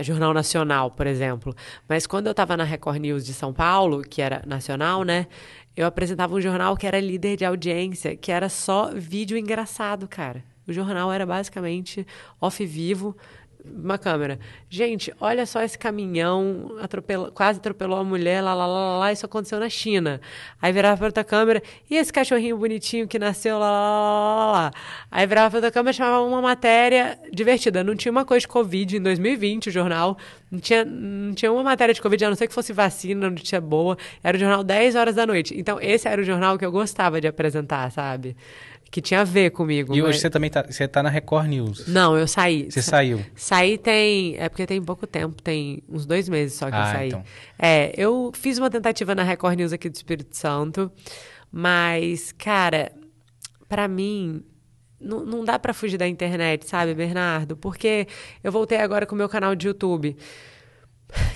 Jornal 0.04 0.34
Nacional, 0.34 0.91
por 0.91 1.08
exemplo. 1.08 1.56
Mas 1.88 2.06
quando 2.06 2.28
eu 2.28 2.32
estava 2.32 2.58
na 2.58 2.63
Record 2.63 3.00
News 3.00 3.26
de 3.26 3.34
São 3.34 3.54
Paulo, 3.54 4.02
que 4.02 4.21
era 4.21 4.43
nacional, 4.45 5.04
né? 5.04 5.28
Eu 5.76 5.86
apresentava 5.86 6.36
um 6.36 6.41
jornal 6.41 6.76
que 6.76 6.86
era 6.86 7.00
líder 7.00 7.38
de 7.38 7.45
audiência, 7.45 8.15
que 8.15 8.32
era 8.32 8.50
só 8.50 8.91
vídeo 8.93 9.38
engraçado, 9.38 10.08
cara. 10.08 10.43
O 10.67 10.73
jornal 10.73 11.12
era 11.13 11.26
basicamente 11.26 12.06
off 12.41 12.65
vivo, 12.65 13.15
uma 13.76 13.98
câmera. 13.98 14.40
Gente, 14.70 15.14
olha 15.20 15.46
só 15.46 15.62
esse 15.62 15.78
caminhão, 15.78 16.78
atropelou, 16.82 17.32
quase 17.32 17.60
atropelou 17.60 17.98
a 17.98 18.04
mulher, 18.04 18.42
lá, 18.42 18.54
lá, 18.54 18.68
lá, 18.68 18.98
lá, 18.98 19.12
isso 19.12 19.26
aconteceu 19.26 19.60
na 19.60 19.70
China. 19.70 20.20
Aí 20.62 20.72
virava 20.72 20.98
para 20.98 21.06
outra 21.08 21.24
câmera, 21.24 21.62
e 21.90 21.96
esse 21.96 22.12
cachorrinho 22.12 22.58
bonitinho 22.58 23.08
que 23.08 23.18
nasceu 23.18 23.58
lá, 23.60 23.72
lá, 23.72 24.36
lá, 24.36 24.52
lá. 24.52 24.72
Aí 25.12 25.26
virava 25.26 25.50
para 25.50 25.58
outra 25.58 25.72
câmera, 25.72 25.94
chamava 25.94 26.22
uma 26.24 26.42
matéria 26.42 27.18
divertida. 27.32 27.84
Não 27.84 27.96
tinha 27.96 28.12
uma 28.12 28.26
coisa 28.26 28.42
de 28.42 28.48
Covid 28.48 28.98
em 28.98 29.02
2020, 29.02 29.68
o 29.68 29.72
jornal. 29.72 30.18
Não 30.52 30.60
tinha, 30.60 30.86
não 30.86 31.34
tinha 31.34 31.52
uma 31.52 31.64
matéria 31.64 31.94
de 31.94 32.02
Covid, 32.02 32.26
a 32.26 32.30
não 32.30 32.36
ser 32.36 32.48
que 32.48 32.54
fosse 32.54 32.72
vacina, 32.72 33.30
notícia 33.30 33.60
boa. 33.60 33.98
Era 34.24 34.38
o 34.38 34.40
jornal 34.40 34.64
10 34.64 34.96
horas 34.96 35.16
da 35.16 35.26
noite. 35.26 35.58
Então, 35.58 35.80
esse 35.82 36.08
era 36.08 36.22
o 36.22 36.26
jornal 36.26 36.58
que 36.58 36.66
eu 36.66 36.72
gostava 36.72 37.20
de 37.20 37.28
apresentar, 37.28 37.92
sabe? 37.92 38.36
Que 38.89 39.02
tinha 39.02 39.21
a 39.21 39.23
ver 39.23 39.52
comigo. 39.52 39.93
E 39.93 40.02
mas... 40.02 40.10
hoje 40.10 40.19
você 40.19 40.30
também 40.30 40.50
tá, 40.50 40.63
você 40.63 40.88
tá 40.88 41.04
na 41.04 41.10
Record 41.10 41.47
News. 41.47 41.88
Não, 41.88 42.17
eu 42.17 42.28
saí. 42.28 42.71
Você 42.71 42.82
Sa 42.82 42.91
saiu? 42.91 43.23
Saí 43.36 43.78
tem, 43.78 44.36
é 44.38 44.50
porque 44.50 44.65
tem 44.65 44.82
pouco 44.82 45.06
tempo, 45.06 45.41
tem 45.41 45.84
uns 45.89 46.06
dois 46.06 46.30
meses 46.30 46.58
só 46.58 46.67
que 46.67 46.76
ah, 46.76 46.80
eu 46.80 46.93
saí. 46.93 47.08
Então. 47.10 47.23
É, 47.60 47.93
eu 47.97 48.32
fiz 48.34 48.58
uma 48.58 48.69
tentativa 48.69 49.13
na 49.13 49.23
Record 49.23 49.58
News 49.58 49.73
aqui 49.73 49.89
do 49.89 49.95
Espírito 49.95 50.36
Santo, 50.36 50.91
mas, 51.52 52.32
cara, 52.32 52.91
para 53.67 53.88
mim, 53.88 54.43
não, 55.00 55.26
não 55.26 55.43
dá 55.43 55.60
para 55.60 55.73
fugir 55.73 55.97
da 55.97 56.08
internet, 56.08 56.67
sabe, 56.67 56.93
Bernardo? 56.93 57.56
Porque 57.58 58.08
eu 58.43 58.52
voltei 58.52 58.78
agora 58.78 59.06
com 59.06 59.15
o 59.15 59.17
meu 59.17 59.30
canal 59.30 59.56
de 59.56 59.67
YouTube. 59.67 60.15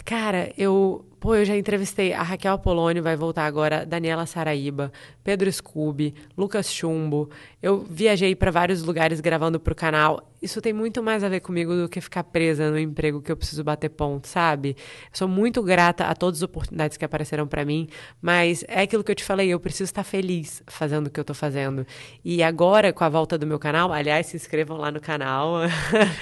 Cara, 0.03 0.51
eu 0.57 1.05
Pô, 1.21 1.35
eu 1.35 1.45
já 1.45 1.55
entrevistei 1.55 2.13
a 2.13 2.23
Raquel 2.23 2.55
Apolônio, 2.55 3.03
vai 3.03 3.15
voltar 3.15 3.45
agora, 3.45 3.85
Daniela 3.85 4.25
Saraíba, 4.25 4.91
Pedro 5.23 5.53
Scooby, 5.53 6.15
Lucas 6.35 6.73
Chumbo. 6.73 7.29
Eu 7.61 7.85
viajei 7.87 8.35
para 8.35 8.49
vários 8.49 8.81
lugares 8.81 9.21
gravando 9.21 9.59
pro 9.59 9.75
canal. 9.75 10.27
Isso 10.41 10.59
tem 10.59 10.73
muito 10.73 11.03
mais 11.03 11.23
a 11.23 11.29
ver 11.29 11.39
comigo 11.41 11.75
do 11.75 11.87
que 11.87 12.01
ficar 12.01 12.23
presa 12.23 12.71
no 12.71 12.79
emprego 12.79 13.21
que 13.21 13.31
eu 13.31 13.37
preciso 13.37 13.63
bater 13.63 13.89
ponto, 13.89 14.27
sabe? 14.27 14.69
Eu 14.79 15.09
sou 15.13 15.27
muito 15.27 15.61
grata 15.61 16.05
a 16.05 16.15
todas 16.15 16.39
as 16.39 16.43
oportunidades 16.43 16.97
que 16.97 17.05
apareceram 17.05 17.45
para 17.45 17.63
mim, 17.63 17.87
mas 18.19 18.65
é 18.67 18.81
aquilo 18.81 19.03
que 19.03 19.11
eu 19.11 19.15
te 19.15 19.23
falei, 19.23 19.49
eu 19.49 19.59
preciso 19.59 19.83
estar 19.83 20.03
feliz 20.03 20.63
fazendo 20.65 21.05
o 21.05 21.09
que 21.11 21.19
eu 21.19 21.23
tô 21.23 21.35
fazendo. 21.35 21.85
E 22.25 22.41
agora, 22.41 22.91
com 22.91 23.03
a 23.03 23.09
volta 23.09 23.37
do 23.37 23.45
meu 23.45 23.59
canal, 23.59 23.93
aliás, 23.93 24.25
se 24.25 24.35
inscrevam 24.35 24.77
lá 24.77 24.89
no 24.89 24.99
canal. 24.99 25.57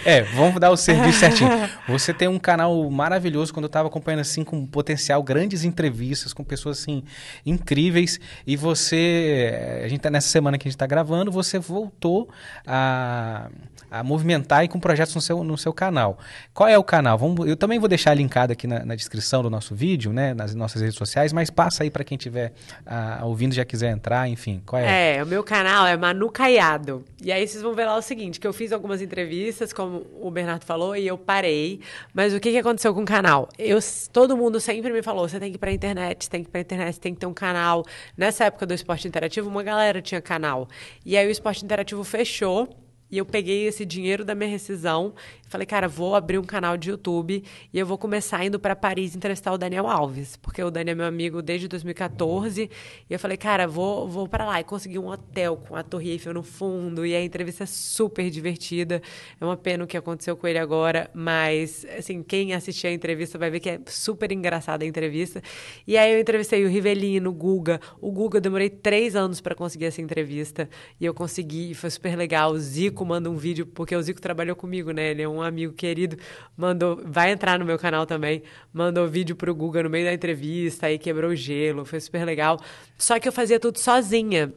É, 0.04 0.24
vamos 0.24 0.60
dar 0.60 0.72
o 0.72 0.76
serviço 0.76 1.20
certinho. 1.20 1.50
Você 1.88 2.14
tem 2.14 2.28
um 2.28 2.38
canal 2.38 2.90
maravilhoso, 2.90 3.54
quando 3.54 3.64
eu 3.66 3.70
tava 3.70 3.88
acompanhando 3.88 4.20
assim, 4.20 4.44
com 4.44 4.66
potencial, 4.90 5.22
grandes 5.22 5.64
entrevistas 5.64 6.34
com 6.34 6.44
pessoas 6.44 6.80
assim, 6.80 7.04
incríveis, 7.46 8.20
e 8.46 8.58
você, 8.58 9.82
a 9.84 9.88
gente 9.88 10.02
tá 10.02 10.10
nessa 10.10 10.30
semana 10.30 10.58
que 10.58 10.68
a 10.68 10.72
gente 10.72 10.78
tá 10.78 10.88
gravando, 10.88 11.32
você 11.32 11.60
voltou 11.60 12.28
a 12.66 13.50
a 13.92 14.04
movimentar 14.04 14.64
e 14.64 14.68
com 14.68 14.80
projetos 14.80 15.16
no 15.16 15.22
seu, 15.22 15.44
no 15.44 15.58
seu 15.58 15.74
canal. 15.74 16.20
Qual 16.54 16.70
é 16.70 16.78
o 16.78 16.84
canal? 16.84 17.18
Vamos, 17.18 17.48
eu 17.48 17.56
também 17.56 17.80
vou 17.80 17.90
deixar 17.90 18.14
linkado 18.14 18.54
aqui 18.54 18.68
na, 18.68 18.86
na 18.86 18.96
descrição 18.96 19.42
do 19.42 19.50
nosso 19.50 19.74
vídeo, 19.74 20.14
né, 20.14 20.34
nas 20.34 20.54
nossas 20.54 20.82
redes 20.82 20.98
sociais, 20.98 21.34
mas 21.34 21.50
passa 21.50 21.84
aí 21.84 21.90
para 21.90 22.04
quem 22.04 22.16
estiver 22.16 22.54
uh, 22.86 23.26
ouvindo 23.26 23.54
já 23.54 23.66
quiser 23.66 23.92
entrar, 23.92 24.30
enfim. 24.30 24.62
Qual 24.66 24.82
é? 24.82 25.18
É, 25.18 25.24
o 25.24 25.28
meu 25.28 25.44
canal 25.44 25.88
é 25.88 25.98
Manu 25.98 26.30
Caiado. 26.30 27.04
E 27.22 27.32
aí 27.32 27.48
vocês 27.48 27.64
vão 27.64 27.74
ver 27.74 27.86
lá 27.86 27.98
o 27.98 28.02
seguinte, 28.02 28.40
que 28.40 28.48
eu 28.48 28.54
fiz 28.54 28.72
algumas 28.72 29.02
entrevistas, 29.02 29.74
como 29.74 30.06
o 30.22 30.30
Bernardo 30.30 30.66
falou, 30.66 30.96
e 30.96 31.08
eu 31.08 31.18
parei. 31.18 31.80
Mas 32.14 32.34
o 32.34 32.40
que, 32.40 32.52
que 32.52 32.58
aconteceu 32.58 32.94
com 32.94 33.02
o 33.02 33.06
canal? 33.06 33.50
Eu, 33.58 33.80
todo 34.14 34.38
mundo 34.38 34.60
sempre 34.80 34.94
me 34.94 35.04
falou, 35.04 35.28
você 35.28 35.40
tem 35.40 35.52
que 35.52 35.58
ir 35.58 35.60
pra 35.60 35.72
internet, 35.72 36.30
tem 36.30 36.42
que 36.42 36.50
ir 36.50 36.52
pra 36.52 36.62
internet, 36.62 37.00
tem 37.00 37.14
que 37.14 37.20
ter 37.20 37.26
um 37.26 37.34
canal. 37.34 37.86
Nessa 38.18 38.46
época 38.46 38.66
do 38.66 38.74
esporte 38.74 39.08
interativo, 39.08 39.50
uma 39.50 39.64
galera 39.64 40.02
tinha 40.02 40.22
canal. 40.22 40.68
E 41.06 41.18
aí 41.18 41.28
o 41.28 41.32
esporte 41.32 41.64
interativo 41.64 42.04
fechou 42.04 42.70
e 43.12 43.18
eu 43.18 43.26
peguei 43.26 43.68
esse 43.68 43.86
dinheiro 43.86 44.24
da 44.24 44.36
minha 44.36 44.50
rescisão 44.50 45.14
falei, 45.50 45.66
cara, 45.66 45.88
vou 45.88 46.16
abrir 46.16 46.38
um 46.38 46.44
canal 46.44 46.78
de 46.78 46.90
YouTube 46.90 47.44
e 47.74 47.80
eu 47.80 47.86
vou 47.86 47.98
começar 47.98 48.46
indo 48.46 48.60
para 48.60 48.76
Paris 48.76 49.16
entrevistar 49.16 49.52
o 49.52 49.58
Daniel 49.58 49.88
Alves, 49.88 50.38
porque 50.38 50.64
o 50.64 50.72
Daniel 50.72 50.94
é 50.94 50.96
meu 50.96 51.06
amigo 51.06 51.42
desde 51.42 51.68
2014. 51.68 52.70
E 53.10 53.14
eu 53.14 53.20
falei, 53.20 53.36
cara, 53.36 53.68
vou, 53.68 54.08
vou 54.08 54.28
para 54.28 54.46
lá. 54.46 54.60
E 54.60 54.64
consegui 54.64 54.98
um 55.00 55.08
hotel 55.08 55.58
com 55.58 55.76
a 55.76 55.84
Torre 55.84 56.12
Eiffel 56.12 56.34
no 56.34 56.44
fundo 56.44 57.06
e 57.06 57.16
a 57.16 57.24
entrevista 57.24 57.64
é 57.64 57.68
super 57.68 58.30
divertida. 58.30 59.02
É 59.40 59.46
uma 59.46 59.58
pena 59.58 59.84
o 59.84 59.88
que 59.88 59.98
aconteceu 59.98 60.38
com 60.38 60.48
ele 60.48 60.60
agora, 60.60 61.10
mas, 61.14 61.86
assim, 61.98 62.24
quem 62.24 62.54
assistir 62.54 62.88
a 62.88 62.94
entrevista 62.94 63.38
vai 63.38 63.50
ver 63.50 63.60
que 63.60 63.70
é 63.70 63.80
super 63.88 64.32
engraçada 64.32 64.84
a 64.84 64.88
entrevista. 64.88 65.42
E 65.88 65.98
aí 65.98 66.14
eu 66.14 66.20
entrevistei 66.20 66.64
o 66.64 66.70
Rivelino, 66.70 67.30
o 67.30 67.34
Guga. 67.34 67.80
O 68.00 68.12
Guga, 68.12 68.38
eu 68.38 68.42
demorei 68.42 68.70
três 68.70 69.16
anos 69.16 69.42
para 69.42 69.56
conseguir 69.56 69.86
essa 69.86 70.02
entrevista 70.02 70.70
e 71.00 71.06
eu 71.06 71.14
consegui, 71.14 71.74
foi 71.74 71.90
super 71.90 72.16
legal. 72.16 72.52
O 72.52 72.60
Zico 72.60 73.06
manda 73.06 73.30
um 73.30 73.36
vídeo, 73.36 73.66
porque 73.66 73.96
o 73.96 74.02
Zico 74.02 74.22
trabalhou 74.22 74.56
comigo, 74.56 74.92
né? 74.92 75.12
Ele 75.12 75.22
é 75.22 75.30
um 75.30 75.39
amigo 75.42 75.74
querido, 75.74 76.18
mandou, 76.56 77.02
vai 77.04 77.32
entrar 77.32 77.58
no 77.60 77.66
meu 77.66 77.78
canal 77.78 78.06
também, 78.06 78.44
mandou 78.74 79.08
vídeo 79.08 79.36
pro 79.36 79.54
Guga 79.54 79.84
no 79.84 79.90
meio 79.90 80.06
da 80.06 80.14
entrevista, 80.14 80.88
aí 80.88 80.98
quebrou 80.98 81.32
o 81.32 81.36
gelo, 81.36 81.86
foi 81.86 82.00
super 82.00 82.26
legal. 82.26 82.60
Só 82.98 83.20
que 83.20 83.28
eu 83.28 83.32
fazia 83.32 83.60
tudo 83.60 83.80
sozinha. 83.80 84.54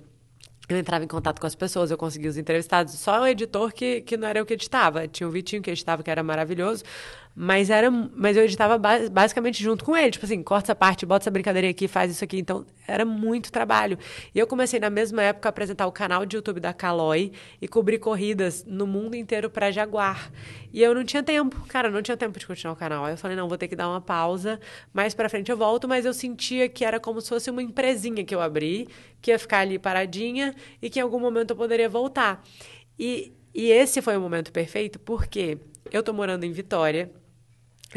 Eu 0.69 0.79
entrava 0.79 1.05
em 1.05 1.09
contato 1.09 1.41
com 1.41 1.47
as 1.47 1.55
pessoas, 1.55 1.91
eu 1.91 1.99
conseguia 1.99 2.31
os 2.31 2.39
entrevistados. 2.39 2.95
Só 2.95 3.23
o 3.23 3.27
editor 3.27 3.73
que, 3.73 4.01
que 4.01 4.17
não 4.17 4.29
era 4.29 4.39
eu 4.39 4.47
que 4.47 4.55
editava. 4.55 5.09
Tinha 5.09 5.29
o 5.29 5.31
Vitinho 5.31 5.61
que 5.61 5.71
editava, 5.71 6.03
que 6.03 6.11
era 6.11 6.23
maravilhoso. 6.23 6.85
Mas 7.35 7.71
era, 7.71 7.91
mas 7.91 8.37
eu 8.37 8.45
editava 8.45 8.79
basicamente 9.11 9.63
junto 9.63 9.85
com 9.85 9.97
ele, 9.97 10.11
tipo 10.11 10.25
assim, 10.27 10.43
corta 10.43 10.67
essa 10.67 10.75
parte, 10.75 11.07
bota 11.07 11.23
essa 11.23 11.31
brincadeira 11.31 11.69
aqui, 11.69 11.89
faz 11.89 12.11
isso 12.11 12.23
aqui. 12.23 12.39
Então, 12.39 12.67
era 12.87 13.07
muito 13.07 13.51
trabalho. 13.51 13.99
E 14.35 14.39
eu 14.39 14.47
comecei 14.47 14.79
na 14.79 14.91
mesma 14.91 15.23
época 15.23 15.49
a 15.49 15.51
apresentar 15.51 15.87
o 15.87 15.93
canal 15.93 16.27
de 16.27 16.37
YouTube 16.37 16.61
da 16.61 16.75
Caloi 16.75 17.33
e 17.61 17.67
cobrir 17.67 17.99
corridas 17.99 18.65
no 18.67 18.87
mundo 18.87 19.15
inteiro 19.15 19.49
para 19.49 19.71
Jaguar. 19.71 20.31
E 20.73 20.83
eu 20.83 20.95
não 20.95 21.05
tinha 21.05 21.23
tempo, 21.23 21.59
cara, 21.69 21.91
não 21.91 22.03
tinha 22.03 22.17
tempo 22.17 22.39
de 22.39 22.47
continuar 22.47 22.75
o 22.75 22.77
canal. 22.77 23.05
Aí 23.07 23.15
eu 23.15 23.19
falei, 23.19 23.37
não, 23.37 23.49
vou 23.49 23.57
ter 23.57 23.69
que 23.69 23.77
dar 23.77 23.89
uma 23.89 24.01
pausa, 24.01 24.61
mais 24.93 25.15
para 25.15 25.29
frente 25.29 25.51
eu 25.51 25.57
volto, 25.57 25.89
mas 25.89 26.05
eu 26.05 26.13
sentia 26.13 26.69
que 26.69 26.85
era 26.85 27.01
como 27.01 27.21
se 27.21 27.31
fosse 27.31 27.51
uma 27.51 27.63
empresinha 27.63 28.23
que 28.25 28.35
eu 28.35 28.43
abri, 28.43 28.89
que 29.23 29.31
ia 29.31 29.39
ficar 29.39 29.61
ali 29.61 29.79
paradinha 29.79 30.55
e 30.83 30.91
que 30.91 30.99
em 30.99 31.03
algum 31.03 31.19
momento 31.19 31.51
eu 31.51 31.57
poderia 31.57 31.89
voltar. 31.89 32.45
E, 32.99 33.33
e 33.55 33.71
esse 33.71 34.03
foi 34.03 34.17
o 34.19 34.21
momento 34.21 34.53
perfeito, 34.53 34.99
porque 34.99 35.59
eu 35.91 36.03
tô 36.03 36.13
morando 36.13 36.45
em 36.45 36.53
Vitória, 36.53 37.11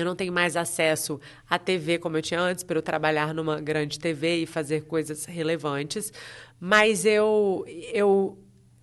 eu 0.01 0.05
não 0.05 0.15
tenho 0.15 0.31
mais 0.31 0.55
acesso 0.55 1.19
à 1.49 1.57
TV 1.57 1.97
como 1.97 2.17
eu 2.17 2.21
tinha 2.21 2.39
antes, 2.39 2.63
para 2.63 2.77
eu 2.77 2.81
trabalhar 2.81 3.33
numa 3.33 3.59
grande 3.59 3.99
TV 3.99 4.43
e 4.43 4.45
fazer 4.45 4.81
coisas 4.81 5.25
relevantes, 5.25 6.11
mas 6.59 7.05
eu 7.05 7.65
eu 7.93 8.37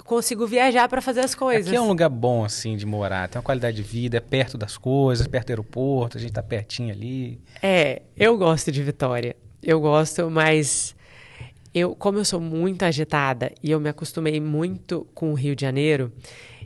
consigo 0.05 0.47
viajar 0.47 0.89
para 0.89 1.01
fazer 1.01 1.21
as 1.21 1.35
coisas. 1.35 1.69
Aqui 1.69 1.77
é 1.77 1.81
um 1.81 1.89
lugar 1.89 2.09
bom 2.09 2.45
assim 2.45 2.77
de 2.77 2.85
morar, 2.85 3.29
tem 3.29 3.39
uma 3.39 3.45
qualidade 3.45 3.77
de 3.77 3.83
vida, 3.83 4.17
é 4.17 4.21
perto 4.21 4.59
das 4.59 4.77
coisas, 4.77 5.27
perto 5.27 5.47
do 5.47 5.51
aeroporto, 5.51 6.19
a 6.19 6.21
gente 6.21 6.31
está 6.31 6.43
pertinho 6.43 6.93
ali. 6.93 7.41
É, 7.63 8.03
eu 8.17 8.37
gosto 8.37 8.71
de 8.71 8.83
Vitória. 8.83 9.37
Eu 9.63 9.81
gosto, 9.81 10.29
mas 10.29 10.95
eu, 11.73 11.95
como 11.95 12.19
eu 12.19 12.25
sou 12.25 12.41
muito 12.41 12.83
agitada 12.83 13.53
e 13.63 13.71
eu 13.71 13.79
me 13.79 13.89
acostumei 13.89 14.41
muito 14.41 15.07
com 15.15 15.31
o 15.31 15.35
Rio 15.35 15.55
de 15.55 15.63
Janeiro, 15.63 16.13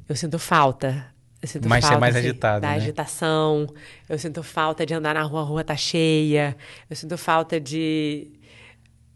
eu 0.09 0.16
sinto 0.16 0.38
falta 0.38 1.14
eu 1.42 1.49
sinto 1.49 1.68
Mas 1.68 1.85
falta, 1.85 1.94
ser 1.94 2.01
mais 2.01 2.16
assim, 2.16 2.29
agitado, 2.29 2.61
da 2.61 2.68
né? 2.68 2.75
agitação. 2.77 3.66
Eu 4.09 4.18
sinto 4.18 4.42
falta 4.42 4.87
de 4.87 4.94
andar 4.94 5.14
na 5.14 5.22
rua, 5.22 5.40
a 5.40 5.44
rua 5.44 5.64
tá 5.64 5.77
cheia. 5.77 6.57
Eu 6.88 6.96
sinto 6.96 7.16
falta 7.18 7.61
de. 7.61 8.31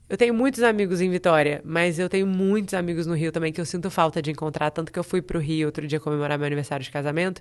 Eu 0.08 0.16
tenho 0.16 0.34
muitos 0.34 0.62
amigos 0.62 1.00
em 1.00 1.08
Vitória, 1.08 1.62
mas 1.64 1.98
eu 1.98 2.08
tenho 2.08 2.26
muitos 2.26 2.74
amigos 2.74 3.06
no 3.06 3.14
Rio 3.14 3.30
também 3.30 3.52
que 3.52 3.60
eu 3.60 3.64
sinto 3.64 3.88
falta 3.90 4.20
de 4.20 4.30
encontrar. 4.30 4.70
Tanto 4.70 4.92
que 4.92 4.98
eu 4.98 5.04
fui 5.04 5.22
pro 5.22 5.38
Rio 5.38 5.66
outro 5.66 5.86
dia 5.86 6.00
comemorar 6.00 6.36
meu 6.36 6.46
aniversário 6.46 6.84
de 6.84 6.90
casamento. 6.90 7.40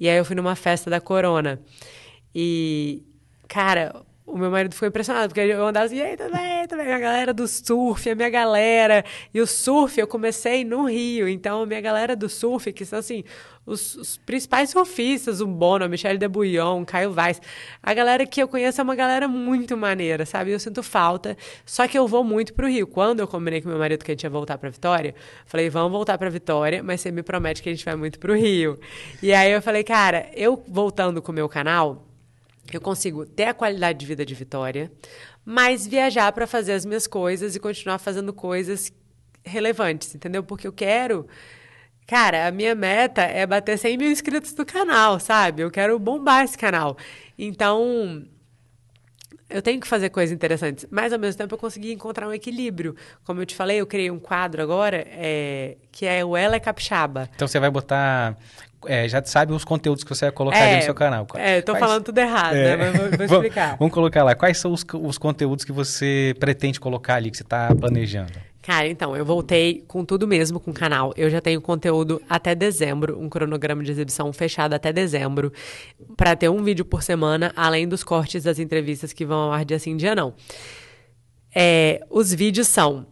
E 0.00 0.08
aí 0.08 0.16
eu 0.16 0.24
fui 0.24 0.34
numa 0.34 0.56
festa 0.56 0.88
da 0.88 1.00
Corona. 1.00 1.60
E, 2.34 3.02
cara, 3.46 4.02
o 4.26 4.36
meu 4.36 4.50
marido 4.50 4.74
ficou 4.74 4.88
impressionado, 4.88 5.28
porque 5.28 5.40
eu 5.40 5.64
andava 5.64 5.86
assim, 5.86 6.00
e 6.00 6.16
também, 6.16 6.66
também, 6.66 6.92
a 6.92 6.98
galera 6.98 7.32
do 7.32 7.46
surf, 7.46 8.10
a 8.10 8.14
minha 8.14 8.28
galera. 8.28 9.04
E 9.32 9.40
o 9.40 9.46
surf 9.46 10.00
eu 10.00 10.06
comecei 10.06 10.64
no 10.64 10.86
Rio, 10.86 11.28
então 11.28 11.62
a 11.62 11.66
minha 11.66 11.80
galera 11.80 12.16
do 12.16 12.28
surf, 12.28 12.72
que 12.72 12.84
são 12.84 12.98
assim, 12.98 13.22
os, 13.66 13.96
os 13.96 14.16
principais 14.18 14.70
surfistas, 14.70 15.40
o 15.40 15.46
Bono, 15.46 15.84
a 15.84 15.88
Michelle 15.88 16.18
de 16.18 16.28
Bouillon, 16.28 16.84
Caio 16.84 17.12
Vaz. 17.12 17.40
A 17.82 17.92
galera 17.92 18.24
que 18.24 18.40
eu 18.40 18.46
conheço 18.46 18.80
é 18.80 18.84
uma 18.84 18.94
galera 18.94 19.26
muito 19.26 19.76
maneira, 19.76 20.24
sabe? 20.24 20.52
Eu 20.52 20.60
sinto 20.60 20.82
falta. 20.82 21.36
Só 21.64 21.88
que 21.88 21.98
eu 21.98 22.06
vou 22.06 22.22
muito 22.22 22.54
pro 22.54 22.68
Rio. 22.68 22.86
Quando 22.86 23.20
eu 23.20 23.26
combinei 23.28 23.60
com 23.60 23.68
meu 23.68 23.78
marido 23.78 24.04
que 24.04 24.12
a 24.12 24.14
gente 24.14 24.22
ia 24.22 24.30
voltar 24.30 24.56
pra 24.56 24.70
Vitória, 24.70 25.14
falei, 25.44 25.68
vamos 25.68 25.90
voltar 25.90 26.16
pra 26.16 26.30
Vitória, 26.30 26.82
mas 26.82 27.00
você 27.00 27.10
me 27.10 27.22
promete 27.22 27.62
que 27.62 27.68
a 27.68 27.72
gente 27.72 27.84
vai 27.84 27.96
muito 27.96 28.18
pro 28.18 28.34
Rio. 28.34 28.78
E 29.20 29.32
aí 29.32 29.50
eu 29.50 29.60
falei, 29.60 29.82
cara, 29.82 30.30
eu 30.34 30.62
voltando 30.68 31.20
com 31.20 31.32
o 31.32 31.34
meu 31.34 31.48
canal 31.48 32.06
eu 32.72 32.80
consigo 32.80 33.24
ter 33.24 33.44
a 33.44 33.54
qualidade 33.54 33.98
de 33.98 34.06
vida 34.06 34.24
de 34.24 34.34
Vitória, 34.34 34.90
mas 35.44 35.86
viajar 35.86 36.32
para 36.32 36.46
fazer 36.46 36.72
as 36.72 36.84
minhas 36.84 37.06
coisas 37.06 37.54
e 37.54 37.60
continuar 37.60 37.98
fazendo 37.98 38.32
coisas 38.32 38.92
relevantes, 39.44 40.14
entendeu? 40.14 40.42
Porque 40.42 40.66
eu 40.66 40.72
quero 40.72 41.26
Cara, 42.06 42.46
a 42.46 42.50
minha 42.52 42.74
meta 42.74 43.22
é 43.22 43.44
bater 43.44 43.76
100 43.76 43.98
mil 43.98 44.10
inscritos 44.10 44.54
no 44.54 44.64
canal, 44.64 45.18
sabe? 45.18 45.62
Eu 45.62 45.70
quero 45.70 45.98
bombar 45.98 46.44
esse 46.44 46.56
canal. 46.56 46.96
Então, 47.36 48.24
eu 49.50 49.60
tenho 49.60 49.80
que 49.80 49.86
fazer 49.86 50.10
coisas 50.10 50.32
interessantes, 50.32 50.86
mas 50.90 51.12
ao 51.12 51.18
mesmo 51.18 51.38
tempo 51.38 51.54
eu 51.54 51.58
consegui 51.58 51.92
encontrar 51.92 52.28
um 52.28 52.32
equilíbrio. 52.32 52.94
Como 53.24 53.40
eu 53.40 53.46
te 53.46 53.54
falei, 53.54 53.80
eu 53.80 53.86
criei 53.86 54.10
um 54.10 54.18
quadro 54.18 54.62
agora 54.62 55.04
é, 55.08 55.76
que 55.90 56.06
é 56.06 56.24
o 56.24 56.36
Ela 56.36 56.56
é 56.56 56.60
Capixaba. 56.60 57.28
Então 57.34 57.46
você 57.48 57.58
vai 57.58 57.70
botar. 57.70 58.36
É, 58.86 59.08
já 59.08 59.24
sabe 59.24 59.52
os 59.52 59.64
conteúdos 59.64 60.04
que 60.04 60.10
você 60.10 60.26
vai 60.26 60.32
colocar 60.32 60.58
é, 60.58 60.76
no 60.76 60.82
seu 60.82 60.94
canal. 60.94 61.26
É, 61.34 61.58
eu 61.58 61.62
tô 61.62 61.72
Quais... 61.72 61.84
falando 61.84 62.04
tudo 62.04 62.18
errado, 62.18 62.54
é. 62.54 62.76
né? 62.76 62.76
Mas 62.76 62.96
vou, 62.96 63.10
vou 63.10 63.24
explicar. 63.42 63.76
Vamos 63.78 63.92
colocar 63.92 64.22
lá. 64.22 64.34
Quais 64.36 64.58
são 64.58 64.72
os, 64.72 64.84
os 64.94 65.18
conteúdos 65.18 65.64
que 65.64 65.72
você 65.72 66.34
pretende 66.38 66.78
colocar 66.78 67.14
ali, 67.16 67.30
que 67.30 67.36
você 67.36 67.42
está 67.42 67.74
planejando? 67.74 68.32
Cara, 68.66 68.88
então, 68.88 69.16
eu 69.16 69.24
voltei 69.24 69.84
com 69.86 70.04
tudo 70.04 70.26
mesmo 70.26 70.58
com 70.58 70.72
o 70.72 70.74
canal. 70.74 71.14
Eu 71.16 71.30
já 71.30 71.40
tenho 71.40 71.60
conteúdo 71.60 72.20
até 72.28 72.52
dezembro, 72.52 73.16
um 73.16 73.28
cronograma 73.28 73.80
de 73.84 73.92
exibição 73.92 74.32
fechado 74.32 74.72
até 74.72 74.92
dezembro, 74.92 75.52
para 76.16 76.34
ter 76.34 76.48
um 76.48 76.64
vídeo 76.64 76.84
por 76.84 77.00
semana, 77.00 77.52
além 77.54 77.86
dos 77.86 78.02
cortes 78.02 78.42
das 78.42 78.58
entrevistas 78.58 79.12
que 79.12 79.24
vão 79.24 79.38
ao 79.38 79.52
ar 79.52 79.64
dia 79.64 79.78
sim, 79.78 79.96
dia 79.96 80.16
não. 80.16 80.34
É, 81.54 82.04
os 82.10 82.34
vídeos 82.34 82.66
são 82.66 83.06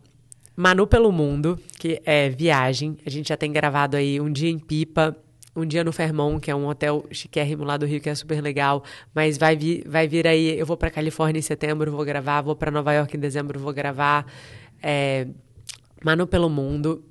Manu 0.57 0.89
pelo 0.89 1.13
Mundo, 1.13 1.57
que 1.79 2.03
é 2.05 2.29
viagem. 2.29 2.99
A 3.07 3.11
gente 3.11 3.29
já 3.29 3.37
tem 3.37 3.53
gravado 3.53 3.97
aí 3.97 4.21
um 4.21 4.33
dia 4.33 4.51
em 4.51 4.59
Pipa, 4.59 5.17
um 5.55 5.65
dia 5.65 5.85
no 5.85 5.93
Fermont, 5.93 6.41
que 6.41 6.51
é 6.51 6.55
um 6.57 6.67
hotel 6.67 7.07
chiquérrimo 7.13 7.63
lá 7.63 7.77
do 7.77 7.87
Rio, 7.87 8.01
que 8.01 8.11
é 8.11 8.15
super 8.17 8.43
legal. 8.43 8.83
Mas 9.15 9.39
vai 9.39 9.55
vir, 9.55 9.85
vai 9.87 10.09
vir 10.09 10.27
aí, 10.27 10.59
eu 10.59 10.67
vou 10.67 10.77
para 10.77 10.91
Califórnia 10.91 11.39
em 11.39 11.43
setembro, 11.43 11.93
vou 11.93 12.05
gravar. 12.05 12.43
Vou 12.43 12.57
para 12.57 12.73
Nova 12.73 12.93
York 12.93 13.17
em 13.17 13.21
dezembro, 13.21 13.61
vou 13.61 13.73
gravar. 13.73 14.27
É, 14.83 15.29
Manu 16.05 16.27
pelo 16.27 16.51
Mundo, 16.51 17.03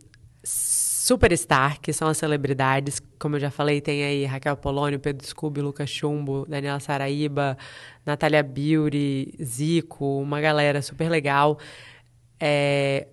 Superstar, 0.43 1.82
que 1.82 1.91
são 1.91 2.08
as 2.08 2.17
celebridades, 2.17 3.01
como 3.19 3.36
eu 3.36 3.39
já 3.39 3.49
falei, 3.49 3.82
tem 3.82 4.03
aí 4.03 4.25
Raquel 4.25 4.56
Polônio, 4.56 4.99
Pedro 4.99 5.25
Scooby, 5.27 5.62
Lucas 5.62 5.89
Chumbo, 5.89 6.45
Daniela 6.47 6.79
Saraíba, 6.79 7.58
Natália 8.06 8.43
Beauty, 8.43 9.34
Zico, 9.43 10.21
uma 10.21 10.39
galera 10.39 10.82
super 10.82 11.10
legal. 11.10 11.58
É, 12.39 13.08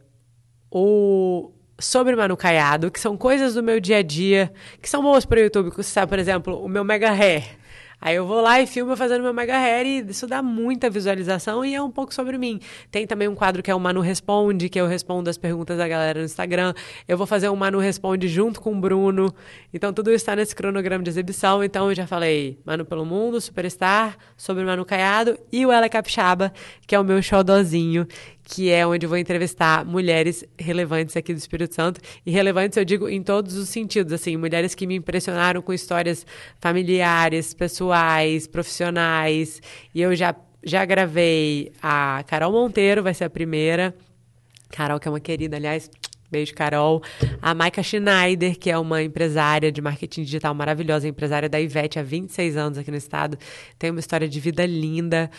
o 0.70 1.50
sobre 1.78 2.14
Manu 2.14 2.36
Caiado, 2.36 2.90
que 2.90 3.00
são 3.00 3.16
coisas 3.16 3.54
do 3.54 3.62
meu 3.62 3.80
dia 3.80 3.98
a 3.98 4.02
dia, 4.02 4.52
que 4.82 4.88
são 4.88 5.02
boas 5.02 5.24
para 5.24 5.38
o 5.40 5.42
YouTube. 5.42 5.70
Você 5.70 5.84
sabe, 5.84 6.10
por 6.10 6.18
exemplo, 6.18 6.62
o 6.62 6.68
meu 6.68 6.84
mega 6.84 7.10
hair. 7.10 7.58
Aí 8.00 8.16
eu 8.16 8.26
vou 8.26 8.40
lá 8.40 8.60
e 8.60 8.66
filmo 8.66 8.96
fazendo 8.96 9.22
meu 9.22 9.34
mega 9.34 9.54
hair 9.58 9.86
e 9.86 10.10
isso 10.10 10.26
dá 10.26 10.40
muita 10.40 10.88
visualização 10.88 11.62
e 11.62 11.74
é 11.74 11.82
um 11.82 11.90
pouco 11.90 12.14
sobre 12.14 12.38
mim. 12.38 12.58
Tem 12.90 13.06
também 13.06 13.28
um 13.28 13.34
quadro 13.34 13.62
que 13.62 13.70
é 13.70 13.74
o 13.74 13.80
Manu 13.80 14.00
Responde, 14.00 14.70
que 14.70 14.80
eu 14.80 14.86
respondo 14.86 15.28
as 15.28 15.36
perguntas 15.36 15.76
da 15.76 15.86
galera 15.86 16.20
no 16.20 16.24
Instagram. 16.24 16.72
Eu 17.06 17.18
vou 17.18 17.26
fazer 17.26 17.50
um 17.50 17.56
Manu 17.56 17.78
Responde 17.78 18.26
junto 18.26 18.60
com 18.60 18.72
o 18.72 18.80
Bruno. 18.80 19.34
Então 19.74 19.92
tudo 19.92 20.10
está 20.10 20.34
nesse 20.34 20.54
cronograma 20.56 21.04
de 21.04 21.10
exibição. 21.10 21.62
Então 21.62 21.90
eu 21.90 21.94
já 21.94 22.06
falei 22.06 22.58
Manu 22.64 22.86
pelo 22.86 23.04
Mundo, 23.04 23.40
Superstar, 23.40 24.16
sobre 24.36 24.62
o 24.62 24.66
Manu 24.66 24.84
Caiado 24.84 25.38
e 25.52 25.66
o 25.66 25.70
Ela 25.70 25.88
Capixaba, 25.88 26.52
que 26.86 26.94
é 26.94 26.98
o 26.98 27.04
meu 27.04 27.20
xodózinho, 27.22 28.06
que 28.50 28.68
é 28.68 28.84
onde 28.84 29.06
eu 29.06 29.08
vou 29.08 29.16
entrevistar 29.16 29.84
mulheres 29.84 30.44
relevantes 30.58 31.16
aqui 31.16 31.32
do 31.32 31.38
Espírito 31.38 31.72
Santo. 31.72 32.00
E 32.26 32.32
relevantes 32.32 32.76
eu 32.76 32.84
digo 32.84 33.08
em 33.08 33.22
todos 33.22 33.56
os 33.56 33.68
sentidos, 33.68 34.12
assim, 34.12 34.36
mulheres 34.36 34.74
que 34.74 34.88
me 34.88 34.96
impressionaram 34.96 35.62
com 35.62 35.72
histórias 35.72 36.26
familiares, 36.60 37.54
pessoais, 37.54 38.48
profissionais. 38.48 39.62
E 39.94 40.02
eu 40.02 40.16
já, 40.16 40.34
já 40.64 40.84
gravei 40.84 41.70
a 41.80 42.24
Carol 42.26 42.50
Monteiro, 42.50 43.04
vai 43.04 43.14
ser 43.14 43.24
a 43.24 43.30
primeira. 43.30 43.94
Carol, 44.68 44.98
que 44.98 45.06
é 45.06 45.10
uma 45.12 45.20
querida, 45.20 45.56
aliás, 45.56 45.88
Beijo, 46.28 46.52
Carol. 46.52 47.02
A 47.40 47.54
Maika 47.54 47.84
Schneider, 47.84 48.58
que 48.58 48.68
é 48.68 48.76
uma 48.76 49.00
empresária 49.00 49.70
de 49.70 49.80
marketing 49.80 50.22
digital 50.22 50.54
maravilhosa, 50.54 51.06
empresária 51.06 51.48
da 51.48 51.60
Ivete 51.60 52.00
há 52.00 52.02
26 52.02 52.56
anos 52.56 52.78
aqui 52.78 52.90
no 52.90 52.96
estado. 52.96 53.38
Tem 53.78 53.90
uma 53.90 54.00
história 54.00 54.28
de 54.28 54.40
vida 54.40 54.66
linda. 54.66 55.30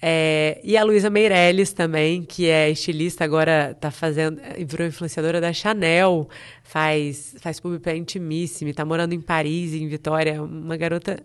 É, 0.00 0.60
e 0.62 0.76
a 0.76 0.84
Luísa 0.84 1.10
Meirelles 1.10 1.72
também, 1.72 2.22
que 2.22 2.48
é 2.48 2.70
estilista, 2.70 3.24
agora 3.24 3.72
está 3.72 3.90
fazendo, 3.90 4.40
virou 4.64 4.86
influenciadora 4.86 5.40
da 5.40 5.52
Chanel, 5.52 6.28
faz, 6.62 7.34
faz 7.40 7.58
publi 7.58 7.80
pra 7.80 7.96
Intimissime, 7.96 8.70
está 8.70 8.84
morando 8.84 9.12
em 9.12 9.20
Paris, 9.20 9.74
em 9.74 9.88
Vitória, 9.88 10.40
uma 10.40 10.76
garota. 10.76 11.20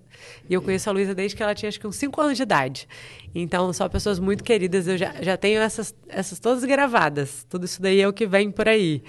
E 0.49 0.53
eu 0.53 0.61
conheço 0.61 0.89
a 0.89 0.93
Luísa 0.93 1.13
desde 1.13 1.37
que 1.37 1.43
ela 1.43 1.53
tinha 1.53 1.69
acho 1.69 1.79
que 1.79 1.85
uns 1.85 1.97
5 1.97 2.19
anos 2.19 2.37
de 2.37 2.43
idade. 2.43 2.87
Então, 3.35 3.73
são 3.73 3.89
pessoas 3.89 4.19
muito 4.19 4.43
queridas, 4.43 4.87
eu 4.87 4.97
já, 4.97 5.13
já 5.21 5.35
tenho 5.35 5.61
essas, 5.61 5.95
essas 6.07 6.39
todas 6.39 6.63
gravadas. 6.63 7.45
Tudo 7.49 7.65
isso 7.65 7.81
daí 7.81 7.99
é 7.99 8.07
o 8.07 8.13
que 8.13 8.27
vem 8.27 8.51
por 8.51 8.67
aí. 8.67 9.01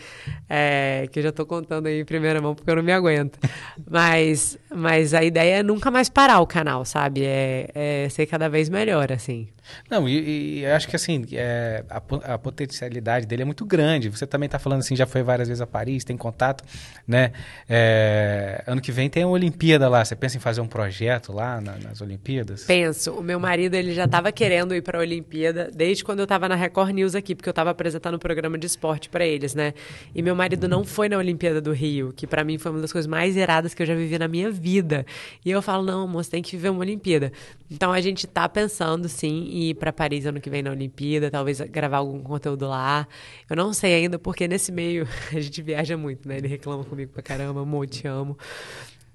É, 0.49 1.07
que 1.13 1.19
eu 1.19 1.23
já 1.23 1.29
estou 1.29 1.45
contando 1.45 1.87
aí 1.87 2.01
em 2.01 2.05
primeira 2.05 2.41
mão 2.41 2.55
porque 2.55 2.71
eu 2.71 2.77
não 2.77 2.83
me 2.83 2.93
aguento. 2.93 3.39
mas, 3.91 4.59
mas 4.75 5.13
a 5.13 5.23
ideia 5.23 5.59
é 5.59 5.63
nunca 5.63 5.91
mais 5.91 6.09
parar 6.09 6.41
o 6.41 6.47
canal, 6.47 6.85
sabe? 6.85 7.25
É, 7.25 7.71
é 7.75 8.09
ser 8.09 8.27
cada 8.27 8.49
vez 8.49 8.69
melhor, 8.69 9.13
assim. 9.13 9.49
Não, 9.91 10.09
e, 10.09 10.61
e 10.61 10.67
acho 10.67 10.89
que 10.89 10.97
assim, 10.97 11.25
é, 11.33 11.85
a, 11.89 11.97
a, 12.35 12.39
potencialidade 12.39 13.27
dele 13.27 13.43
é 13.43 13.45
muito 13.45 13.65
grande. 13.65 14.09
Você 14.09 14.27
também 14.27 14.47
está 14.47 14.59
falando 14.59 14.81
assim, 14.81 14.97
já 14.97 15.07
foi 15.07 15.23
várias 15.23 15.49
vezes 15.49 15.61
a 15.61 15.67
Paris, 15.67 16.05
tem 16.05 16.17
contato, 16.17 16.65
né? 17.07 17.33
É, 17.69 18.63
ano 18.67 18.81
que 18.81 18.93
vem 18.93 19.09
tem 19.09 19.23
a 19.23 19.29
Olimpíada 19.29 19.89
lá. 19.89 20.05
Você 20.05 20.17
pensa 20.17 20.37
em 20.37 20.41
fazer 20.41 20.61
um 20.61 20.67
projeto 20.67 21.33
lá 21.33 21.61
na, 21.61 21.77
nas 21.79 22.01
Olimpíadas? 22.01 22.65
Penso. 22.65 23.13
O 23.13 23.23
meu 23.23 23.41
marido, 23.41 23.75
ele 23.75 23.95
já 23.95 24.05
estava 24.05 24.31
querendo 24.33 24.75
ir 24.75 24.83
para 24.83 24.99
a 24.99 25.01
Olimpíada 25.01 25.71
desde 25.75 26.05
quando 26.05 26.21
eu 26.21 26.25
estava 26.25 26.49
na 26.49 26.55
Record 26.55 26.91
News 26.91 27.15
aqui, 27.15 27.35
porque 27.35 27.49
eu 27.49 27.53
estava 27.53 27.71
apresentando 27.71 28.15
um 28.17 28.19
programa 28.19 28.59
de 28.59 28.67
esporte 28.67 29.09
para 29.09 29.27
eles, 29.27 29.55
né? 29.55 29.75
E 30.15 30.23
meu 30.23 30.35
marido 30.35 30.69
não 30.69 30.85
foi 30.85 31.09
na 31.09 31.19
Olimpíada 31.19 31.61
do 31.61 31.73
Rio, 31.73 32.13
que 32.15 32.27
para 32.27 32.45
mim 32.45 32.59
foi 32.59 32.71
uma 32.71 32.81
das 32.81 32.93
coisas 32.93 33.07
mais 33.07 33.37
iradas 33.37 33.75
que 33.75 33.83
eu 33.83 33.87
já 33.87 33.95
vivi 33.95 34.19
na 34.19 34.29
minha 34.29 34.51
vida. 34.51 35.07
E 35.45 35.51
eu 35.51 35.63
falo, 35.63 35.83
não, 35.83 36.07
moço, 36.07 36.31
tem 36.31 36.43
que 36.43 36.57
viver 36.57 36.71
uma 36.71 36.81
Olimpíada. 36.81 37.33
Então 37.71 37.93
a 37.93 38.01
gente 38.01 38.27
está 38.27 38.49
pensando, 38.49 39.09
sim, 39.09 39.49
ir 39.55 39.75
para 39.75 39.93
Paris 39.93 40.27
ano 40.27 40.41
que 40.41 40.51
vem 40.51 40.63
na 40.63 40.71
Olimpíada, 40.71 41.31
talvez 41.31 41.61
gravar 41.61 41.99
algum 41.99 42.21
conteúdo 42.21 42.67
lá. 42.67 43.07
Eu 43.49 43.57
não 43.57 43.73
sei 43.73 43.95
ainda, 43.95 44.19
porque 44.19 44.49
nesse 44.49 44.73
meio 44.73 45.07
a 45.33 45.41
gente 45.41 45.63
viaja 45.63 45.97
muito, 45.97 46.29
né? 46.29 46.39
Ele 46.39 46.49
reclama 46.49 46.85
comigo 46.85 47.13
pra 47.13 47.23
caramba, 47.23 47.63
amor, 47.63 47.87
te 47.87 48.07
amo. 48.07 48.37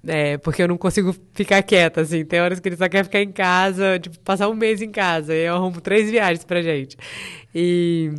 É, 0.06 0.38
porque 0.38 0.62
eu 0.62 0.68
não 0.68 0.78
consigo 0.78 1.14
ficar 1.34 1.62
quieta, 1.62 2.00
assim. 2.00 2.24
Tem 2.24 2.40
horas 2.40 2.58
que 2.58 2.68
ele 2.68 2.76
só 2.76 2.88
quer 2.88 3.04
ficar 3.04 3.20
em 3.20 3.30
casa, 3.30 3.98
tipo, 3.98 4.18
passar 4.20 4.48
um 4.48 4.54
mês 4.54 4.80
em 4.80 4.90
casa. 4.90 5.34
E 5.34 5.44
eu 5.44 5.54
arrumo 5.56 5.80
três 5.80 6.10
viagens 6.10 6.44
pra 6.44 6.62
gente. 6.62 6.96
E. 7.54 8.10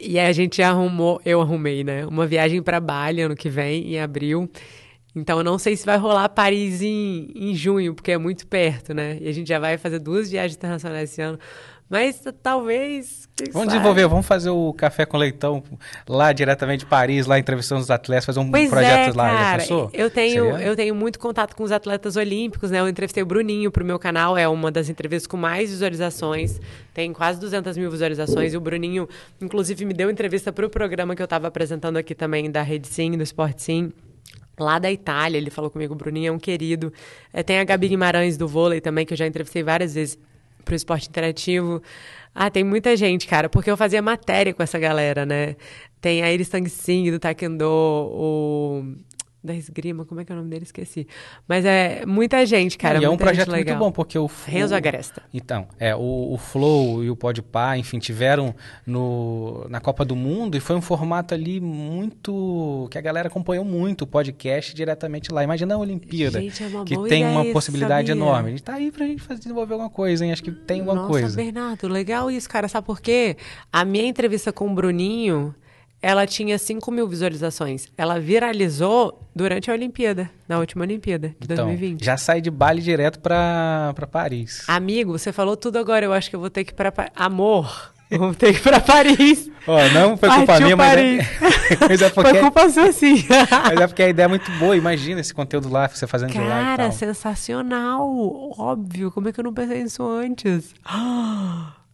E 0.00 0.18
a 0.18 0.32
gente 0.32 0.60
arrumou, 0.62 1.20
eu 1.24 1.40
arrumei, 1.40 1.84
né? 1.84 2.04
Uma 2.06 2.26
viagem 2.26 2.62
para 2.62 2.80
Bali 2.80 3.22
ano 3.22 3.36
que 3.36 3.48
vem, 3.48 3.94
em 3.94 4.00
abril. 4.00 4.50
Então, 5.16 5.38
eu 5.38 5.44
não 5.44 5.58
sei 5.58 5.74
se 5.74 5.86
vai 5.86 5.96
rolar 5.96 6.28
Paris 6.28 6.82
em, 6.82 7.32
em 7.34 7.54
junho, 7.54 7.94
porque 7.94 8.12
é 8.12 8.18
muito 8.18 8.46
perto, 8.46 8.92
né? 8.92 9.16
E 9.18 9.26
a 9.26 9.32
gente 9.32 9.48
já 9.48 9.58
vai 9.58 9.78
fazer 9.78 9.98
duas 9.98 10.30
viagens 10.30 10.56
internacionais 10.56 11.10
esse 11.10 11.22
ano. 11.22 11.38
Mas 11.88 12.22
talvez. 12.42 13.26
Vamos 13.38 13.54
sabe? 13.54 13.66
desenvolver, 13.68 14.06
vamos 14.08 14.26
fazer 14.26 14.50
o 14.50 14.72
café 14.74 15.06
com 15.06 15.16
leitão 15.16 15.62
lá 16.06 16.32
diretamente 16.32 16.80
de 16.80 16.86
Paris, 16.86 17.26
lá 17.26 17.38
entrevistando 17.38 17.80
os 17.80 17.90
atletas, 17.90 18.26
fazer 18.26 18.40
um 18.40 18.50
pois 18.50 18.68
projeto 18.68 19.14
é, 19.14 19.16
lá. 19.16 19.28
Cara? 19.30 19.64
Eu 19.92 20.10
tenho, 20.10 20.58
eu 20.58 20.76
tenho 20.76 20.94
muito 20.94 21.18
contato 21.18 21.54
com 21.54 21.62
os 21.62 21.72
atletas 21.72 22.16
olímpicos, 22.16 22.70
né? 22.70 22.80
Eu 22.80 22.88
entrevistei 22.88 23.22
o 23.22 23.26
Bruninho 23.26 23.70
pro 23.70 23.84
meu 23.84 23.98
canal, 23.98 24.36
é 24.36 24.46
uma 24.48 24.70
das 24.70 24.88
entrevistas 24.90 25.28
com 25.28 25.36
mais 25.36 25.70
visualizações, 25.70 26.60
tem 26.92 27.12
quase 27.12 27.40
200 27.40 27.76
mil 27.78 27.90
visualizações. 27.90 28.52
E 28.52 28.56
o 28.56 28.60
Bruninho, 28.60 29.08
inclusive, 29.40 29.84
me 29.84 29.94
deu 29.94 30.10
entrevista 30.10 30.52
pro 30.52 30.68
programa 30.68 31.14
que 31.14 31.22
eu 31.22 31.24
estava 31.24 31.46
apresentando 31.46 31.96
aqui 31.96 32.14
também, 32.14 32.50
da 32.50 32.62
Rede 32.62 32.88
Sim, 32.88 33.12
do 33.12 33.22
Sport 33.22 33.60
Sim 33.60 33.92
lá 34.58 34.78
da 34.78 34.90
Itália. 34.90 35.38
Ele 35.38 35.50
falou 35.50 35.70
comigo, 35.70 35.94
o 35.94 35.96
Bruninho 35.96 36.28
é 36.28 36.32
um 36.32 36.38
querido. 36.38 36.92
É, 37.32 37.42
tem 37.42 37.58
a 37.58 37.64
Gabi 37.64 37.88
Guimarães 37.88 38.36
do 38.36 38.48
vôlei 38.48 38.80
também, 38.80 39.04
que 39.04 39.12
eu 39.12 39.16
já 39.16 39.26
entrevistei 39.26 39.62
várias 39.62 39.94
vezes 39.94 40.18
para 40.64 40.72
o 40.72 40.76
esporte 40.76 41.08
interativo. 41.08 41.82
Ah, 42.34 42.50
tem 42.50 42.64
muita 42.64 42.94
gente, 42.96 43.26
cara, 43.26 43.48
porque 43.48 43.70
eu 43.70 43.76
fazia 43.76 44.02
matéria 44.02 44.52
com 44.52 44.62
essa 44.62 44.78
galera, 44.78 45.24
né? 45.24 45.56
Tem 46.00 46.22
a 46.22 46.30
Iris 46.30 46.48
Tang 46.48 46.68
Sing 46.68 47.10
do 47.10 47.18
Taekwondo, 47.18 47.64
o 47.66 48.84
da 49.46 49.54
esgrima, 49.54 50.04
como 50.04 50.20
é 50.20 50.24
que 50.24 50.32
é 50.32 50.34
o 50.34 50.38
nome 50.38 50.50
dele? 50.50 50.64
Esqueci. 50.64 51.06
Mas 51.46 51.64
é 51.64 52.04
muita 52.04 52.44
gente, 52.44 52.76
cara. 52.76 53.00
E 53.00 53.04
é 53.04 53.08
um 53.08 53.16
projeto 53.16 53.50
muito 53.50 53.74
bom, 53.76 53.90
porque 53.90 54.18
o. 54.18 54.28
Renzo 54.44 54.74
Agresta. 54.74 55.22
Então, 55.32 55.68
é, 55.78 55.94
o, 55.94 56.32
o 56.32 56.38
Flow 56.38 57.02
e 57.02 57.10
o 57.10 57.16
Podpah, 57.16 57.78
enfim, 57.78 57.98
tiveram 57.98 58.54
no, 58.86 59.66
na 59.68 59.80
Copa 59.80 60.04
do 60.04 60.14
Mundo 60.14 60.56
e 60.56 60.60
foi 60.60 60.76
um 60.76 60.82
formato 60.82 61.32
ali 61.32 61.60
muito. 61.60 62.88
que 62.90 62.98
a 62.98 63.00
galera 63.00 63.28
acompanhou 63.28 63.64
muito 63.64 64.02
o 64.02 64.06
podcast 64.06 64.74
diretamente 64.74 65.32
lá. 65.32 65.42
Imagina 65.42 65.74
a 65.74 65.78
Olimpíada, 65.78 66.40
gente, 66.40 66.62
é 66.62 66.68
que 66.84 66.96
tem 67.08 67.24
uma 67.24 67.44
isso, 67.44 67.52
possibilidade 67.52 68.08
sabia? 68.08 68.22
enorme. 68.22 68.48
A 68.48 68.50
gente 68.50 68.62
tá 68.62 68.74
aí 68.74 68.90
pra 68.90 69.06
gente 69.06 69.22
fazer, 69.22 69.40
desenvolver 69.40 69.74
alguma 69.74 69.90
coisa, 69.90 70.24
hein? 70.24 70.32
Acho 70.32 70.42
que 70.42 70.50
tem 70.50 70.80
alguma 70.80 70.96
Nossa, 70.96 71.08
coisa. 71.08 71.36
Bernardo, 71.36 71.88
legal 71.88 72.30
isso, 72.30 72.48
cara. 72.48 72.68
Sabe 72.68 72.86
por 72.86 73.00
quê? 73.00 73.36
A 73.72 73.84
minha 73.84 74.06
entrevista 74.06 74.52
com 74.52 74.70
o 74.70 74.74
Bruninho 74.74 75.54
ela 76.06 76.24
tinha 76.24 76.56
5 76.56 76.88
mil 76.92 77.08
visualizações. 77.08 77.88
Ela 77.98 78.20
viralizou 78.20 79.28
durante 79.34 79.70
a 79.70 79.74
Olimpíada, 79.74 80.30
na 80.48 80.58
última 80.58 80.84
Olimpíada 80.84 81.28
de 81.40 81.52
Então, 81.52 81.66
2020. 81.66 82.04
já 82.04 82.16
sai 82.16 82.40
de 82.40 82.48
Bali 82.50 82.80
direto 82.80 83.18
pra, 83.18 83.92
pra 83.94 84.06
Paris. 84.06 84.62
Amigo, 84.68 85.18
você 85.18 85.32
falou 85.32 85.56
tudo 85.56 85.78
agora. 85.78 86.04
Eu 86.04 86.12
acho 86.12 86.30
que 86.30 86.36
eu 86.36 86.40
vou 86.40 86.48
ter 86.48 86.62
que 86.62 86.70
ir 86.72 86.74
pra. 86.74 86.92
Pa- 86.92 87.10
Amor, 87.16 87.92
Vamos 88.08 88.36
ter 88.36 88.52
que 88.52 88.60
ir 88.60 88.62
pra 88.62 88.78
Paris. 88.80 89.50
Ó, 89.66 89.78
não 89.88 90.16
foi 90.16 90.28
culpa 90.28 90.46
Partiu 90.46 90.66
minha, 90.66 90.76
mas 90.76 90.92
é, 90.92 90.94
Paris. 90.94 91.26
mas 91.90 92.02
é 92.02 92.10
porque, 92.10 92.30
Foi 92.30 92.38
culpa 92.40 92.70
sua, 92.70 92.92
sim. 92.92 93.24
mas 93.66 93.80
é 93.80 93.86
porque 93.88 94.02
a 94.04 94.08
ideia 94.08 94.26
é 94.26 94.28
muito 94.28 94.48
boa. 94.60 94.76
Imagina 94.76 95.20
esse 95.20 95.34
conteúdo 95.34 95.68
lá, 95.68 95.88
você 95.88 96.06
fazendo 96.06 96.30
de 96.30 96.38
lá 96.38 96.46
Cara, 96.76 96.92
sensacional. 96.92 98.08
Óbvio. 98.56 99.10
Como 99.10 99.28
é 99.28 99.32
que 99.32 99.40
eu 99.40 99.44
não 99.44 99.52
pensei 99.52 99.82
nisso 99.82 100.04
antes? 100.08 100.72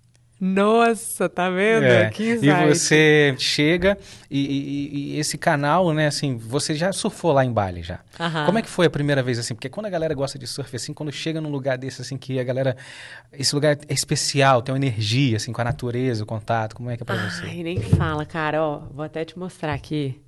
Nossa, 0.45 1.29
tá 1.29 1.49
vendo? 1.49 1.85
É, 1.85 2.11
Que 2.11 2.33
e 2.33 2.51
você 2.67 3.33
chega 3.39 3.97
e, 4.29 4.41
e- 4.41 5.15
e 5.15 5.19
esse 5.21 5.39
canal, 5.39 5.93
né, 5.95 6.09
assim, 6.09 6.37
você 6.37 6.75
já 6.75 6.93
surfou 6.93 7.31
lá 7.33 7.45
em 7.45 7.53
Bali 7.53 7.81
já. 7.81 8.01
Aham. 8.19 8.45
Como 8.47 8.59
é 8.59 8.63
que 8.63 8.69
foi 8.69 8.87
a 8.87 8.91
primeira 8.91 9.23
vez, 9.23 9.39
assim? 9.39 9.55
Porque 9.55 9.69
quando 9.69 9.87
a 9.87 9.91
galera 9.91 10.13
gosta 10.15 10.37
de 10.41 10.47
surf, 10.49 10.75
assim, 10.75 10.93
quando 10.93 11.13
chega 11.13 11.41
num 11.41 11.49
lugar 11.49 11.79
desse, 11.79 12.03
assim, 12.03 12.17
que 12.19 12.41
a 12.41 12.43
galera... 12.45 12.77
Esse 13.33 13.55
lugar 13.55 13.79
é 13.89 13.95
especial, 13.95 14.63
tem 14.63 14.75
uma 14.75 14.79
energia, 14.85 15.37
assim, 15.37 15.53
com 15.53 15.61
a 15.61 15.65
natureza, 15.65 16.25
o 16.25 16.27
contato, 16.27 16.75
como 16.75 16.91
é 16.91 16.97
que 16.97 17.05
é 17.05 17.07
pra 17.07 17.15
você? 17.15 17.47
Ai, 17.47 17.63
nem 17.63 17.81
fala, 17.81 18.27
cara. 18.27 18.61
Ó, 18.65 18.81
vou 18.93 19.05
até 19.05 19.25
te 19.25 19.39
mostrar 19.39 19.73
aqui. 19.75 20.21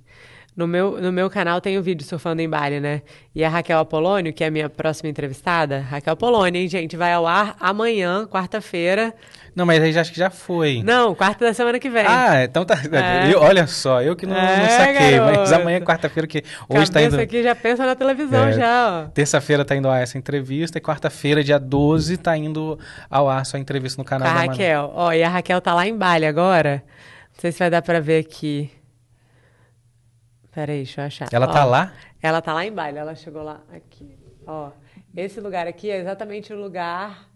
No 0.55 0.65
meu, 0.65 1.01
no 1.01 1.11
meu 1.11 1.29
canal 1.29 1.59
tem 1.59 1.77
o 1.77 1.83
vídeo 1.83 2.05
surfando 2.07 2.41
em 2.41 2.47
Bali, 2.49 2.79
né? 2.79 3.01
E 3.35 3.43
a 3.43 3.49
Raquel 3.49 3.77
Apolônio, 3.77 4.31
que 4.31 4.41
é 4.41 4.47
a 4.47 4.51
minha 4.51 4.69
próxima 4.69 5.09
entrevistada, 5.09 5.81
Raquel 5.81 6.13
Apolônio, 6.13 6.61
hein, 6.61 6.67
gente? 6.69 6.95
Vai 6.95 7.11
ao 7.11 7.27
ar 7.27 7.57
amanhã, 7.59 8.25
quarta-feira. 8.25 9.13
Não, 9.53 9.65
mas 9.65 9.83
aí 9.83 9.91
já 9.91 9.99
acho 9.99 10.13
que 10.13 10.17
já 10.19 10.29
foi. 10.29 10.81
Não, 10.81 11.13
quarta 11.13 11.43
da 11.43 11.53
semana 11.53 11.77
que 11.77 11.89
vem. 11.89 12.05
Ah, 12.07 12.43
então 12.45 12.63
tá. 12.63 12.75
É. 12.89 13.33
Eu- 13.33 13.41
olha 13.41 13.67
só, 13.67 14.01
eu 14.01 14.15
que 14.15 14.25
não, 14.25 14.33
não 14.33 14.41
É, 14.41 14.69
saquei, 14.69 15.19
mas 15.19 15.35
garoto. 15.37 15.55
amanhã, 15.55 15.81
quarta-feira, 15.81 16.25
que 16.27 16.41
hoje 16.69 16.89
tá 16.89 16.99
Cabeça 17.01 17.15
indo. 17.17 17.21
aqui 17.23 17.43
já 17.43 17.53
pensa 17.55 17.85
na 17.85 17.95
televisão 17.95 18.45
É. 18.47 18.53
já, 18.53 19.03
ó. 19.07 19.09
Terça-feira 19.09 19.65
tá 19.65 19.75
indo 19.75 19.89
ao 19.89 19.93
ar 19.93 20.01
essa 20.03 20.17
entrevista, 20.17 20.77
e 20.77 20.81
quarta-feira, 20.81 21.43
dia 21.43 21.59
12, 21.59 22.15
tá 22.15 22.35
indo 22.37 22.79
ao 23.09 23.29
ar 23.29 23.45
sua 23.45 23.59
entrevista 23.59 24.01
no 24.01 24.05
canal 24.05 24.29
a. 24.29 24.31
Raquel. 24.31 24.89
Ó, 24.95 25.11
e 25.11 25.21
a 25.21 25.27
Raquel 25.29 25.59
tá 25.59 25.73
lá 25.73 25.85
em 25.85 25.97
Bali 25.97 26.25
agora. 26.25 26.81
Não 27.33 27.41
sei 27.41 27.51
se 27.51 27.59
vai 27.59 27.69
dar 27.69 27.81
pra 27.81 27.99
ver 27.99 28.19
aqui. 28.19 28.69
Peraí, 30.55 30.77
deixa 30.77 31.01
eu 31.01 31.05
achar. 31.05 31.27
Ela 31.33 31.47
Ó, 31.47 31.51
tá 31.51 31.65
lá? 31.65 31.93
Ela 32.21 32.41
tá 32.41 32.53
lá 32.53 32.65
em 32.65 32.71
Bali, 32.71 32.97
ela 32.97 33.13
chegou 33.13 33.43
lá 33.43 33.61
aqui. 33.73 34.17
Ó, 34.47 34.71
esse 35.13 35.41
lugar 35.41 35.67
aqui 35.67 35.91
é 35.91 35.99
exatamente 35.99 36.53
o 36.53 36.57
lugar 36.57 37.29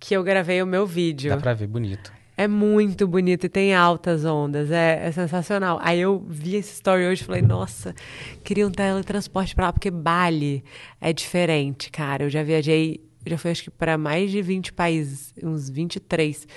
que 0.00 0.14
eu 0.14 0.24
gravei 0.24 0.60
o 0.60 0.66
meu 0.66 0.84
vídeo. 0.84 1.30
Dá 1.30 1.36
pra 1.36 1.54
ver, 1.54 1.68
bonito. 1.68 2.12
É 2.36 2.48
muito 2.48 3.06
bonito 3.06 3.44
e 3.44 3.48
tem 3.48 3.72
altas 3.72 4.24
ondas, 4.24 4.72
é, 4.72 5.06
é 5.06 5.12
sensacional. 5.12 5.78
Aí 5.80 6.00
eu 6.00 6.24
vi 6.26 6.56
esse 6.56 6.72
story 6.72 7.06
hoje 7.06 7.22
e 7.22 7.24
falei, 7.24 7.42
nossa, 7.42 7.94
queria 8.42 8.66
um 8.66 8.70
teletransporte 8.72 9.54
pra 9.54 9.66
lá, 9.66 9.72
porque 9.72 9.90
Bali 9.90 10.64
é 11.00 11.12
diferente, 11.12 11.88
cara. 11.88 12.24
Eu 12.24 12.30
já 12.30 12.42
viajei, 12.42 13.00
já 13.26 13.38
fui 13.38 13.52
acho 13.52 13.64
que 13.64 13.70
para 13.70 13.96
mais 13.96 14.30
de 14.30 14.42
20 14.42 14.72
países, 14.72 15.32
uns 15.40 15.70
23. 15.70 16.48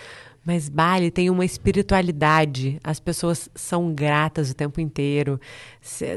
Mas 0.46 0.68
Bali 0.68 1.10
tem 1.10 1.30
uma 1.30 1.46
espiritualidade. 1.46 2.80
As 2.84 3.00
pessoas 3.00 3.50
são 3.56 3.94
gratas 3.94 4.52
o 4.52 4.54
tempo 4.54 4.82
inteiro. 4.82 5.40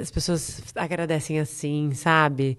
As 0.01 0.11
pessoas 0.11 0.63
agradecem 0.75 1.39
assim, 1.39 1.93
sabe? 1.93 2.59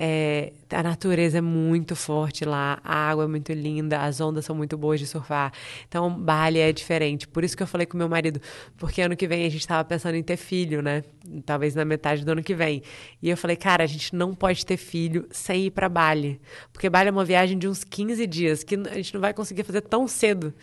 É, 0.00 0.52
a 0.70 0.80
natureza 0.80 1.38
é 1.38 1.40
muito 1.40 1.96
forte 1.96 2.44
lá, 2.44 2.78
a 2.84 2.94
água 3.10 3.24
é 3.24 3.26
muito 3.26 3.52
linda, 3.52 3.98
as 4.00 4.20
ondas 4.20 4.44
são 4.44 4.54
muito 4.54 4.78
boas 4.78 5.00
de 5.00 5.08
surfar. 5.08 5.52
Então, 5.88 6.08
Bali 6.08 6.60
é 6.60 6.72
diferente. 6.72 7.26
Por 7.26 7.42
isso 7.42 7.56
que 7.56 7.62
eu 7.64 7.66
falei 7.66 7.84
com 7.84 7.98
meu 7.98 8.08
marido, 8.08 8.40
porque 8.76 9.02
ano 9.02 9.16
que 9.16 9.26
vem 9.26 9.44
a 9.44 9.48
gente 9.50 9.62
estava 9.62 9.82
pensando 9.84 10.14
em 10.14 10.22
ter 10.22 10.36
filho, 10.36 10.80
né? 10.80 11.02
Talvez 11.44 11.74
na 11.74 11.84
metade 11.84 12.24
do 12.24 12.30
ano 12.30 12.44
que 12.44 12.54
vem. 12.54 12.80
E 13.20 13.28
eu 13.28 13.36
falei, 13.36 13.56
cara, 13.56 13.82
a 13.82 13.86
gente 13.88 14.14
não 14.14 14.36
pode 14.36 14.64
ter 14.64 14.76
filho 14.76 15.26
sem 15.32 15.66
ir 15.66 15.70
para 15.72 15.88
Bali. 15.88 16.40
Porque 16.72 16.88
Bali 16.88 17.08
é 17.08 17.10
uma 17.10 17.24
viagem 17.24 17.58
de 17.58 17.66
uns 17.66 17.82
15 17.82 18.24
dias, 18.28 18.62
que 18.62 18.76
a 18.76 18.94
gente 18.94 19.12
não 19.14 19.20
vai 19.20 19.34
conseguir 19.34 19.64
fazer 19.64 19.80
tão 19.80 20.06
cedo. 20.06 20.54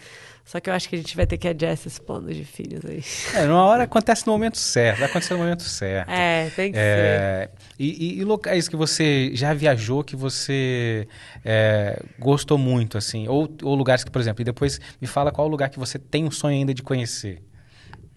Só 0.46 0.60
que 0.60 0.70
eu 0.70 0.76
acho 0.76 0.88
que 0.88 0.96
a 0.96 1.00
gente 1.00 1.16
vai 1.16 1.26
ter 1.26 1.40
que 1.40 1.48
adiar 1.48 1.74
esses 1.74 1.98
planos 1.98 2.36
de 2.36 2.46
filhos 2.46 2.86
aí. 2.86 3.04
É, 3.34 3.48
numa 3.48 3.64
hora 3.66 3.84
acontece 3.86 4.28
no 4.28 4.34
momento 4.34 4.60
certo, 4.60 5.00
vai 5.00 5.10
acontecer 5.10 5.34
no 5.34 5.40
momento 5.40 5.64
certo. 5.64 6.08
É, 6.08 6.52
tem 6.56 6.72
que 6.72 6.78
ser. 6.78 6.84
É, 6.84 7.50
e, 7.80 8.18
e- 8.18 8.20
e 8.20 8.24
locais 8.24 8.68
que 8.68 8.76
você 8.76 9.25
já 9.34 9.54
viajou 9.54 10.04
que 10.04 10.16
você 10.16 11.08
é, 11.44 12.02
gostou 12.20 12.58
muito, 12.58 12.98
assim? 12.98 13.28
Ou, 13.28 13.50
ou 13.64 13.76
lugares 13.76 14.04
que, 14.04 14.12
por 14.12 14.20
exemplo, 14.20 14.42
e 14.42 14.46
depois 14.46 14.80
me 15.00 15.08
fala 15.08 15.32
qual 15.32 15.48
lugar 15.48 15.70
que 15.70 15.80
você 15.80 15.98
tem 15.98 16.26
um 16.26 16.32
sonho 16.32 16.58
ainda 16.58 16.74
de 16.74 16.84
conhecer. 16.84 17.42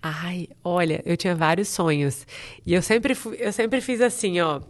Ai, 0.03 0.49
olha, 0.63 1.03
eu 1.05 1.17
tinha 1.17 1.35
vários 1.35 1.69
sonhos. 1.69 2.27
E 2.65 2.73
eu 2.73 2.83
sempre, 2.83 3.15
fui, 3.15 3.37
eu 3.41 3.53
sempre 3.53 3.81
fiz 3.81 4.01
assim, 4.01 4.41
ó. 4.41 4.61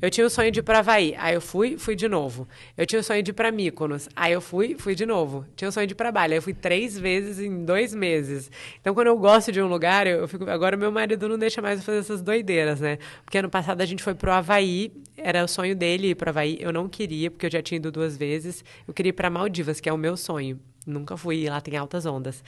Eu 0.00 0.10
tinha 0.10 0.26
o 0.26 0.30
sonho 0.30 0.50
de 0.50 0.60
ir 0.60 0.62
para 0.62 0.78
Havaí, 0.78 1.14
aí 1.18 1.34
eu 1.34 1.40
fui, 1.40 1.78
fui 1.78 1.94
de 1.94 2.08
novo. 2.08 2.48
Eu 2.76 2.86
tinha 2.86 3.00
o 3.00 3.02
sonho 3.02 3.22
de 3.22 3.30
ir 3.30 3.34
para 3.34 3.50
Mykonos, 3.50 4.08
aí 4.14 4.32
eu 4.32 4.40
fui, 4.40 4.76
fui 4.78 4.94
de 4.94 5.04
novo. 5.06 5.44
Tinha 5.56 5.68
o 5.68 5.72
sonho 5.72 5.86
de 5.86 5.92
ir 5.92 5.96
para 5.96 6.12
Bali, 6.12 6.34
aí 6.34 6.38
eu 6.38 6.42
fui 6.42 6.54
três 6.54 6.98
vezes 6.98 7.38
em 7.38 7.64
dois 7.64 7.94
meses. 7.94 8.50
Então, 8.80 8.94
quando 8.94 9.08
eu 9.08 9.18
gosto 9.18 9.52
de 9.52 9.60
um 9.60 9.66
lugar, 9.66 10.06
eu, 10.06 10.26
fico. 10.28 10.48
Agora, 10.48 10.76
meu 10.76 10.90
marido 10.90 11.28
não 11.28 11.38
deixa 11.38 11.60
mais 11.60 11.80
eu 11.80 11.84
fazer 11.84 11.98
essas 11.98 12.22
doideiras, 12.22 12.80
né? 12.80 12.98
Porque 13.24 13.38
ano 13.38 13.50
passado 13.50 13.80
a 13.80 13.86
gente 13.86 14.02
foi 14.02 14.14
pro 14.14 14.30
Havaí, 14.30 14.92
era 15.16 15.44
o 15.44 15.48
sonho 15.48 15.74
dele 15.74 16.10
ir 16.10 16.14
pro 16.14 16.30
Havaí. 16.30 16.58
Eu 16.60 16.72
não 16.72 16.88
queria, 16.88 17.30
porque 17.30 17.46
eu 17.46 17.50
já 17.50 17.62
tinha 17.62 17.76
ido 17.76 17.90
duas 17.90 18.16
vezes. 18.16 18.64
Eu 18.86 18.94
queria 18.94 19.10
ir 19.10 19.14
para 19.14 19.30
Maldivas, 19.30 19.80
que 19.80 19.88
é 19.88 19.92
o 19.92 19.98
meu 19.98 20.16
sonho. 20.16 20.58
Nunca 20.86 21.16
fui, 21.16 21.48
lá 21.48 21.60
tem 21.60 21.76
altas 21.76 22.06
ondas 22.06 22.42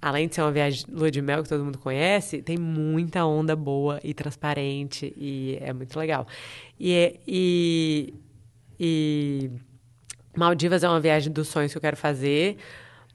além 0.00 0.28
de 0.28 0.34
ser 0.34 0.42
uma 0.42 0.52
viagem 0.52 0.84
lua 0.88 1.10
de 1.10 1.20
mel 1.22 1.42
que 1.42 1.48
todo 1.48 1.64
mundo 1.64 1.78
conhece, 1.78 2.42
tem 2.42 2.58
muita 2.58 3.24
onda 3.24 3.54
boa 3.56 4.00
e 4.04 4.12
transparente 4.14 5.12
e 5.16 5.58
é 5.60 5.72
muito 5.72 5.98
legal. 5.98 6.26
E, 6.78 6.92
é- 6.92 7.14
e, 7.26 8.14
e 8.78 9.50
Maldivas 10.36 10.84
é 10.84 10.88
uma 10.88 11.00
viagem 11.00 11.32
dos 11.32 11.48
sonhos 11.48 11.72
que 11.72 11.78
eu 11.78 11.82
quero 11.82 11.96
fazer. 11.96 12.56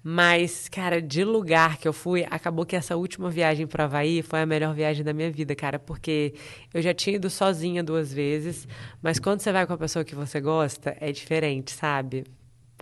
Mas, 0.03 0.67
cara, 0.67 0.99
de 0.99 1.23
lugar 1.23 1.77
que 1.77 1.87
eu 1.87 1.93
fui, 1.93 2.25
acabou 2.31 2.65
que 2.65 2.75
essa 2.75 2.95
última 2.97 3.29
viagem 3.29 3.67
para 3.67 3.83
Havaí 3.83 4.23
foi 4.23 4.41
a 4.41 4.45
melhor 4.47 4.73
viagem 4.73 5.03
da 5.05 5.13
minha 5.13 5.29
vida, 5.31 5.55
cara, 5.55 5.77
porque 5.77 6.33
eu 6.73 6.81
já 6.81 6.91
tinha 6.91 7.17
ido 7.17 7.29
sozinha 7.29 7.83
duas 7.83 8.11
vezes, 8.11 8.67
mas 8.99 9.19
quando 9.19 9.41
você 9.41 9.51
vai 9.51 9.67
com 9.67 9.73
a 9.73 9.77
pessoa 9.77 10.03
que 10.03 10.15
você 10.15 10.41
gosta, 10.41 10.97
é 10.99 11.11
diferente, 11.11 11.71
sabe? 11.71 12.23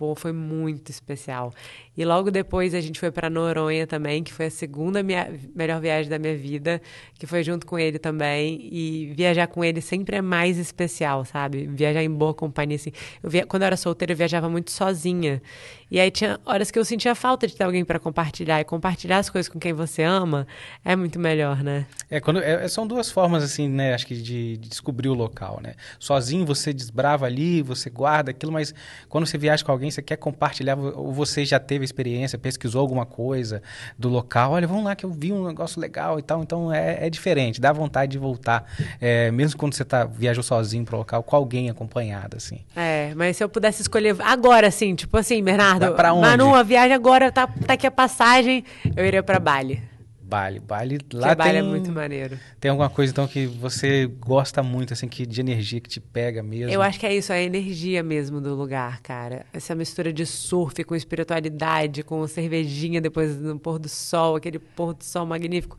Pô, 0.00 0.14
foi 0.14 0.32
muito 0.32 0.88
especial. 0.90 1.52
E 1.94 2.06
logo 2.06 2.30
depois 2.30 2.74
a 2.74 2.80
gente 2.80 2.98
foi 2.98 3.10
para 3.10 3.28
Noronha 3.28 3.86
também, 3.86 4.24
que 4.24 4.32
foi 4.32 4.46
a 4.46 4.50
segunda 4.50 5.02
minha, 5.02 5.30
melhor 5.54 5.78
viagem 5.78 6.08
da 6.08 6.18
minha 6.18 6.34
vida, 6.34 6.80
que 7.18 7.26
foi 7.26 7.42
junto 7.42 7.66
com 7.66 7.78
ele 7.78 7.98
também. 7.98 8.66
E 8.72 9.12
viajar 9.14 9.46
com 9.46 9.62
ele 9.62 9.82
sempre 9.82 10.16
é 10.16 10.22
mais 10.22 10.56
especial, 10.56 11.26
sabe? 11.26 11.66
Viajar 11.66 12.02
em 12.02 12.08
boa 12.08 12.32
companhia, 12.32 12.76
assim. 12.76 12.92
Eu 13.22 13.28
via, 13.28 13.44
quando 13.44 13.60
eu 13.60 13.66
era 13.66 13.76
solteira, 13.76 14.14
eu 14.14 14.16
viajava 14.16 14.48
muito 14.48 14.70
sozinha. 14.70 15.42
E 15.90 15.98
aí 15.98 16.10
tinha 16.10 16.38
horas 16.46 16.70
que 16.70 16.78
eu 16.78 16.84
sentia 16.84 17.14
falta 17.14 17.46
de 17.46 17.54
ter 17.56 17.64
alguém 17.64 17.84
para 17.84 17.98
compartilhar. 17.98 18.60
E 18.60 18.64
compartilhar 18.64 19.18
as 19.18 19.28
coisas 19.28 19.48
com 19.48 19.58
quem 19.58 19.72
você 19.72 20.02
ama 20.02 20.46
é 20.84 20.94
muito 20.94 21.18
melhor, 21.18 21.62
né? 21.62 21.86
É, 22.10 22.20
quando, 22.20 22.40
é, 22.42 22.66
são 22.68 22.86
duas 22.86 23.10
formas, 23.10 23.42
assim, 23.42 23.68
né, 23.68 23.94
acho 23.94 24.06
que 24.06 24.14
de, 24.14 24.56
de 24.56 24.68
descobrir 24.68 25.08
o 25.08 25.14
local, 25.14 25.60
né? 25.62 25.74
Sozinho 25.98 26.44
você 26.46 26.72
desbrava 26.72 27.26
ali, 27.26 27.62
você 27.62 27.90
guarda 27.90 28.30
aquilo, 28.30 28.52
mas 28.52 28.74
quando 29.08 29.26
você 29.26 29.38
viaja 29.38 29.64
com 29.64 29.72
alguém, 29.72 29.90
você 29.90 30.02
quer 30.02 30.16
compartilhar, 30.16 30.78
ou 30.78 31.12
você 31.12 31.44
já 31.44 31.58
teve 31.58 31.84
experiência, 31.84 32.38
pesquisou 32.38 32.80
alguma 32.80 33.06
coisa 33.06 33.62
do 33.98 34.08
local, 34.08 34.52
olha, 34.52 34.66
vamos 34.66 34.84
lá 34.84 34.94
que 34.94 35.04
eu 35.04 35.10
vi 35.10 35.32
um 35.32 35.46
negócio 35.46 35.80
legal 35.80 36.18
e 36.18 36.22
tal, 36.22 36.42
então 36.42 36.72
é, 36.72 37.06
é 37.06 37.10
diferente, 37.10 37.60
dá 37.60 37.72
vontade 37.72 38.12
de 38.12 38.18
voltar, 38.18 38.64
é, 39.00 39.30
mesmo 39.30 39.58
quando 39.58 39.74
você 39.74 39.84
tá, 39.84 40.04
viajou 40.04 40.42
sozinho 40.42 40.84
pro 40.84 40.96
local, 40.96 41.22
com 41.22 41.36
alguém 41.36 41.70
acompanhado, 41.70 42.36
assim. 42.36 42.60
É, 42.74 43.12
mas 43.14 43.36
se 43.36 43.44
eu 43.44 43.48
pudesse 43.48 43.82
escolher 43.82 44.16
agora, 44.20 44.66
assim, 44.66 44.94
tipo 44.94 45.16
assim, 45.16 45.42
Bernardo, 45.42 45.79
Vai 45.86 45.94
pra 45.94 46.12
onde? 46.12 46.26
Manu, 46.28 46.54
a 46.54 46.62
viagem 46.62 46.94
agora, 46.94 47.32
tá, 47.32 47.46
tá 47.46 47.74
aqui 47.74 47.86
a 47.86 47.90
passagem, 47.90 48.64
eu 48.96 49.04
iria 49.04 49.22
para 49.22 49.38
Bali. 49.38 49.82
Bali, 50.30 50.60
Bali, 50.60 50.98
lá 51.12 51.34
Bali 51.34 51.50
tem, 51.50 51.58
é 51.58 51.62
muito 51.62 51.90
maneiro. 51.90 52.38
tem 52.60 52.70
alguma 52.70 52.88
coisa, 52.88 53.10
então, 53.10 53.26
que 53.26 53.46
você 53.46 54.06
gosta 54.06 54.62
muito, 54.62 54.92
assim, 54.92 55.08
que, 55.08 55.26
de 55.26 55.40
energia 55.40 55.80
que 55.80 55.88
te 55.88 55.98
pega 55.98 56.40
mesmo. 56.40 56.70
Eu 56.70 56.80
acho 56.80 57.00
que 57.00 57.06
é 57.06 57.12
isso, 57.12 57.32
a 57.32 57.40
energia 57.40 58.00
mesmo 58.00 58.40
do 58.40 58.54
lugar, 58.54 59.00
cara. 59.00 59.44
Essa 59.52 59.74
mistura 59.74 60.12
de 60.12 60.24
surf 60.24 60.84
com 60.84 60.94
espiritualidade, 60.94 62.04
com 62.04 62.24
cervejinha 62.28 63.00
depois 63.00 63.36
no 63.40 63.58
pôr 63.58 63.80
do 63.80 63.88
sol, 63.88 64.36
aquele 64.36 64.60
pôr 64.60 64.94
do 64.94 65.02
sol 65.02 65.26
magnífico. 65.26 65.76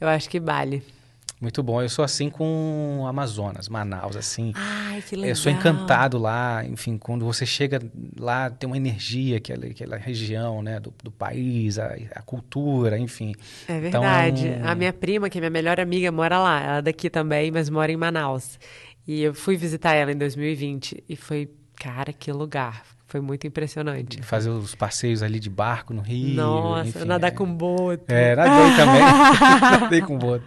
Eu 0.00 0.08
acho 0.08 0.30
que 0.30 0.40
Bali. 0.40 0.82
Muito 1.40 1.62
bom. 1.62 1.80
Eu 1.80 1.88
sou 1.88 2.04
assim 2.04 2.28
com 2.28 3.04
Amazonas, 3.08 3.66
Manaus, 3.68 4.14
assim. 4.14 4.52
Ai, 4.54 5.00
que 5.00 5.16
legal. 5.16 5.30
Eu 5.30 5.36
sou 5.36 5.50
encantado 5.50 6.18
lá, 6.18 6.62
enfim, 6.66 6.98
quando 6.98 7.24
você 7.24 7.46
chega 7.46 7.80
lá, 8.18 8.50
tem 8.50 8.66
uma 8.66 8.76
energia, 8.76 9.38
aquela, 9.38 9.64
aquela 9.66 9.96
região, 9.96 10.62
né, 10.62 10.78
do, 10.78 10.92
do 11.02 11.10
país, 11.10 11.78
a, 11.78 11.94
a 12.14 12.20
cultura, 12.22 12.98
enfim. 12.98 13.32
É 13.66 13.78
Então, 13.88 14.02
verdade. 14.02 14.48
um- 14.48 14.66
A 14.68 14.74
minha 14.74 14.92
prima, 14.92 15.30
que 15.30 15.38
é 15.38 15.40
minha 15.40 15.50
melhor 15.50 15.80
amiga, 15.80 16.12
mora 16.12 16.38
lá. 16.38 16.60
Ela 16.62 16.76
é 16.78 16.82
daqui 16.82 17.08
também, 17.08 17.50
mas 17.50 17.70
mora 17.70 17.90
em 17.90 17.96
Manaus. 17.96 18.58
E 19.08 19.22
eu 19.22 19.32
fui 19.32 19.56
visitar 19.56 19.94
ela 19.94 20.12
em 20.12 20.16
2020 20.18 21.02
e 21.08 21.16
foi, 21.16 21.48
cara, 21.76 22.12
que 22.12 22.30
lugar. 22.30 22.84
Foi 23.10 23.20
muito 23.20 23.44
impressionante. 23.44 24.22
Fazer 24.22 24.50
os 24.50 24.76
passeios 24.76 25.20
ali 25.20 25.40
de 25.40 25.50
barco 25.50 25.92
no 25.92 26.00
Rio. 26.00 26.36
Nossa, 26.36 26.88
enfim, 26.88 27.04
nadar 27.04 27.32
é. 27.32 27.34
com 27.34 27.44
boto. 27.44 28.04
É, 28.06 28.36
nadei 28.36 28.76
também. 28.76 29.00
nadei 29.80 30.00
com 30.00 30.16
boto. 30.16 30.44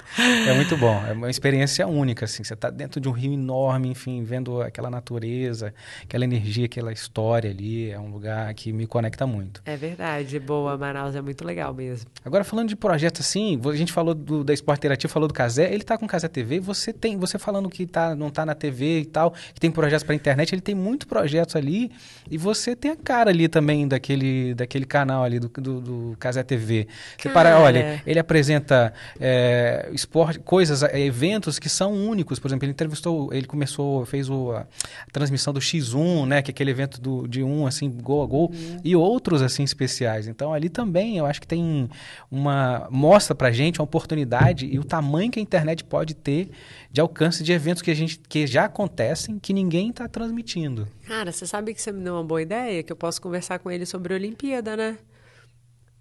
É 0.48 0.54
muito 0.54 0.78
bom. 0.78 1.04
É 1.06 1.12
uma 1.12 1.30
experiência 1.30 1.86
única, 1.86 2.24
assim. 2.24 2.42
Você 2.42 2.54
está 2.54 2.70
dentro 2.70 3.02
de 3.02 3.10
um 3.10 3.12
rio 3.12 3.34
enorme, 3.34 3.90
enfim, 3.90 4.24
vendo 4.24 4.62
aquela 4.62 4.90
natureza, 4.90 5.74
aquela 6.04 6.24
energia, 6.24 6.64
aquela 6.64 6.94
história 6.94 7.50
ali. 7.50 7.92
É 7.92 8.00
um 8.00 8.10
lugar 8.10 8.54
que 8.54 8.72
me 8.72 8.88
conecta 8.88 9.28
muito. 9.28 9.62
É 9.66 9.76
verdade. 9.76 10.40
Boa, 10.40 10.78
Manaus 10.78 11.18
é 11.18 11.22
muito 11.22 11.44
legal 11.44 11.74
mesmo. 11.74 12.10
Agora, 12.24 12.46
falando 12.46 12.70
de 12.70 12.78
projetos 12.78 13.28
assim, 13.28 13.60
a 13.62 13.76
gente 13.76 13.92
falou 13.92 14.16
do, 14.16 14.42
da 14.42 14.54
Esporte 14.54 14.80
Interativo, 14.80 15.12
falou 15.12 15.28
do 15.28 15.34
Casé. 15.34 15.66
Ele 15.66 15.84
está 15.84 15.98
com 15.98 16.06
o 16.06 16.08
Casé 16.08 16.30
TV. 16.30 16.62
Você 16.62 16.94
tem, 16.94 17.18
você 17.18 17.38
falando 17.38 17.70
que 17.70 17.86
tá, 17.86 18.16
não 18.16 18.30
está 18.30 18.46
na 18.46 18.56
TV 18.56 19.02
e 19.02 19.06
tal, 19.06 19.32
que 19.54 19.60
tem 19.60 19.70
projetos 19.70 20.06
para 20.06 20.16
internet, 20.16 20.56
ele 20.56 20.62
tem 20.62 20.74
muitos 20.74 21.06
projetos 21.06 21.58
ali. 21.58 21.92
E 22.32 22.38
você 22.38 22.53
tem 22.76 22.92
a 22.92 22.96
cara 22.96 23.30
ali 23.30 23.48
também 23.48 23.88
daquele, 23.88 24.54
daquele 24.54 24.86
canal 24.86 25.24
ali 25.24 25.40
do, 25.40 25.48
do, 25.48 25.82
do 25.82 26.18
Casé 26.20 26.44
TV. 26.44 26.88
Você 27.18 27.30
para, 27.30 27.60
olha, 27.60 28.02
ele 28.06 28.20
apresenta 28.20 28.94
é, 29.20 29.90
esporte, 29.92 30.40
coisas, 30.40 30.84
é, 30.84 31.00
eventos 31.00 31.60
que 31.60 31.70
são 31.70 31.94
únicos. 31.94 32.40
Por 32.40 32.48
exemplo, 32.48 32.66
ele 32.66 32.72
entrevistou, 32.72 33.34
ele 33.34 33.48
começou, 33.48 34.06
fez 34.06 34.30
o, 34.30 34.52
a, 34.52 34.62
a 34.62 35.12
transmissão 35.12 35.54
do 35.54 35.60
X1, 35.60 36.26
né? 36.26 36.42
Que 36.42 36.52
é 36.52 36.54
aquele 36.54 36.72
evento 36.72 37.02
do, 37.02 37.28
de 37.28 37.44
um, 37.44 37.66
assim, 37.66 37.90
gol 37.90 38.24
a 38.24 38.26
gol, 38.26 38.52
uhum. 38.54 38.78
e 38.84 38.96
outros, 38.96 39.42
assim, 39.42 39.64
especiais. 39.64 40.28
Então, 40.28 40.54
ali 40.54 40.70
também 40.70 41.18
eu 41.18 41.26
acho 41.26 41.42
que 41.42 41.48
tem 41.48 41.90
uma. 42.30 42.88
mostra 42.90 43.36
pra 43.36 43.52
gente 43.52 43.80
uma 43.80 43.86
oportunidade 43.86 44.66
e 44.66 44.78
o 44.80 44.84
tamanho 44.84 45.32
que 45.32 45.40
a 45.40 45.42
internet 45.42 45.84
pode 45.84 46.14
ter 46.14 46.50
de 46.92 47.02
alcance 47.02 47.44
de 47.44 47.52
eventos 47.52 47.82
que 47.82 47.90
a 47.90 47.96
gente 47.96 48.20
que 48.20 48.46
já 48.46 48.66
acontecem 48.66 49.40
que 49.40 49.52
ninguém 49.52 49.90
está 49.90 50.08
transmitindo. 50.08 50.88
Cara, 51.08 51.32
você 51.32 51.46
sabe 51.46 51.74
que 51.74 51.82
você 51.82 51.92
me 51.92 52.04
deu 52.04 52.14
uma 52.14 52.24
boa 52.24 52.42
ideia 52.44 52.84
que 52.84 52.92
eu 52.92 52.96
posso 52.96 53.22
conversar 53.22 53.60
com 53.60 53.72
ele 53.72 53.86
sobre 53.86 54.14
a 54.14 54.18
Olimpíada, 54.18 54.78
né? 54.78 54.98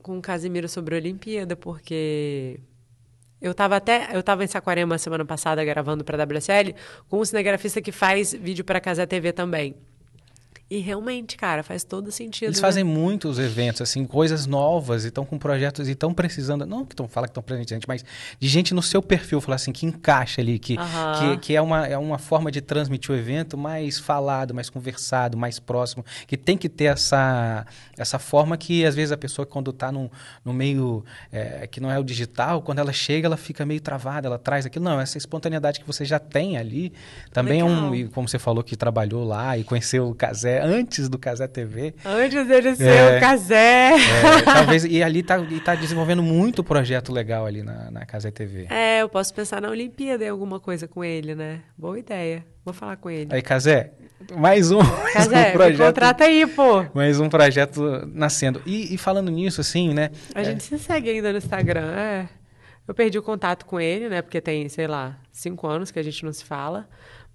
Com 0.02 0.18
o 0.18 0.22
Casimiro 0.22 0.68
sobre 0.68 0.94
a 0.94 0.98
Olimpíada, 0.98 1.56
porque 1.56 2.60
eu 3.40 3.52
estava 3.52 3.76
até 3.76 4.08
eu 4.12 4.22
tava 4.22 4.44
em 4.44 4.46
Saquarema 4.46 4.98
semana 4.98 5.24
passada 5.24 5.64
gravando 5.64 6.04
para 6.04 6.22
a 6.22 6.26
WSL 6.26 6.74
com 7.08 7.20
um 7.20 7.24
cinegrafista 7.24 7.80
que 7.80 7.92
faz 7.92 8.32
vídeo 8.32 8.64
para 8.64 8.80
Casa 8.80 9.06
TV 9.06 9.32
também. 9.32 9.74
E 10.72 10.78
realmente, 10.78 11.36
cara, 11.36 11.62
faz 11.62 11.84
todo 11.84 12.10
sentido. 12.10 12.48
Eles 12.48 12.56
né? 12.56 12.62
fazem 12.62 12.82
muitos 12.82 13.38
eventos, 13.38 13.82
assim, 13.82 14.06
coisas 14.06 14.46
novas, 14.46 15.04
e 15.04 15.08
estão 15.08 15.22
com 15.22 15.36
projetos 15.36 15.86
e 15.86 15.92
estão 15.92 16.14
precisando, 16.14 16.64
não 16.64 16.86
que 16.86 16.94
estão 16.94 17.06
fala 17.06 17.26
que 17.26 17.32
estão 17.32 17.42
presentes, 17.42 17.78
mas 17.86 18.02
de 18.40 18.48
gente 18.48 18.72
no 18.72 18.82
seu 18.82 19.02
perfil, 19.02 19.38
falar 19.38 19.56
assim, 19.56 19.70
que 19.70 19.84
encaixa 19.84 20.40
ali, 20.40 20.58
que, 20.58 20.78
que, 20.78 21.36
que, 21.42 21.54
é, 21.54 21.60
uma, 21.60 21.86
é 21.86 21.98
uma 21.98 22.16
forma 22.16 22.50
de 22.50 22.62
transmitir 22.62 23.10
o 23.10 23.14
evento 23.14 23.58
mais 23.58 23.98
falado, 23.98 24.54
mais 24.54 24.70
conversado, 24.70 25.36
mais 25.36 25.58
próximo, 25.58 26.06
que 26.26 26.38
tem 26.38 26.56
que 26.56 26.70
ter 26.70 26.84
essa, 26.84 27.66
essa 27.98 28.18
forma 28.18 28.56
que, 28.56 28.86
às 28.86 28.94
vezes, 28.94 29.12
a 29.12 29.16
pessoa, 29.18 29.44
quando 29.44 29.72
está 29.72 29.92
no, 29.92 30.10
no 30.42 30.54
meio 30.54 31.04
é, 31.30 31.66
que 31.66 31.80
não 31.80 31.90
é 31.90 31.98
o 31.98 32.02
digital, 32.02 32.62
quando 32.62 32.78
ela 32.78 32.94
chega, 32.94 33.26
ela 33.26 33.36
fica 33.36 33.66
meio 33.66 33.82
travada, 33.82 34.26
ela 34.26 34.38
traz 34.38 34.64
aquilo. 34.64 34.86
Não, 34.86 34.98
essa 34.98 35.18
espontaneidade 35.18 35.80
que 35.80 35.86
você 35.86 36.06
já 36.06 36.18
tem 36.18 36.56
ali, 36.56 36.94
também 37.30 37.62
Legal. 37.62 37.76
é 37.76 37.80
um, 37.82 37.94
e 37.94 38.08
como 38.08 38.26
você 38.26 38.38
falou 38.38 38.64
que 38.64 38.74
trabalhou 38.74 39.22
lá 39.22 39.58
e 39.58 39.64
conheceu 39.64 40.08
o 40.08 40.14
Casé, 40.14 40.61
antes 40.62 41.08
do 41.08 41.18
Casé 41.18 41.46
TV. 41.46 41.94
Antes 42.04 42.46
dele 42.46 42.74
ser 42.74 42.88
é, 42.88 43.16
o 43.16 43.20
Casé. 43.20 43.92
É, 43.94 44.42
talvez, 44.42 44.84
e 44.84 45.02
ali 45.02 45.22
tá, 45.22 45.38
e 45.38 45.60
tá 45.60 45.74
desenvolvendo 45.74 46.22
muito 46.22 46.62
projeto 46.62 47.12
legal 47.12 47.46
ali 47.46 47.62
na, 47.62 47.90
na 47.90 48.06
Casé 48.06 48.30
TV. 48.30 48.66
É, 48.70 49.02
eu 49.02 49.08
posso 49.08 49.34
pensar 49.34 49.60
na 49.60 49.68
Olimpíada 49.68 50.24
em 50.24 50.28
alguma 50.28 50.58
coisa 50.60 50.86
com 50.86 51.04
ele, 51.04 51.34
né? 51.34 51.60
Boa 51.76 51.98
ideia. 51.98 52.44
Vou 52.64 52.72
falar 52.72 52.96
com 52.96 53.10
ele. 53.10 53.28
Aí, 53.34 53.42
Casé, 53.42 53.92
mais 54.36 54.70
um, 54.70 54.78
mais 55.02 55.12
Casé, 55.14 55.48
um 55.48 55.52
projeto. 55.52 55.86
contrata 55.86 56.24
aí, 56.24 56.46
pô. 56.46 56.84
Mais 56.94 57.18
um 57.18 57.28
projeto 57.28 58.06
nascendo. 58.06 58.62
E, 58.64 58.94
e 58.94 58.98
falando 58.98 59.30
nisso, 59.30 59.60
assim, 59.60 59.92
né? 59.92 60.10
A 60.34 60.42
é... 60.42 60.44
gente 60.44 60.62
se 60.62 60.78
segue 60.78 61.10
ainda 61.10 61.32
no 61.32 61.38
Instagram, 61.38 61.92
é. 61.92 62.28
Eu 62.86 62.94
perdi 62.94 63.16
o 63.16 63.22
contato 63.22 63.64
com 63.64 63.80
ele, 63.80 64.08
né? 64.08 64.22
Porque 64.22 64.40
tem, 64.40 64.68
sei 64.68 64.86
lá, 64.86 65.16
cinco 65.30 65.68
anos 65.68 65.90
que 65.90 65.98
a 65.98 66.02
gente 66.02 66.24
não 66.24 66.32
se 66.32 66.44
fala. 66.44 66.88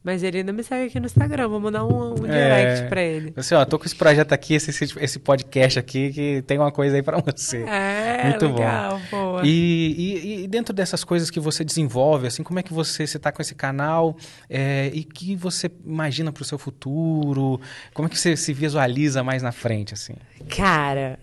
Mas 0.08 0.24
ele 0.24 0.38
ainda 0.38 0.54
me 0.54 0.64
segue 0.64 0.88
aqui 0.88 1.02
no 1.02 1.06
Instagram. 1.06 1.50
Vou 1.50 1.60
mandar 1.60 1.84
um, 1.84 2.12
um 2.12 2.16
direct 2.16 2.84
é, 2.84 2.88
pra 2.88 3.02
ele. 3.02 3.34
Assim, 3.36 3.56
ó, 3.56 3.66
tô 3.66 3.78
com 3.78 3.84
esse 3.84 3.94
projeto 3.94 4.32
aqui, 4.32 4.54
esse, 4.54 4.72
esse 5.02 5.20
podcast 5.20 5.78
aqui, 5.78 6.14
que 6.14 6.42
tem 6.48 6.58
uma 6.58 6.72
coisa 6.72 6.96
aí 6.96 7.04
pra 7.04 7.20
você. 7.20 7.64
É, 7.64 8.30
Muito 8.30 8.48
legal, 8.48 9.02
bom. 9.12 9.18
Boa. 9.18 9.42
E, 9.44 9.50
e, 9.98 10.44
e, 10.44 10.48
dentro 10.48 10.74
dessas 10.74 11.04
coisas 11.04 11.30
que 11.30 11.42
você 11.42 11.62
desenvolve, 11.62 12.26
assim, 12.26 12.42
como 12.42 12.58
é 12.58 12.64
que 12.64 12.72
você 12.72 13.04
está 13.04 13.34
com 13.34 13.42
esse 13.42 13.54
canal 13.54 14.16
é, 14.50 14.90
e 14.94 15.04
que 15.04 15.36
você 15.36 15.70
imagina 15.86 16.32
pro 16.32 16.46
seu 16.46 16.58
futuro? 16.58 17.60
Como 17.94 18.08
é 18.08 18.10
que 18.10 18.18
você 18.18 18.38
se 18.38 18.54
visualiza 18.54 19.26
mais 19.26 19.44
na 19.44 19.52
frente, 19.52 19.94
assim? 19.94 20.14
Cara... 20.56 21.20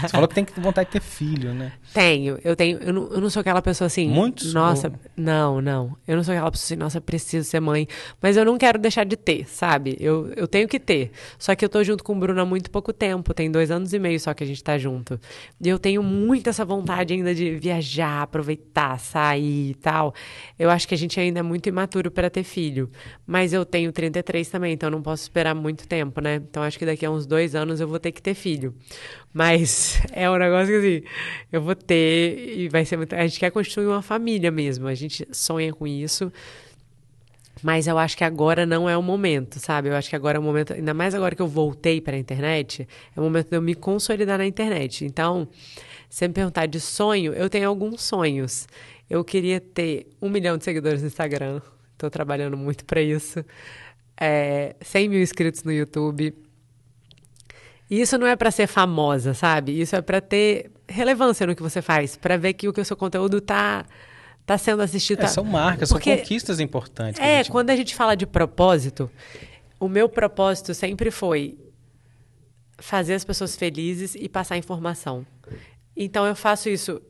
Você 0.00 0.08
falou 0.08 0.28
que 0.28 0.34
tem 0.34 0.46
vontade 0.56 0.88
de 0.88 0.92
ter 0.92 1.00
filho, 1.00 1.54
né? 1.54 1.72
Tenho. 1.92 2.38
Eu 2.44 2.56
tenho. 2.56 2.78
Eu 2.78 2.92
não, 2.92 3.02
eu 3.08 3.20
não 3.20 3.30
sou 3.30 3.40
aquela 3.40 3.62
pessoa 3.62 3.86
assim. 3.86 4.08
Muitos? 4.08 4.52
Nossa, 4.52 4.88
ou... 4.88 4.94
não, 5.16 5.60
não. 5.60 5.96
Eu 6.06 6.16
não 6.16 6.24
sou 6.24 6.34
aquela 6.34 6.50
pessoa 6.50 6.66
assim, 6.66 6.76
nossa, 6.76 7.00
preciso 7.00 7.48
ser 7.48 7.60
mãe. 7.60 7.86
Mas 8.20 8.36
eu 8.36 8.44
não 8.44 8.56
quero 8.56 8.78
deixar 8.78 9.04
de 9.04 9.16
ter, 9.16 9.46
sabe? 9.48 9.96
Eu, 10.00 10.32
eu 10.36 10.48
tenho 10.48 10.66
que 10.68 10.78
ter. 10.78 11.10
Só 11.38 11.54
que 11.54 11.64
eu 11.64 11.68
tô 11.68 11.82
junto 11.84 12.02
com 12.02 12.14
o 12.14 12.16
Bruno 12.16 12.40
há 12.40 12.44
muito 12.44 12.70
pouco 12.70 12.92
tempo. 12.92 13.34
Tem 13.34 13.50
dois 13.50 13.70
anos 13.70 13.92
e 13.92 13.98
meio 13.98 14.18
só 14.18 14.32
que 14.32 14.42
a 14.42 14.46
gente 14.46 14.62
tá 14.62 14.78
junto. 14.78 15.20
E 15.60 15.68
eu 15.68 15.78
tenho 15.78 16.02
muito 16.02 16.48
essa 16.48 16.64
vontade 16.64 17.14
ainda 17.14 17.34
de 17.34 17.56
viajar, 17.56 18.22
aproveitar, 18.22 18.98
sair 18.98 19.70
e 19.70 19.74
tal. 19.74 20.14
Eu 20.58 20.70
acho 20.70 20.88
que 20.88 20.94
a 20.94 20.98
gente 20.98 21.18
ainda 21.18 21.40
é 21.40 21.42
muito 21.42 21.68
imaturo 21.68 22.10
para 22.10 22.30
ter 22.30 22.42
filho. 22.42 22.90
Mas 23.26 23.52
eu 23.52 23.64
tenho 23.64 23.92
33 23.92 24.48
também, 24.48 24.72
então 24.72 24.90
não 24.90 25.02
posso 25.02 25.22
esperar 25.22 25.54
muito 25.54 25.86
tempo, 25.86 26.20
né? 26.20 26.36
Então 26.36 26.62
acho 26.62 26.78
que 26.78 26.86
daqui 26.86 27.04
a 27.04 27.10
uns 27.10 27.26
dois 27.26 27.54
anos 27.54 27.80
eu 27.80 27.88
vou 27.88 27.98
ter 27.98 28.12
que 28.12 28.22
ter 28.22 28.34
filho. 28.34 28.74
Mas 29.32 30.00
é 30.12 30.30
um 30.30 30.36
negócio 30.36 30.68
que 30.68 30.76
assim, 30.76 31.02
eu 31.52 31.60
vou 31.60 31.74
ter 31.74 32.58
e 32.58 32.68
vai 32.68 32.84
ser 32.84 32.96
muito. 32.96 33.14
A 33.14 33.26
gente 33.26 33.40
quer 33.40 33.50
construir 33.50 33.86
uma 33.86 34.02
família 34.02 34.50
mesmo, 34.50 34.86
a 34.86 34.94
gente 34.94 35.26
sonha 35.32 35.72
com 35.72 35.86
isso. 35.86 36.32
Mas 37.64 37.86
eu 37.86 37.96
acho 37.96 38.14
que 38.14 38.22
agora 38.24 38.66
não 38.66 38.86
é 38.86 38.94
o 38.94 39.02
momento, 39.02 39.58
sabe? 39.58 39.88
Eu 39.88 39.96
acho 39.96 40.10
que 40.10 40.14
agora 40.14 40.36
é 40.36 40.38
o 40.38 40.42
momento, 40.42 40.74
ainda 40.74 40.92
mais 40.92 41.14
agora 41.14 41.34
que 41.34 41.40
eu 41.40 41.48
voltei 41.48 41.98
para 41.98 42.14
a 42.14 42.18
internet, 42.18 42.86
é 43.16 43.18
o 43.18 43.22
momento 43.22 43.48
de 43.48 43.56
eu 43.56 43.62
me 43.62 43.74
consolidar 43.74 44.36
na 44.36 44.44
internet. 44.44 45.02
Então, 45.06 45.48
se 46.10 46.28
me 46.28 46.34
perguntar 46.34 46.66
de 46.66 46.78
sonho, 46.78 47.32
eu 47.32 47.48
tenho 47.48 47.66
alguns 47.66 48.02
sonhos. 48.02 48.68
Eu 49.08 49.24
queria 49.24 49.62
ter 49.62 50.10
um 50.20 50.28
milhão 50.28 50.58
de 50.58 50.64
seguidores 50.64 51.00
no 51.00 51.06
Instagram, 51.06 51.62
estou 51.94 52.10
trabalhando 52.10 52.54
muito 52.54 52.84
para 52.84 53.00
isso. 53.00 53.42
É, 54.20 54.76
100 54.82 55.08
mil 55.08 55.22
inscritos 55.22 55.64
no 55.64 55.72
YouTube, 55.72 56.34
e 57.88 57.98
isso 57.98 58.18
não 58.18 58.26
é 58.26 58.36
para 58.36 58.50
ser 58.50 58.66
famosa, 58.66 59.32
sabe? 59.32 59.80
Isso 59.80 59.96
é 59.96 60.02
para 60.02 60.20
ter 60.20 60.70
relevância 60.86 61.46
no 61.46 61.56
que 61.56 61.62
você 61.62 61.80
faz, 61.80 62.14
para 62.14 62.36
ver 62.36 62.52
que 62.52 62.68
o 62.68 62.74
que 62.74 62.80
o 62.82 62.84
seu 62.84 62.96
conteúdo 62.96 63.40
tá 63.40 63.86
tá 64.46 64.58
sendo 64.58 64.82
assistido. 64.82 65.20
É, 65.20 65.22
tá... 65.22 65.28
São 65.28 65.44
marcas, 65.44 65.88
Porque, 65.90 66.10
são 66.10 66.18
conquistas 66.18 66.60
importantes. 66.60 67.20
É, 67.20 67.34
a 67.34 67.42
gente... 67.42 67.50
quando 67.50 67.70
a 67.70 67.76
gente 67.76 67.94
fala 67.94 68.14
de 68.14 68.26
propósito, 68.26 69.10
o 69.78 69.88
meu 69.88 70.08
propósito 70.08 70.74
sempre 70.74 71.10
foi 71.10 71.58
fazer 72.78 73.14
as 73.14 73.24
pessoas 73.24 73.56
felizes 73.56 74.14
e 74.14 74.28
passar 74.28 74.56
informação. 74.56 75.26
Então 75.96 76.26
eu 76.26 76.34
faço 76.34 76.68
isso 76.68 77.00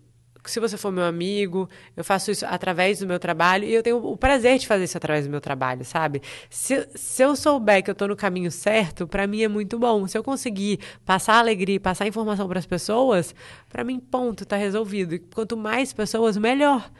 se 0.51 0.61
você 0.61 0.77
for 0.77 0.93
meu 0.93 1.05
amigo, 1.05 1.69
eu 1.97 2.05
faço 2.05 2.31
isso 2.31 2.45
através 2.47 2.99
do 2.99 3.07
meu 3.07 3.19
trabalho 3.19 3.65
e 3.65 3.73
eu 3.73 3.83
tenho 3.83 3.97
o 3.97 4.17
prazer 4.17 4.59
de 4.59 4.67
fazer 4.67 4.85
isso 4.85 4.97
através 4.97 5.27
do 5.27 5.31
meu 5.31 5.41
trabalho, 5.41 5.85
sabe? 5.85 6.21
Se, 6.51 6.87
se 6.95 7.23
eu 7.23 7.35
souber 7.35 7.83
que 7.83 7.91
eu 7.91 7.93
estou 7.93 8.09
no 8.09 8.17
caminho 8.17 8.51
certo, 8.51 9.07
para 9.07 9.27
mim 9.27 9.43
é 9.43 9.49
muito 9.49 9.79
bom. 9.79 10.07
Se 10.07 10.19
eu 10.19 10.23
conseguir 10.23 10.81
passar 11.05 11.39
alegria, 11.39 11.81
passar 11.81 12.07
informação 12.07 12.47
para 12.47 12.59
as 12.59 12.67
pessoas, 12.67 13.35
para 13.69 13.83
mim, 13.85 13.99
ponto, 13.99 14.43
está 14.43 14.57
resolvido. 14.57 15.15
E 15.15 15.19
quanto 15.19 15.57
mais 15.57 15.93
pessoas, 15.93 16.37
melhor. 16.37 16.91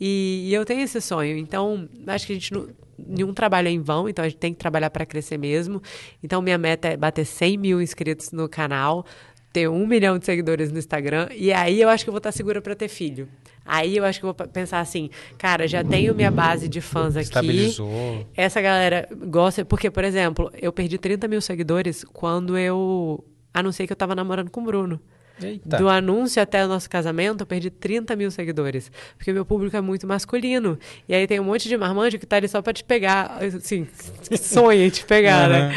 E, 0.00 0.46
e, 0.48 0.54
eu 0.54 0.64
tenho 0.64 0.80
esse 0.80 1.00
sonho. 1.00 1.36
Então, 1.36 1.88
acho 2.06 2.26
que 2.26 2.32
a 2.32 2.36
gente 2.36 2.52
não, 2.52 2.68
nenhum 2.98 3.34
trabalho 3.34 3.68
é 3.68 3.70
em 3.70 3.80
vão, 3.80 4.08
então 4.08 4.24
a 4.24 4.28
gente 4.28 4.38
tem 4.38 4.52
que 4.52 4.58
trabalhar 4.58 4.90
para 4.90 5.04
crescer 5.04 5.38
mesmo. 5.38 5.82
Então, 6.22 6.40
minha 6.40 6.58
meta 6.58 6.88
é 6.88 6.96
bater 6.96 7.26
100 7.26 7.58
mil 7.58 7.82
inscritos 7.82 8.32
no 8.32 8.48
canal 8.48 9.04
ter 9.52 9.68
um 9.68 9.86
milhão 9.86 10.18
de 10.18 10.24
seguidores 10.24 10.70
no 10.70 10.78
Instagram, 10.78 11.28
e 11.34 11.52
aí 11.52 11.80
eu 11.80 11.88
acho 11.88 12.04
que 12.04 12.08
eu 12.08 12.12
vou 12.12 12.18
estar 12.18 12.30
segura 12.32 12.62
para 12.62 12.74
ter 12.74 12.88
filho. 12.88 13.28
Aí 13.64 13.96
eu 13.96 14.04
acho 14.04 14.18
que 14.18 14.26
eu 14.26 14.34
vou 14.34 14.48
pensar 14.48 14.80
assim, 14.80 15.10
cara, 15.38 15.68
já 15.68 15.84
tenho 15.84 16.14
minha 16.14 16.30
base 16.30 16.68
de 16.68 16.80
fãs 16.80 17.16
aqui. 17.16 17.24
Estabilizou. 17.24 18.26
Essa 18.36 18.60
galera 18.60 19.08
gosta. 19.28 19.64
Porque, 19.64 19.90
por 19.90 20.02
exemplo, 20.02 20.50
eu 20.60 20.72
perdi 20.72 20.98
30 20.98 21.28
mil 21.28 21.40
seguidores 21.40 22.04
quando 22.04 22.58
eu 22.58 23.24
anunciei 23.54 23.86
que 23.86 23.92
eu 23.92 23.94
estava 23.94 24.14
namorando 24.14 24.50
com 24.50 24.60
o 24.60 24.64
Bruno. 24.64 25.00
Eita. 25.42 25.76
Do 25.76 25.88
anúncio 25.88 26.40
até 26.42 26.64
o 26.64 26.68
nosso 26.68 26.88
casamento, 26.88 27.42
eu 27.42 27.46
perdi 27.46 27.70
30 27.70 28.16
mil 28.16 28.30
seguidores. 28.30 28.90
Porque 29.16 29.32
meu 29.32 29.44
público 29.44 29.76
é 29.76 29.80
muito 29.80 30.06
masculino. 30.06 30.78
E 31.08 31.14
aí 31.14 31.26
tem 31.26 31.40
um 31.40 31.44
monte 31.44 31.68
de 31.68 31.76
marmanjo 31.76 32.18
que 32.18 32.26
tá 32.26 32.36
ali 32.36 32.48
só 32.48 32.60
pra 32.62 32.72
te 32.72 32.84
pegar, 32.84 33.38
assim, 33.56 33.86
sonha 34.40 34.86
em 34.86 34.90
te 34.90 35.04
pegar, 35.04 35.50
uhum. 35.50 35.56
né? 35.56 35.74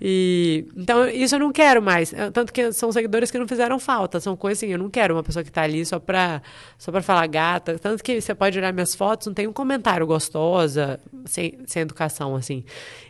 E, 0.00 0.66
então, 0.76 1.08
isso 1.08 1.34
eu 1.34 1.38
não 1.38 1.52
quero 1.52 1.82
mais. 1.82 2.12
Tanto 2.32 2.52
que 2.52 2.72
são 2.72 2.92
seguidores 2.92 3.30
que 3.30 3.38
não 3.38 3.48
fizeram 3.48 3.78
falta. 3.78 4.20
São 4.20 4.36
coisas 4.36 4.58
assim, 4.58 4.72
eu 4.72 4.78
não 4.78 4.90
quero 4.90 5.14
uma 5.14 5.22
pessoa 5.22 5.44
que 5.44 5.50
tá 5.50 5.62
ali 5.62 5.84
só 5.84 5.98
pra, 5.98 6.42
só 6.78 6.92
pra 6.92 7.02
falar 7.02 7.26
gata. 7.26 7.78
Tanto 7.78 8.02
que 8.02 8.20
você 8.20 8.34
pode 8.34 8.58
olhar 8.58 8.72
minhas 8.72 8.94
fotos, 8.94 9.26
não 9.26 9.34
tem 9.34 9.46
um 9.46 9.52
comentário 9.52 10.06
gostosa, 10.06 11.00
sem, 11.24 11.58
sem 11.66 11.82
educação, 11.82 12.36
assim. 12.36 12.64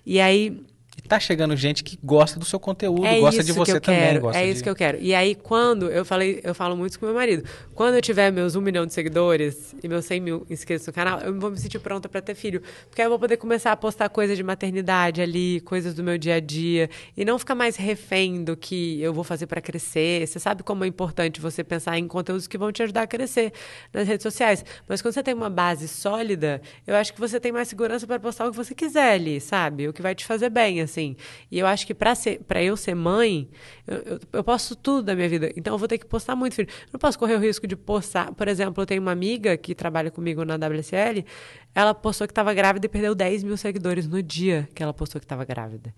E 0.04 0.20
aí 0.20 0.61
tá 1.07 1.20
chegando 1.20 1.57
gente 1.57 1.82
que 1.82 1.98
gosta 2.02 2.38
do 2.38 2.44
seu 2.44 2.59
conteúdo, 2.59 3.07
é 3.07 3.20
gosta 3.20 3.42
de 3.42 3.52
você 3.52 3.80
também. 3.80 4.00
Quero, 4.00 4.20
gosta 4.20 4.40
é 4.40 4.44
de... 4.44 4.50
isso 4.50 4.62
que 4.62 4.68
eu 4.68 4.74
quero. 4.74 4.98
E 5.00 5.14
aí, 5.14 5.34
quando 5.34 5.90
eu 5.90 6.04
falei, 6.04 6.40
eu 6.42 6.54
falo 6.54 6.76
muito 6.76 6.98
com 6.98 7.07
meu 7.07 7.14
marido, 7.14 7.44
quando 7.74 7.94
eu 7.94 8.02
tiver 8.02 8.30
meus 8.30 8.54
um 8.57 8.61
milhão 8.61 8.86
de 8.86 8.92
seguidores 8.92 9.74
e 9.82 9.88
meus 9.88 10.04
100 10.04 10.20
mil 10.20 10.46
inscritos 10.48 10.86
no 10.86 10.92
canal, 10.92 11.20
eu 11.20 11.38
vou 11.38 11.50
me 11.50 11.59
sentir 11.59 11.78
pronta 11.78 12.09
para 12.09 12.20
ter 12.20 12.34
filho. 12.34 12.62
Porque 12.88 13.00
aí 13.00 13.07
eu 13.07 13.11
vou 13.11 13.18
poder 13.18 13.36
começar 13.36 13.72
a 13.72 13.76
postar 13.76 14.09
coisas 14.09 14.36
de 14.36 14.42
maternidade 14.42 15.20
ali, 15.20 15.61
coisas 15.61 15.94
do 15.94 16.02
meu 16.02 16.18
dia 16.18 16.36
a 16.36 16.40
dia, 16.40 16.88
e 17.16 17.24
não 17.24 17.38
ficar 17.38 17.54
mais 17.54 17.76
refém 17.76 18.42
do 18.42 18.57
que 18.57 19.00
eu 19.00 19.12
vou 19.12 19.24
fazer 19.24 19.46
para 19.46 19.61
crescer. 19.61 20.26
Você 20.26 20.38
sabe 20.38 20.62
como 20.62 20.84
é 20.84 20.86
importante 20.86 21.40
você 21.40 21.62
pensar 21.62 21.98
em 21.98 22.07
conteúdos 22.09 22.46
que 22.46 22.59
vão 22.59 22.72
te 22.72 22.82
ajudar 22.82 23.02
a 23.02 23.07
crescer 23.07 23.52
nas 23.92 24.07
redes 24.07 24.22
sociais. 24.22 24.64
Mas 24.88 25.02
quando 25.02 25.14
você 25.14 25.22
tem 25.22 25.34
uma 25.34 25.50
base 25.50 25.88
sólida, 25.88 26.61
eu 26.86 26.94
acho 26.96 27.12
que 27.12 27.20
você 27.20 27.38
tem 27.38 27.52
mais 27.52 27.68
segurança 27.68 28.07
para 28.07 28.18
postar 28.18 28.46
o 28.46 28.50
que 28.50 28.57
você 28.57 28.74
quiser 28.74 29.14
ali, 29.14 29.40
sabe? 29.40 29.88
O 29.88 29.92
que 29.92 30.02
vai 30.02 30.14
te 30.14 30.24
fazer 30.24 30.50
bem, 30.50 30.80
assim. 30.80 30.95
E 31.01 31.59
eu 31.59 31.66
acho 31.66 31.86
que 31.86 31.94
para 31.94 32.62
eu 32.62 32.76
ser 32.76 32.94
mãe, 32.94 33.49
eu, 33.86 33.97
eu, 33.99 34.20
eu, 34.32 34.44
posto 34.44 34.74
tudo 34.74 35.05
da 35.05 35.14
minha 35.14 35.28
vida. 35.28 35.53
Então 35.57 35.74
eu 35.74 35.78
vou 35.78 35.88
ter 35.88 35.99
que 35.99 36.07
postar 36.07 36.36
muito, 36.36 36.55
filho. 36.55 36.68
Eu 36.68 36.90
não 36.94 37.01
posso 37.01 37.18
correr 37.18 37.34
o 37.34 37.38
risco 37.38 37.66
de 37.66 37.76
postar. 37.76 38.32
Por 38.32 38.49
exemplo, 38.49 38.82
eu 38.82 38.86
tenho 38.86 39.03
uma 39.03 39.12
amiga 39.12 39.57
que 39.57 39.74
trabalha 39.74 40.11
comigo 40.11 40.44
na 40.44 40.55
WSL, 40.55 41.24
ela 41.74 41.94
postou 41.94 42.26
que 42.26 42.32
estava 42.32 42.55
grávida 42.55 42.86
e 42.86 42.88
perdeu 42.88 43.14
10 43.14 43.44
mil 43.44 43.57
seguidores 43.57 44.07
no 44.07 44.22
dia 44.22 44.68
que 44.74 44.82
ela 44.82 44.94
postou 44.94 45.20
que 45.20 45.24
estava 45.24 45.44
grávida. 45.44 45.94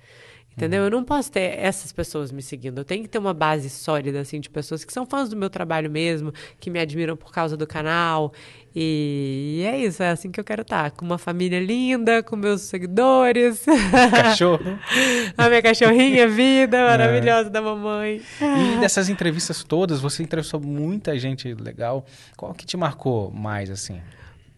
Entendeu? 0.59 0.83
Eu 0.83 0.91
não 0.91 1.05
posso 1.05 1.31
ter 1.31 1.57
essas 1.57 1.93
pessoas 1.93 2.33
me 2.33 2.43
seguindo. 2.43 2.79
Eu 2.79 2.85
tenho 2.85 3.05
que 3.05 3.09
ter 3.09 3.19
uma 3.19 3.33
base 3.33 3.71
sólida, 3.71 4.19
assim, 4.19 4.41
de 4.41 4.51
pessoas 4.51 4.85
que 4.85 4.93
são 4.93 5.07
fãs 5.07 5.29
do 5.29 5.37
meu 5.37 5.49
trabalho 5.49 5.89
mesmo, 5.89 6.33
que 6.59 6.69
me 6.69 6.81
admiram 6.81 7.17
por 7.17 7.31
causa 7.31 7.57
do 7.57 7.65
canal. 7.65 8.33
E 8.75 9.63
é 9.65 9.79
isso, 9.79 10.03
é 10.03 10.11
assim 10.11 10.33
que 10.33 10.41
eu 10.41 10.43
quero 10.43 10.63
estar. 10.63 10.91
Com 10.91 11.05
uma 11.05 11.17
família 11.17 11.61
linda, 11.61 12.25
com 12.25 12.35
meus 12.35 12.63
seguidores. 12.63 13.65
Cachorro. 14.11 14.77
A 15.39 15.49
minha 15.49 15.63
cachorrinha 15.63 16.27
vida 16.27 16.77
é. 16.77 16.89
maravilhosa 16.89 17.47
é. 17.47 17.51
da 17.53 17.63
mamãe. 17.63 18.21
E 18.41 18.81
dessas 18.81 19.09
entrevistas 19.09 19.63
todas, 19.63 20.01
você 20.01 20.25
entrevistou 20.25 20.59
muita 20.59 21.17
gente 21.21 21.55
legal. 21.55 22.05
Qual 22.37 22.53
que 22.53 22.67
te 22.67 22.77
marcou 22.77 23.31
mais, 23.31 23.71
assim? 23.71 24.01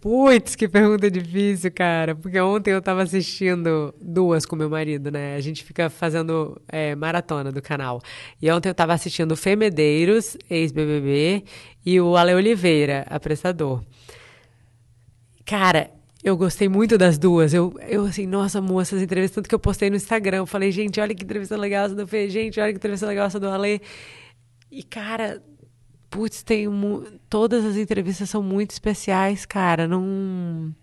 Putz, 0.00 0.56
que 0.56 0.66
pergunta 0.66 1.10
difícil, 1.10 1.70
cara. 1.70 2.14
Porque 2.14 2.40
ontem 2.40 2.72
eu 2.72 2.80
tava 2.80 3.02
assistindo 3.02 3.94
duas 4.00 4.46
com 4.46 4.56
meu 4.56 4.70
marido, 4.70 5.10
né? 5.10 5.36
A 5.36 5.40
gente 5.40 5.62
fica 5.62 5.90
fazendo 5.90 6.58
é, 6.68 6.94
maratona 6.94 7.52
do 7.52 7.60
canal. 7.60 8.00
E 8.40 8.50
ontem 8.50 8.70
eu 8.70 8.74
tava 8.74 8.94
assistindo 8.94 9.32
o 9.32 9.36
Fê 9.36 9.54
Medeiros, 9.54 10.38
ex-BBB, 10.48 11.44
e 11.84 12.00
o 12.00 12.16
Ale 12.16 12.32
Oliveira, 12.32 13.04
apressador. 13.10 13.84
Cara, 15.44 15.90
eu 16.24 16.34
gostei 16.34 16.68
muito 16.68 16.96
das 16.96 17.18
duas. 17.18 17.52
Eu, 17.52 17.74
eu 17.86 18.06
assim, 18.06 18.26
nossa, 18.26 18.58
amor, 18.58 18.80
essas 18.80 19.02
entrevistas, 19.02 19.34
tanto 19.34 19.48
que 19.50 19.54
eu 19.54 19.58
postei 19.58 19.90
no 19.90 19.96
Instagram. 19.96 20.38
Eu 20.38 20.46
falei, 20.46 20.72
gente, 20.72 20.98
olha 20.98 21.14
que 21.14 21.24
entrevista 21.24 21.58
legal 21.58 21.84
essa 21.84 21.94
do 21.94 22.06
Fê. 22.06 22.26
Gente, 22.30 22.58
olha 22.58 22.72
que 22.72 22.78
entrevista 22.78 23.06
legal 23.06 23.26
essa 23.26 23.38
do 23.38 23.50
Ale. 23.50 23.82
E, 24.70 24.82
cara, 24.82 25.42
Putz, 26.10 26.42
tem 26.42 26.66
um, 26.66 27.04
todas 27.28 27.64
as 27.64 27.76
entrevistas 27.76 28.28
são 28.28 28.42
muito 28.42 28.72
especiais, 28.72 29.46
cara. 29.46 29.86
Não 29.86 30.74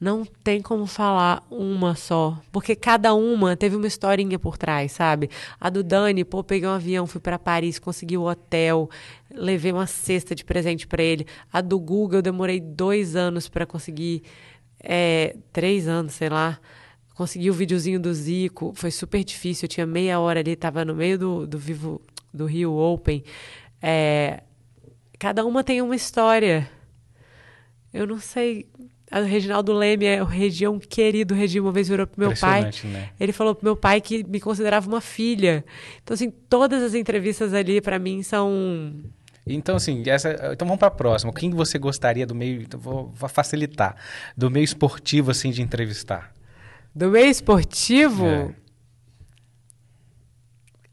não 0.00 0.24
tem 0.24 0.62
como 0.62 0.86
falar 0.86 1.44
uma 1.50 1.96
só, 1.96 2.40
porque 2.52 2.76
cada 2.76 3.14
uma 3.14 3.56
teve 3.56 3.74
uma 3.74 3.86
historinha 3.86 4.38
por 4.38 4.56
trás, 4.56 4.92
sabe? 4.92 5.28
A 5.60 5.68
do 5.68 5.82
Dani, 5.82 6.24
pô, 6.24 6.44
peguei 6.44 6.68
um 6.68 6.72
avião, 6.72 7.04
fui 7.04 7.20
para 7.20 7.36
Paris, 7.36 7.80
consegui 7.80 8.16
o 8.16 8.22
um 8.22 8.26
hotel, 8.28 8.88
levei 9.28 9.72
uma 9.72 9.88
cesta 9.88 10.36
de 10.36 10.44
presente 10.44 10.86
para 10.86 11.02
ele. 11.02 11.26
A 11.52 11.60
do 11.60 11.80
Google, 11.80 12.18
eu 12.18 12.22
demorei 12.22 12.60
dois 12.60 13.16
anos 13.16 13.48
para 13.48 13.66
conseguir, 13.66 14.22
é, 14.80 15.36
três 15.52 15.88
anos, 15.88 16.14
sei 16.14 16.28
lá. 16.28 16.60
Consegui 17.16 17.50
o 17.50 17.54
videozinho 17.54 17.98
do 17.98 18.14
Zico, 18.14 18.72
foi 18.76 18.92
super 18.92 19.24
difícil. 19.24 19.66
Eu 19.66 19.68
tinha 19.68 19.86
meia 19.86 20.20
hora 20.20 20.38
ali, 20.38 20.54
tava 20.54 20.84
no 20.84 20.94
meio 20.94 21.18
do, 21.18 21.44
do 21.44 21.58
Vivo 21.58 22.00
do 22.32 22.46
Rio 22.46 22.72
Open, 22.72 23.22
é, 23.82 24.42
cada 25.18 25.44
uma 25.44 25.64
tem 25.64 25.82
uma 25.82 25.96
história. 25.96 26.68
Eu 27.92 28.06
não 28.06 28.18
sei. 28.18 28.66
O 29.10 29.22
Reginaldo 29.22 29.72
Leme 29.72 30.04
é 30.04 30.22
o 30.22 30.26
Região 30.26 30.78
querido. 30.78 31.34
O 31.34 31.36
Região 31.36 31.64
uma 31.64 31.72
vez 31.72 31.88
virou 31.88 32.06
pro 32.06 32.20
meu 32.20 32.36
pai. 32.36 32.70
Né? 32.84 33.10
Ele 33.18 33.32
falou 33.32 33.54
pro 33.54 33.64
meu 33.64 33.76
pai 33.76 34.00
que 34.00 34.22
me 34.24 34.38
considerava 34.38 34.86
uma 34.86 35.00
filha. 35.00 35.64
Então, 36.02 36.14
assim, 36.14 36.30
todas 36.30 36.82
as 36.82 36.94
entrevistas 36.94 37.54
ali, 37.54 37.80
para 37.80 37.98
mim, 37.98 38.22
são. 38.22 38.92
Então, 39.46 39.76
assim, 39.76 40.02
essa, 40.06 40.52
então 40.52 40.68
vamos 40.68 40.78
para 40.78 40.88
a 40.88 40.90
próxima. 40.90 41.32
Quem 41.32 41.50
você 41.50 41.78
gostaria 41.78 42.26
do 42.26 42.34
meio. 42.34 42.60
Então 42.60 42.78
vou, 42.78 43.10
vou 43.14 43.28
facilitar. 43.28 43.96
Do 44.36 44.50
meio 44.50 44.64
esportivo, 44.64 45.30
assim, 45.30 45.50
de 45.50 45.62
entrevistar? 45.62 46.32
Do 46.94 47.08
meio 47.08 47.30
esportivo? 47.30 48.26
É. 48.26 48.54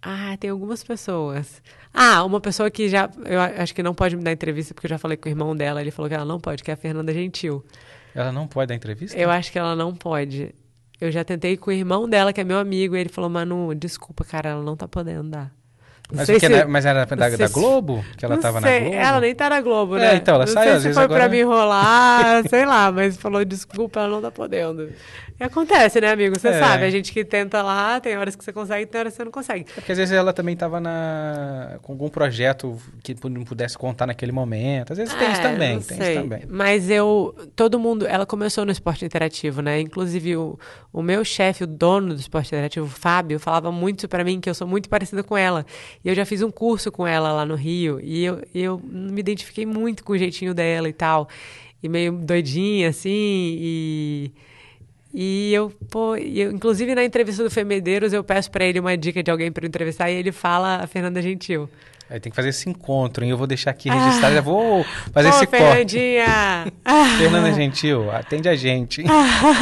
Ah, 0.08 0.38
tem 0.38 0.52
algumas 0.52 0.84
pessoas. 0.84 1.64
Ah, 1.92 2.24
uma 2.24 2.40
pessoa 2.40 2.70
que 2.70 2.88
já. 2.88 3.10
Eu 3.26 3.42
acho 3.42 3.74
que 3.74 3.82
não 3.82 3.96
pode 3.96 4.16
me 4.16 4.24
dar 4.24 4.32
entrevista, 4.32 4.72
porque 4.72 4.86
eu 4.86 4.90
já 4.92 5.00
falei 5.00 5.18
com 5.18 5.28
o 5.28 5.32
irmão 5.32 5.56
dela, 5.56 5.82
ele 5.82 5.90
falou 5.90 6.08
que 6.08 6.14
ela 6.14 6.24
não 6.24 6.40
pode, 6.40 6.64
que 6.64 6.70
é 6.70 6.76
a 6.76 6.78
Fernanda 6.78 7.12
Gentil. 7.12 7.66
Ela 8.14 8.32
não 8.32 8.48
pode 8.48 8.68
dar 8.68 8.76
entrevista? 8.76 9.18
Eu 9.18 9.32
acho 9.32 9.52
que 9.52 9.58
ela 9.58 9.76
não 9.76 9.96
pode. 9.96 10.54
Eu 11.02 11.12
já 11.12 11.24
tentei 11.24 11.58
com 11.58 11.72
o 11.72 11.74
irmão 11.74 12.08
dela, 12.08 12.32
que 12.32 12.40
é 12.40 12.44
meu 12.44 12.60
amigo, 12.60 12.96
e 12.96 13.00
ele 13.00 13.10
falou, 13.10 13.32
Manu, 13.32 13.74
desculpa, 13.74 14.24
cara, 14.24 14.52
ela 14.52 14.64
não 14.64 14.78
tá 14.78 14.88
podendo 14.88 15.28
dar. 15.32 15.52
Mas, 16.12 16.28
se... 16.28 16.50
Né, 16.50 16.66
mas 16.66 16.86
era 16.86 17.06
da, 17.06 17.30
da, 17.30 17.48
Globo? 17.48 18.06
Que 18.16 18.26
ela 18.26 18.36
não 18.36 18.42
tava 18.42 18.62
sei. 18.62 18.72
na 18.72 18.80
Globo? 18.80 18.96
Ela 18.96 19.20
nem 19.22 19.36
tá 19.36 19.50
na 19.50 19.62
Globo, 19.62 19.98
é, 19.98 20.00
né? 20.00 20.14
É, 20.14 20.16
então, 20.16 20.36
ela 20.36 20.46
não 20.46 20.54
sai 20.54 20.64
sei 20.66 20.74
às 20.74 20.82
se 20.82 20.84
vezes 20.84 20.96
foi 20.96 21.04
agora... 21.06 21.22
pra 21.22 21.30
me 21.30 21.40
enrolar, 21.40 22.44
sei 22.50 22.66
lá, 22.66 22.92
mas 22.92 23.18
falou, 23.18 23.44
desculpa, 23.44 24.02
ela 24.02 24.10
não 24.10 24.22
tá 24.22 24.30
podendo. 24.30 24.90
E 25.38 25.44
acontece, 25.44 26.00
né, 26.00 26.12
amigo? 26.12 26.40
Você 26.40 26.48
é. 26.48 26.60
sabe, 26.60 26.86
a 26.86 26.90
gente 26.90 27.12
que 27.12 27.26
tenta 27.26 27.62
lá, 27.62 28.00
tem 28.00 28.18
horas 28.18 28.36
que 28.38 28.44
você 28.44 28.54
consegue, 28.54 28.86
tem 28.86 29.00
horas 29.00 29.14
que 29.14 29.18
você 29.18 29.26
não 29.26 29.32
consegue. 29.32 29.66
É 29.72 29.74
porque 29.82 29.92
às 29.92 29.98
vezes 29.98 30.14
ela 30.14 30.32
também 30.32 30.54
estava 30.54 30.80
na... 30.80 31.78
com 31.82 31.92
algum 31.92 32.08
projeto 32.08 32.78
que 33.04 33.16
não 33.28 33.44
pudesse 33.44 33.78
contar 33.78 34.06
naquele 34.06 34.32
momento. 34.32 34.94
Às 34.94 34.98
vezes 34.98 35.14
é, 35.14 35.18
tem 35.18 35.32
isso 35.32 35.42
também, 35.42 35.80
tem 35.82 35.98
isso 36.00 36.22
também. 36.22 36.44
Mas 36.48 36.90
eu, 36.90 37.36
todo 37.54 37.78
mundo, 37.78 38.08
ela 38.08 38.26
começou 38.26 38.64
no 38.64 38.72
esporte 38.72 39.04
interativo, 39.04 39.62
né? 39.62 39.82
Inclusive 39.82 40.38
o, 40.38 40.58
o 40.94 41.02
meu 41.02 41.26
chefe, 41.26 41.66
o 41.66 41.68
dono 41.68 42.14
do 42.14 42.20
esporte 42.20 42.48
interativo, 42.48 42.86
o 42.86 42.90
Fábio, 42.90 43.38
falava 43.38 43.72
muito 43.74 44.08
para 44.08 44.24
mim 44.24 44.40
que 44.40 44.50
eu 44.50 44.54
sou 44.54 44.66
muito 44.66 44.88
parecida 44.88 45.22
com 45.22 45.36
ela. 45.36 45.66
E 46.06 46.10
eu 46.10 46.14
já 46.14 46.24
fiz 46.24 46.44
um 46.44 46.52
curso 46.52 46.92
com 46.92 47.08
ela 47.08 47.34
lá 47.34 47.44
no 47.44 47.56
Rio, 47.56 48.00
e 48.00 48.24
eu, 48.24 48.42
eu 48.54 48.80
me 48.80 49.20
identifiquei 49.20 49.66
muito 49.66 50.04
com 50.04 50.14
o 50.14 50.18
jeitinho 50.18 50.54
dela 50.54 50.88
e 50.88 50.94
tal. 50.94 51.28
E 51.82 51.90
meio 51.90 52.12
doidinha, 52.14 52.90
assim, 52.90 53.10
e 53.12 54.32
e 55.18 55.54
eu, 55.54 55.72
pô, 55.90 56.18
eu, 56.18 56.52
inclusive 56.52 56.94
na 56.94 57.02
entrevista 57.02 57.42
do 57.42 57.50
Femedeiros, 57.50 58.12
eu 58.12 58.22
peço 58.22 58.52
para 58.52 58.66
ele 58.66 58.82
uma 58.82 58.98
dica 58.98 59.24
de 59.24 59.32
alguém 59.32 59.50
para 59.50 59.66
entrevistar 59.66 60.12
e 60.12 60.16
ele 60.16 60.34
fala 60.34 60.84
a 60.84 60.88
Fernanda 60.88 61.22
Gentil. 61.22 61.70
Aí 62.10 62.20
tem 62.20 62.30
que 62.30 62.36
fazer 62.36 62.50
esse 62.50 62.70
encontro, 62.70 63.24
hein? 63.24 63.32
Eu 63.32 63.38
vou 63.38 63.48
deixar 63.48 63.72
aqui 63.72 63.90
registrado, 63.90 64.34
ah, 64.34 64.36
já 64.36 64.42
vou 64.42 64.86
fazer 65.12 65.30
pô, 65.30 65.36
esse 65.36 65.48
Fernandinha. 65.48 66.26
corte. 66.84 67.18
Fernanda 67.18 67.54
Gentil, 67.54 68.12
atende 68.12 68.48
a 68.48 68.56
gente. 68.56 69.04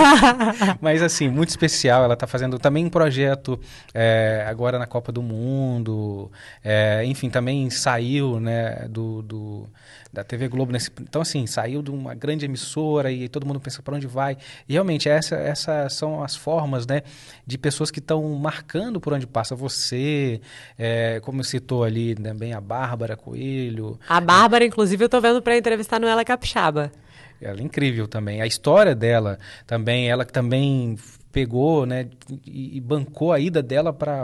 Mas 0.82 1.02
assim, 1.02 1.30
muito 1.30 1.50
especial. 1.50 2.04
Ela 2.04 2.16
está 2.16 2.28
fazendo 2.28 2.60
também 2.60 2.86
um 2.86 2.90
projeto 2.90 3.58
é, 3.94 4.46
agora 4.46 4.78
na 4.78 4.86
Copa 4.86 5.12
do 5.12 5.22
Mundo. 5.22 6.30
É, 6.64 7.04
enfim, 7.06 7.30
também 7.30 7.70
saiu 7.70 8.40
né, 8.42 8.88
do, 8.90 9.22
do 9.22 9.70
da 10.14 10.24
TV 10.24 10.48
Globo. 10.48 10.72
Nesse, 10.72 10.92
então, 11.02 11.24
assim, 11.24 11.48
saiu 11.48 11.82
de 11.82 11.90
uma 11.90 12.14
grande 12.14 12.46
emissora 12.46 13.12
e 13.12 13.28
todo 13.28 13.48
mundo 13.48 13.60
pensa 13.60 13.82
para 13.82 13.96
onde 13.96 14.06
vai. 14.06 14.38
E 14.70 14.74
realmente, 14.74 15.10
essas 15.10 15.34
essa 15.40 15.90
são 15.90 16.24
as 16.24 16.36
formas 16.36 16.86
né, 16.86 17.02
de 17.48 17.58
pessoas 17.58 17.90
que 17.90 18.00
estão 18.00 18.24
marcando 18.36 19.00
por 19.00 19.14
onde 19.14 19.26
passa 19.26 19.56
você, 19.56 20.40
é, 20.78 21.20
como 21.22 21.44
citou 21.44 21.84
ali 21.84 22.14
também 22.34 22.52
a 22.52 22.60
Bárbara 22.60 23.16
Coelho. 23.16 24.00
A 24.10 24.20
Bárbara, 24.20 24.66
inclusive, 24.66 25.04
eu 25.04 25.06
estou 25.06 25.22
vendo 25.22 25.42
para 25.42 25.56
entrevistar 25.56 26.00
no 26.00 26.08
Ela 26.08 26.26
Capixaba. 26.26 26.92
Ela 27.40 27.60
é 27.60 27.64
incrível 27.64 28.08
também. 28.08 28.42
A 28.42 28.48
história 28.48 28.96
dela 28.96 29.38
também, 29.68 30.10
ela 30.10 30.26
que 30.26 30.34
também 30.34 30.98
pegou, 31.34 31.84
né, 31.88 32.08
e, 32.46 32.78
e, 32.78 32.80
bancou 32.80 33.34
a 33.34 33.40
ida 33.40 33.62
dela 33.64 33.92
para 33.92 34.22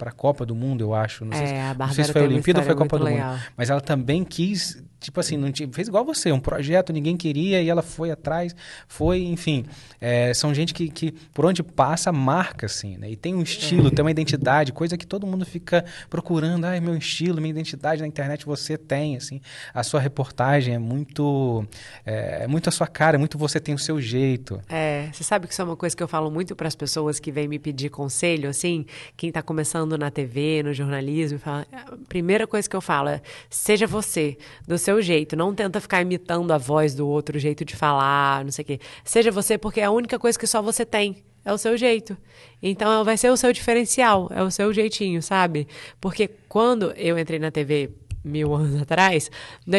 a 0.00 0.12
Copa 0.12 0.44
do 0.44 0.56
Mundo, 0.56 0.82
eu 0.82 0.92
acho. 0.92 1.24
Não, 1.24 1.32
é, 1.32 1.36
sei, 1.36 1.46
se, 1.46 1.78
não 1.78 1.92
sei 1.92 2.04
se 2.04 2.12
foi 2.12 2.22
a 2.22 2.24
Olimpíada 2.24 2.58
ou 2.58 2.64
foi 2.64 2.74
a 2.74 2.76
Copa 2.76 2.98
do 2.98 3.04
legal. 3.04 3.32
Mundo. 3.34 3.42
Mas 3.56 3.70
ela 3.70 3.80
também 3.80 4.24
quis 4.24 4.82
tipo 5.00 5.20
assim, 5.20 5.36
não 5.36 5.52
tinha, 5.52 5.68
fez 5.72 5.88
igual 5.88 6.04
você, 6.04 6.32
um 6.32 6.40
projeto, 6.40 6.92
ninguém 6.92 7.16
queria 7.16 7.62
e 7.62 7.68
ela 7.68 7.82
foi 7.82 8.10
atrás, 8.10 8.54
foi, 8.86 9.22
enfim, 9.22 9.64
é, 10.00 10.34
são 10.34 10.52
gente 10.52 10.74
que, 10.74 10.88
que 10.88 11.12
por 11.32 11.46
onde 11.46 11.62
passa 11.62 12.10
marca, 12.10 12.66
assim, 12.66 12.96
né? 12.96 13.10
E 13.10 13.16
tem 13.16 13.34
um 13.34 13.42
estilo, 13.42 13.88
é. 13.88 13.90
tem 13.90 14.04
uma 14.04 14.10
identidade, 14.10 14.72
coisa 14.72 14.96
que 14.96 15.06
todo 15.06 15.26
mundo 15.26 15.46
fica 15.46 15.84
procurando, 16.10 16.64
ai, 16.64 16.80
meu 16.80 16.96
estilo, 16.96 17.40
minha 17.40 17.50
identidade 17.50 18.00
na 18.00 18.08
internet 18.08 18.44
você 18.44 18.76
tem, 18.76 19.16
assim, 19.16 19.40
a 19.72 19.82
sua 19.82 20.00
reportagem 20.00 20.74
é 20.74 20.78
muito, 20.78 21.64
é, 22.04 22.42
é 22.42 22.46
muito 22.46 22.68
a 22.68 22.72
sua 22.72 22.86
cara, 22.86 23.16
é 23.16 23.18
muito 23.18 23.38
você 23.38 23.60
tem 23.60 23.74
o 23.74 23.78
seu 23.78 24.00
jeito. 24.00 24.60
É, 24.68 25.08
você 25.12 25.22
sabe 25.22 25.46
que 25.46 25.52
isso 25.52 25.62
é 25.62 25.64
uma 25.64 25.76
coisa 25.76 25.96
que 25.96 26.02
eu 26.02 26.08
falo 26.08 26.30
muito 26.30 26.47
para 26.54 26.68
as 26.68 26.74
pessoas 26.74 27.18
que 27.18 27.30
vêm 27.30 27.48
me 27.48 27.58
pedir 27.58 27.88
conselho, 27.88 28.48
assim, 28.48 28.84
quem 29.16 29.28
está 29.28 29.42
começando 29.42 29.96
na 29.96 30.10
TV, 30.10 30.62
no 30.62 30.72
jornalismo, 30.72 31.38
fala, 31.38 31.66
a 31.72 31.96
primeira 32.08 32.46
coisa 32.46 32.68
que 32.68 32.76
eu 32.76 32.80
falo 32.80 33.08
é, 33.08 33.20
seja 33.48 33.86
você, 33.86 34.36
do 34.66 34.78
seu 34.78 35.00
jeito. 35.02 35.36
Não 35.36 35.54
tenta 35.54 35.80
ficar 35.80 36.02
imitando 36.02 36.52
a 36.52 36.58
voz 36.58 36.94
do 36.94 37.06
outro, 37.06 37.38
jeito 37.38 37.64
de 37.64 37.76
falar, 37.76 38.44
não 38.44 38.52
sei 38.52 38.62
o 38.62 38.66
quê. 38.66 38.80
Seja 39.04 39.30
você, 39.30 39.56
porque 39.56 39.80
é 39.80 39.84
a 39.84 39.90
única 39.90 40.18
coisa 40.18 40.38
que 40.38 40.46
só 40.46 40.60
você 40.62 40.84
tem. 40.84 41.22
é 41.44 41.52
o 41.52 41.58
seu 41.58 41.76
jeito. 41.76 42.16
Então 42.62 43.04
vai 43.04 43.16
ser 43.16 43.30
o 43.30 43.36
seu 43.36 43.52
diferencial, 43.52 44.28
é 44.30 44.42
o 44.42 44.50
seu 44.50 44.72
jeitinho, 44.72 45.22
sabe? 45.22 45.66
Porque 46.00 46.28
quando 46.48 46.92
eu 46.92 47.18
entrei 47.18 47.38
na 47.38 47.50
TV 47.50 47.90
mil 48.24 48.54
anos 48.54 48.80
atrás, 48.80 49.30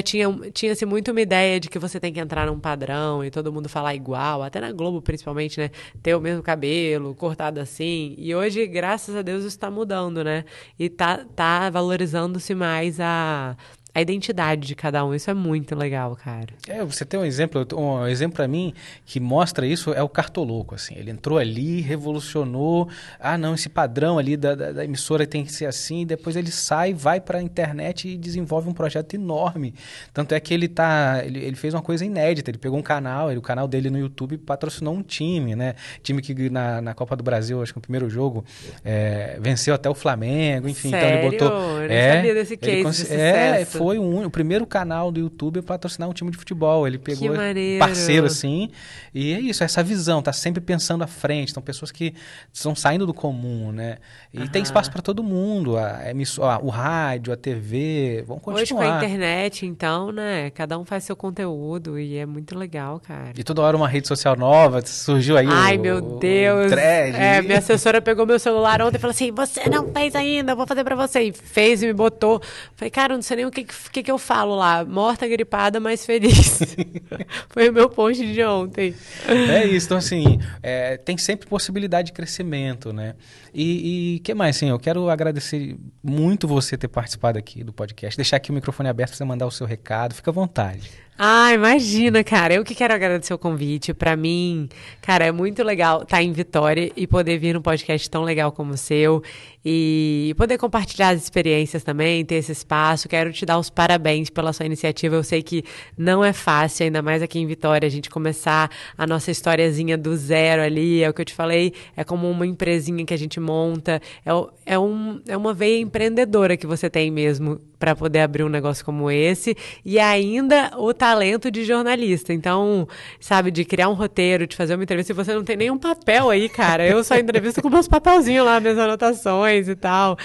tinha, 0.04 0.30
tinha-se 0.54 0.86
muito 0.86 1.12
uma 1.12 1.22
ideia 1.22 1.60
de 1.60 1.70
que 1.70 1.80
você 1.80 2.00
tem 2.00 2.14
que 2.14 2.20
entrar 2.20 2.48
num 2.48 2.60
padrão 2.60 3.24
e 3.24 3.30
todo 3.30 3.52
mundo 3.52 3.70
falar 3.70 3.96
igual, 3.96 4.44
até 4.44 4.60
na 4.60 4.72
Globo 4.72 5.02
principalmente, 5.02 5.60
né? 5.60 5.70
Ter 6.02 6.16
o 6.16 6.22
mesmo 6.22 6.42
cabelo, 6.42 7.16
cortado 7.16 7.60
assim. 7.60 8.16
E 8.18 8.34
hoje, 8.34 8.66
graças 8.68 9.16
a 9.16 9.22
Deus, 9.22 9.40
isso 9.40 9.48
está 9.48 9.70
mudando, 9.70 10.24
né? 10.24 10.46
E 10.78 10.90
tá, 10.90 11.26
tá 11.36 11.70
valorizando-se 11.70 12.56
mais 12.56 13.00
a 13.00 13.56
a 13.94 14.02
identidade 14.02 14.68
de 14.68 14.76
cada 14.76 15.04
um. 15.04 15.14
Isso 15.14 15.30
é 15.30 15.34
muito 15.34 15.76
legal, 15.76 16.16
cara. 16.16 16.48
É, 16.68 16.84
você 16.84 17.04
tem 17.04 17.20
um 17.20 17.26
exemplo, 17.26 17.66
um 17.74 18.06
exemplo 18.08 18.36
para 18.36 18.48
mim 18.48 18.74
que 19.06 19.20
mostra 19.20 19.66
isso 19.66 19.92
é 19.94 20.04
o 20.04 20.10
Cartoloco, 20.10 20.76
assim. 20.76 20.96
Ele 20.96 21.12
entrou 21.12 21.38
ali, 21.38 21.82
revolucionou. 21.82 22.88
Ah, 23.20 23.38
não, 23.38 23.56
esse 23.56 23.68
padrão 23.68 24.20
ali 24.20 24.38
da, 24.38 24.54
da, 24.54 24.72
da 24.72 24.86
emissora 24.86 25.26
tem 25.26 25.44
que 25.44 25.52
ser 25.52 25.66
assim. 25.66 26.06
depois 26.06 26.36
ele 26.36 26.52
sai, 26.52 26.94
vai 26.94 27.20
para 27.20 27.40
a 27.40 27.42
internet 27.42 28.08
e 28.08 28.18
desenvolve 28.18 28.70
um 28.70 28.74
projeto 28.74 29.16
enorme. 29.16 29.74
Tanto 30.14 30.34
é 30.34 30.40
que 30.40 30.54
ele 30.54 30.68
tá, 30.68 31.22
ele, 31.26 31.40
ele, 31.40 31.56
fez 31.56 31.74
uma 31.74 31.82
coisa 31.82 32.06
inédita. 32.06 32.52
Ele 32.52 32.60
pegou 32.60 32.78
um 32.78 32.84
canal, 32.84 33.32
ele, 33.32 33.40
o 33.40 33.44
canal 33.44 33.68
dele 33.68 33.90
no 33.90 33.98
YouTube 33.98 34.38
patrocinou 34.38 34.94
um 34.94 35.02
time, 35.02 35.56
né? 35.56 35.74
Time 36.04 36.22
que 36.22 36.50
na, 36.50 36.80
na 36.82 36.94
Copa 36.94 37.16
do 37.16 37.24
Brasil, 37.24 37.62
acho 37.62 37.74
que 37.74 37.78
no 37.78 37.82
primeiro 37.82 38.10
jogo 38.10 38.46
é, 38.86 39.38
venceu 39.42 39.74
até 39.74 39.90
o 39.90 39.96
Flamengo, 39.96 40.68
enfim. 40.68 40.92
Sério? 40.92 41.08
Então 41.08 41.20
ele 41.20 41.32
botou. 41.32 41.82
Eu 41.82 41.88
não 41.88 41.96
é, 41.96 42.16
sabia 42.16 42.34
desse 42.34 42.58
case. 42.58 43.14
É, 43.14 43.66
foi 43.80 43.90
foi 43.90 43.98
um, 43.98 44.24
o 44.24 44.30
primeiro 44.30 44.68
canal 44.68 45.12
do 45.12 45.20
YouTube 45.20 45.60
a 45.62 45.64
patrocinar 45.64 46.08
um 46.08 46.14
time 46.14 46.30
de 46.30 46.38
futebol. 46.38 46.88
Ele 46.88 47.00
pegou 47.00 47.32
parceiro 47.80 48.28
assim. 48.28 48.70
E 49.14 49.34
é 49.34 49.40
isso, 49.40 49.64
essa 49.64 49.82
visão, 49.82 50.22
tá 50.22 50.32
sempre 50.32 50.62
pensando 50.62 51.04
à 51.04 51.08
frente. 51.08 51.52
São 51.52 51.64
pessoas 51.64 51.92
que 51.92 52.14
estão 52.54 52.76
saindo 52.76 53.08
do 53.08 53.14
comum, 53.14 53.72
né? 53.72 53.98
E 54.32 54.48
tem 54.48 54.62
espaço 54.62 54.92
para 54.92 55.02
todo 55.02 55.24
mundo. 55.24 55.76
A, 55.78 56.60
o 56.62 56.70
rádio, 56.70 57.34
a 57.34 57.36
TV, 57.36 58.24
vão 58.28 58.38
continuar. 58.38 58.62
Hoje 58.62 58.74
com 58.74 58.82
a 58.82 58.98
internet, 58.98 59.66
então, 59.66 60.12
né? 60.12 60.52
Cada 60.52 60.78
um 60.78 60.86
faz 60.86 61.04
seu 61.04 61.16
conteúdo 61.16 61.98
e 61.98 62.18
é 62.18 62.26
muito 62.28 62.56
legal, 62.56 63.00
cara. 63.00 63.34
E 63.36 63.44
toda 63.44 63.64
hora 63.64 63.76
uma 63.76 63.88
rede 63.88 64.08
social 64.08 64.36
nova, 64.36 64.86
surgiu 64.86 65.36
aí 65.36 65.48
Ai, 65.50 65.78
o, 65.78 65.82
meu 65.82 66.02
Deus. 66.20 66.72
O. 66.72 66.76
É, 66.76 67.42
minha 67.42 67.58
assessora 67.58 68.00
pegou 68.02 68.26
meu 68.26 68.38
celular 68.38 68.82
ontem 68.84 68.98
e 68.98 69.00
falou 69.00 69.12
assim: 69.12 69.32
você 69.32 69.68
não 69.68 69.92
fez 69.92 70.14
ainda, 70.16 70.52
eu 70.52 70.56
vou 70.56 70.68
fazer 70.68 70.84
para 70.84 70.96
você. 70.96 71.22
E 71.22 71.34
fez 71.34 71.82
e 71.82 71.88
me 71.88 71.94
botou. 71.94 72.40
Falei, 72.76 72.92
cara, 72.92 73.16
não 73.16 73.22
sei 73.24 73.38
nem 73.38 73.46
o 73.48 73.52
que, 73.52 73.64
que, 73.92 74.04
que 74.04 74.12
eu 74.12 74.18
falo 74.18 74.56
lá. 74.56 74.84
Morta, 74.86 75.28
gripada, 75.28 75.80
mas 75.80 76.06
feliz. 76.06 76.60
Foi 77.50 77.70
o 77.70 77.74
meu 77.74 77.90
post 77.90 78.26
de 78.26 78.44
ontem. 78.44 78.94
É 79.28 79.66
isso, 79.66 79.88
então 79.88 79.98
assim, 79.98 80.40
é, 80.62 80.98
tem 80.98 81.18
sempre 81.18 81.48
possibilidade 81.48 82.08
de 82.08 82.14
crescimento, 82.14 82.92
né? 82.92 83.16
E 83.54 84.18
o 84.20 84.24
que 84.24 84.34
mais, 84.34 84.56
assim, 84.56 84.70
eu 84.70 84.80
quero 84.80 85.10
agradecer 85.10 85.78
muito 86.04 86.48
você 86.48 86.78
ter 86.78 86.88
participado 86.88 87.38
aqui 87.38 87.64
do 87.64 87.74
podcast, 87.74 88.16
deixar 88.16 88.38
aqui 88.38 88.52
o 88.52 88.54
microfone 88.54 88.90
aberto 88.90 89.10
para 89.12 89.18
você 89.18 89.26
mandar 89.26 89.48
o 89.48 89.52
seu 89.52 89.66
recado, 89.66 90.14
fica 90.14 90.30
à 90.30 90.34
vontade. 90.34 90.90
Ah, 91.22 91.54
imagina, 91.54 92.24
cara. 92.24 92.54
Eu 92.54 92.64
que 92.64 92.74
quero 92.74 92.94
agradecer 92.94 93.34
o 93.34 93.38
convite. 93.38 93.94
Para 93.94 94.16
mim, 94.16 94.70
cara, 95.02 95.26
é 95.26 95.34
muito 95.34 95.62
legal 95.64 96.04
estar 96.04 96.24
em 96.24 96.32
Vitória 96.32 96.94
e 96.96 97.06
poder 97.06 97.38
vir 97.38 97.54
num 97.54 97.62
podcast 97.62 98.10
tão 98.10 98.24
legal 98.24 98.54
como 98.54 98.72
o 98.72 98.78
seu 98.78 99.22
e 99.64 100.34
poder 100.38 100.58
compartilhar 100.58 101.10
as 101.10 101.22
experiências 101.22 101.84
também, 101.84 102.24
ter 102.24 102.36
esse 102.36 102.54
espaço. 102.54 103.10
Quero 103.10 103.34
te 103.34 103.46
dar 103.46 103.60
os 103.60 103.70
parabéns 103.70 104.30
pela 104.30 104.54
sua 104.54 104.66
iniciativa. 104.66 105.16
Eu 105.16 105.24
sei 105.24 105.44
que 105.44 105.64
não 105.98 106.24
é 106.24 106.32
fácil, 106.32 106.86
ainda 106.86 107.02
mais 107.02 107.22
aqui 107.22 107.38
em 107.38 107.46
Vitória, 107.46 107.86
a 107.86 107.90
gente 107.90 108.10
começar 108.10 108.72
a 108.98 109.06
nossa 109.06 109.30
historiazinha 109.30 109.98
do 109.98 110.16
zero 110.16 110.62
ali. 110.62 111.04
É 111.04 111.10
o 111.10 111.14
que 111.14 111.20
eu 111.20 111.26
te 111.26 111.34
falei, 111.34 111.74
é 111.98 112.04
como 112.06 112.30
uma 112.32 112.48
empresinha 112.48 113.06
que 113.06 113.14
a 113.14 113.18
gente 113.18 113.42
monta. 113.42 114.02
É, 114.26 114.32
é, 114.74 114.80
um, 114.80 115.20
é 115.28 115.36
uma 115.36 115.54
veia 115.54 115.82
empreendedora 115.82 116.56
que 116.56 116.66
você 116.66 116.90
tem 116.90 117.12
mesmo 117.12 117.60
para 117.78 117.96
poder 117.96 118.20
abrir 118.20 118.44
um 118.44 118.50
negócio 118.50 118.84
como 118.84 119.10
esse 119.10 119.56
e 119.86 119.98
ainda 119.98 120.72
o 120.78 120.94
talento 121.10 121.50
de 121.50 121.66
jornalista. 121.66 122.32
Então, 122.32 122.88
sabe, 123.20 123.50
de 123.50 123.66
criar 123.66 123.90
um 123.90 123.94
roteiro, 123.94 124.46
de 124.46 124.56
fazer 124.56 124.76
uma 124.76 124.84
entrevista, 124.84 125.12
e 125.12 125.16
você 125.16 125.34
não 125.34 125.44
tem 125.44 125.58
nenhum 125.58 125.78
papel 125.78 126.30
aí, 126.30 126.48
cara. 126.48 126.86
Eu 126.86 127.04
só 127.04 127.18
entrevisto 127.18 127.62
com 127.62 127.70
meus 127.70 127.88
papelzinhos 127.88 128.46
lá, 128.46 128.60
minhas 128.60 128.78
anotações 128.78 129.68
e 129.68 129.76
tal. 129.76 130.18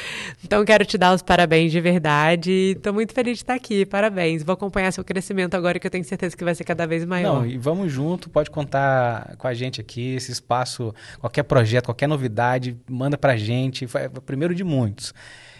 Então, 0.44 0.62
quero 0.64 0.84
te 0.84 0.98
dar 0.98 1.14
os 1.14 1.22
parabéns 1.22 1.72
de 1.72 1.80
verdade. 1.80 2.74
Estou 2.76 2.92
muito 2.92 3.14
feliz 3.14 3.38
de 3.38 3.44
estar 3.44 3.54
aqui. 3.54 3.86
Parabéns. 3.86 4.42
Vou 4.42 4.52
acompanhar 4.52 4.92
seu 4.92 5.02
crescimento 5.02 5.54
agora 5.54 5.78
que 5.78 5.86
eu 5.86 5.90
tenho 5.90 6.04
certeza 6.04 6.36
que 6.36 6.44
vai 6.44 6.54
ser 6.54 6.64
cada 6.64 6.86
vez 6.86 7.04
maior. 7.06 7.40
Não, 7.40 7.46
e 7.46 7.56
vamos 7.56 7.90
junto, 7.90 8.28
pode 8.28 8.50
contar 8.50 9.36
com 9.38 9.48
a 9.48 9.54
gente 9.54 9.80
aqui, 9.80 10.14
esse 10.14 10.30
espaço, 10.32 10.94
qualquer 11.18 11.44
projeto, 11.44 11.86
qualquer 11.86 12.06
novidade, 12.06 12.76
manda 12.88 13.16
pra 13.16 13.36
gente. 13.36 13.86
É 13.94 14.10
o 14.14 14.20
primeiro 14.20 14.54
de 14.54 14.62
muitos. 14.62 15.14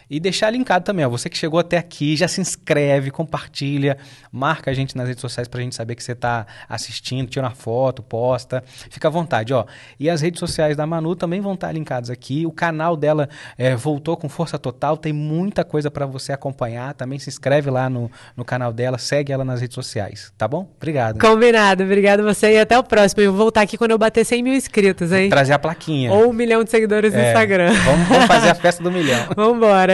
E 0.09 0.21
deixar 0.21 0.51
linkado 0.51 0.85
também, 0.85 1.05
ó, 1.05 1.09
você 1.09 1.29
que 1.29 1.37
chegou 1.37 1.59
até 1.59 1.79
aqui, 1.79 2.17
já 2.17 2.29
se 2.29 2.41
inscreve, 2.41 3.11
compartilha, 3.11 3.97
marca 4.31 4.71
a 4.71 4.75
gente 4.75 4.97
nas 4.97 5.09
redes 5.09 5.21
sociais 5.21 5.49
para 5.49 5.61
a 5.61 5.63
gente 5.63 5.75
saber 5.75 5.95
que 5.95 6.05
você 6.05 6.13
está 6.13 6.47
assistindo, 6.69 7.29
tira 7.29 7.47
uma 7.47 7.55
foto, 7.55 8.03
posta, 8.03 8.63
fica 8.91 9.09
à 9.09 9.11
vontade, 9.11 9.55
ó. 9.55 9.65
E 9.99 10.11
as 10.11 10.21
redes 10.21 10.41
sociais 10.41 10.77
da 10.77 10.87
Manu 10.87 11.17
também 11.17 11.41
vão 11.41 11.55
estar 11.55 11.69
tá 11.69 11.73
linkadas 11.73 12.11
aqui. 12.11 12.47
O 12.47 12.53
canal 12.53 12.97
dela 12.97 13.29
é, 13.57 13.75
voltou 13.75 14.17
com 14.17 14.29
força 14.29 14.59
total, 14.59 14.97
tem 14.97 15.13
muita 15.13 15.65
coisa 15.65 15.91
para 15.91 16.07
você 16.07 16.33
acompanhar. 16.33 16.95
Também 16.95 17.19
se 17.19 17.29
inscreve 17.29 17.71
lá 17.71 17.89
no, 17.89 18.11
no 18.37 18.45
canal 18.45 18.73
dela, 18.73 18.99
segue 18.99 19.33
ela 19.33 19.45
nas 19.45 19.61
redes 19.61 19.75
sociais, 19.75 20.33
tá 20.37 20.47
bom? 20.47 20.69
Obrigado. 20.77 21.19
Combinado, 21.19 21.83
obrigado 21.83 22.23
você 22.23 22.53
e 22.53 22.59
até 22.59 22.79
o 22.79 22.83
próximo. 22.83 23.23
Eu 23.23 23.33
vou 23.33 23.43
voltar 23.45 23.63
aqui 23.63 23.79
quando 23.79 23.93
eu 23.93 23.99
bater 23.99 24.25
100 24.25 24.43
mil 24.43 24.55
inscritos, 24.55 25.13
hein? 25.13 25.31
Trazer 25.31 25.53
a 25.53 25.59
plaquinha. 25.59 26.13
Ou 26.13 26.31
um 26.31 26.33
milhão 26.33 26.63
de 26.63 26.71
seguidores 26.71 27.13
no 27.13 27.21
é, 27.21 27.29
Instagram. 27.29 27.73
Vamos, 27.73 28.09
vamos 28.09 28.27
fazer 28.27 28.51
a 28.51 28.55
festa 28.55 28.83
do 28.83 28.91
milhão. 28.91 29.29
Vambora. 29.37 29.94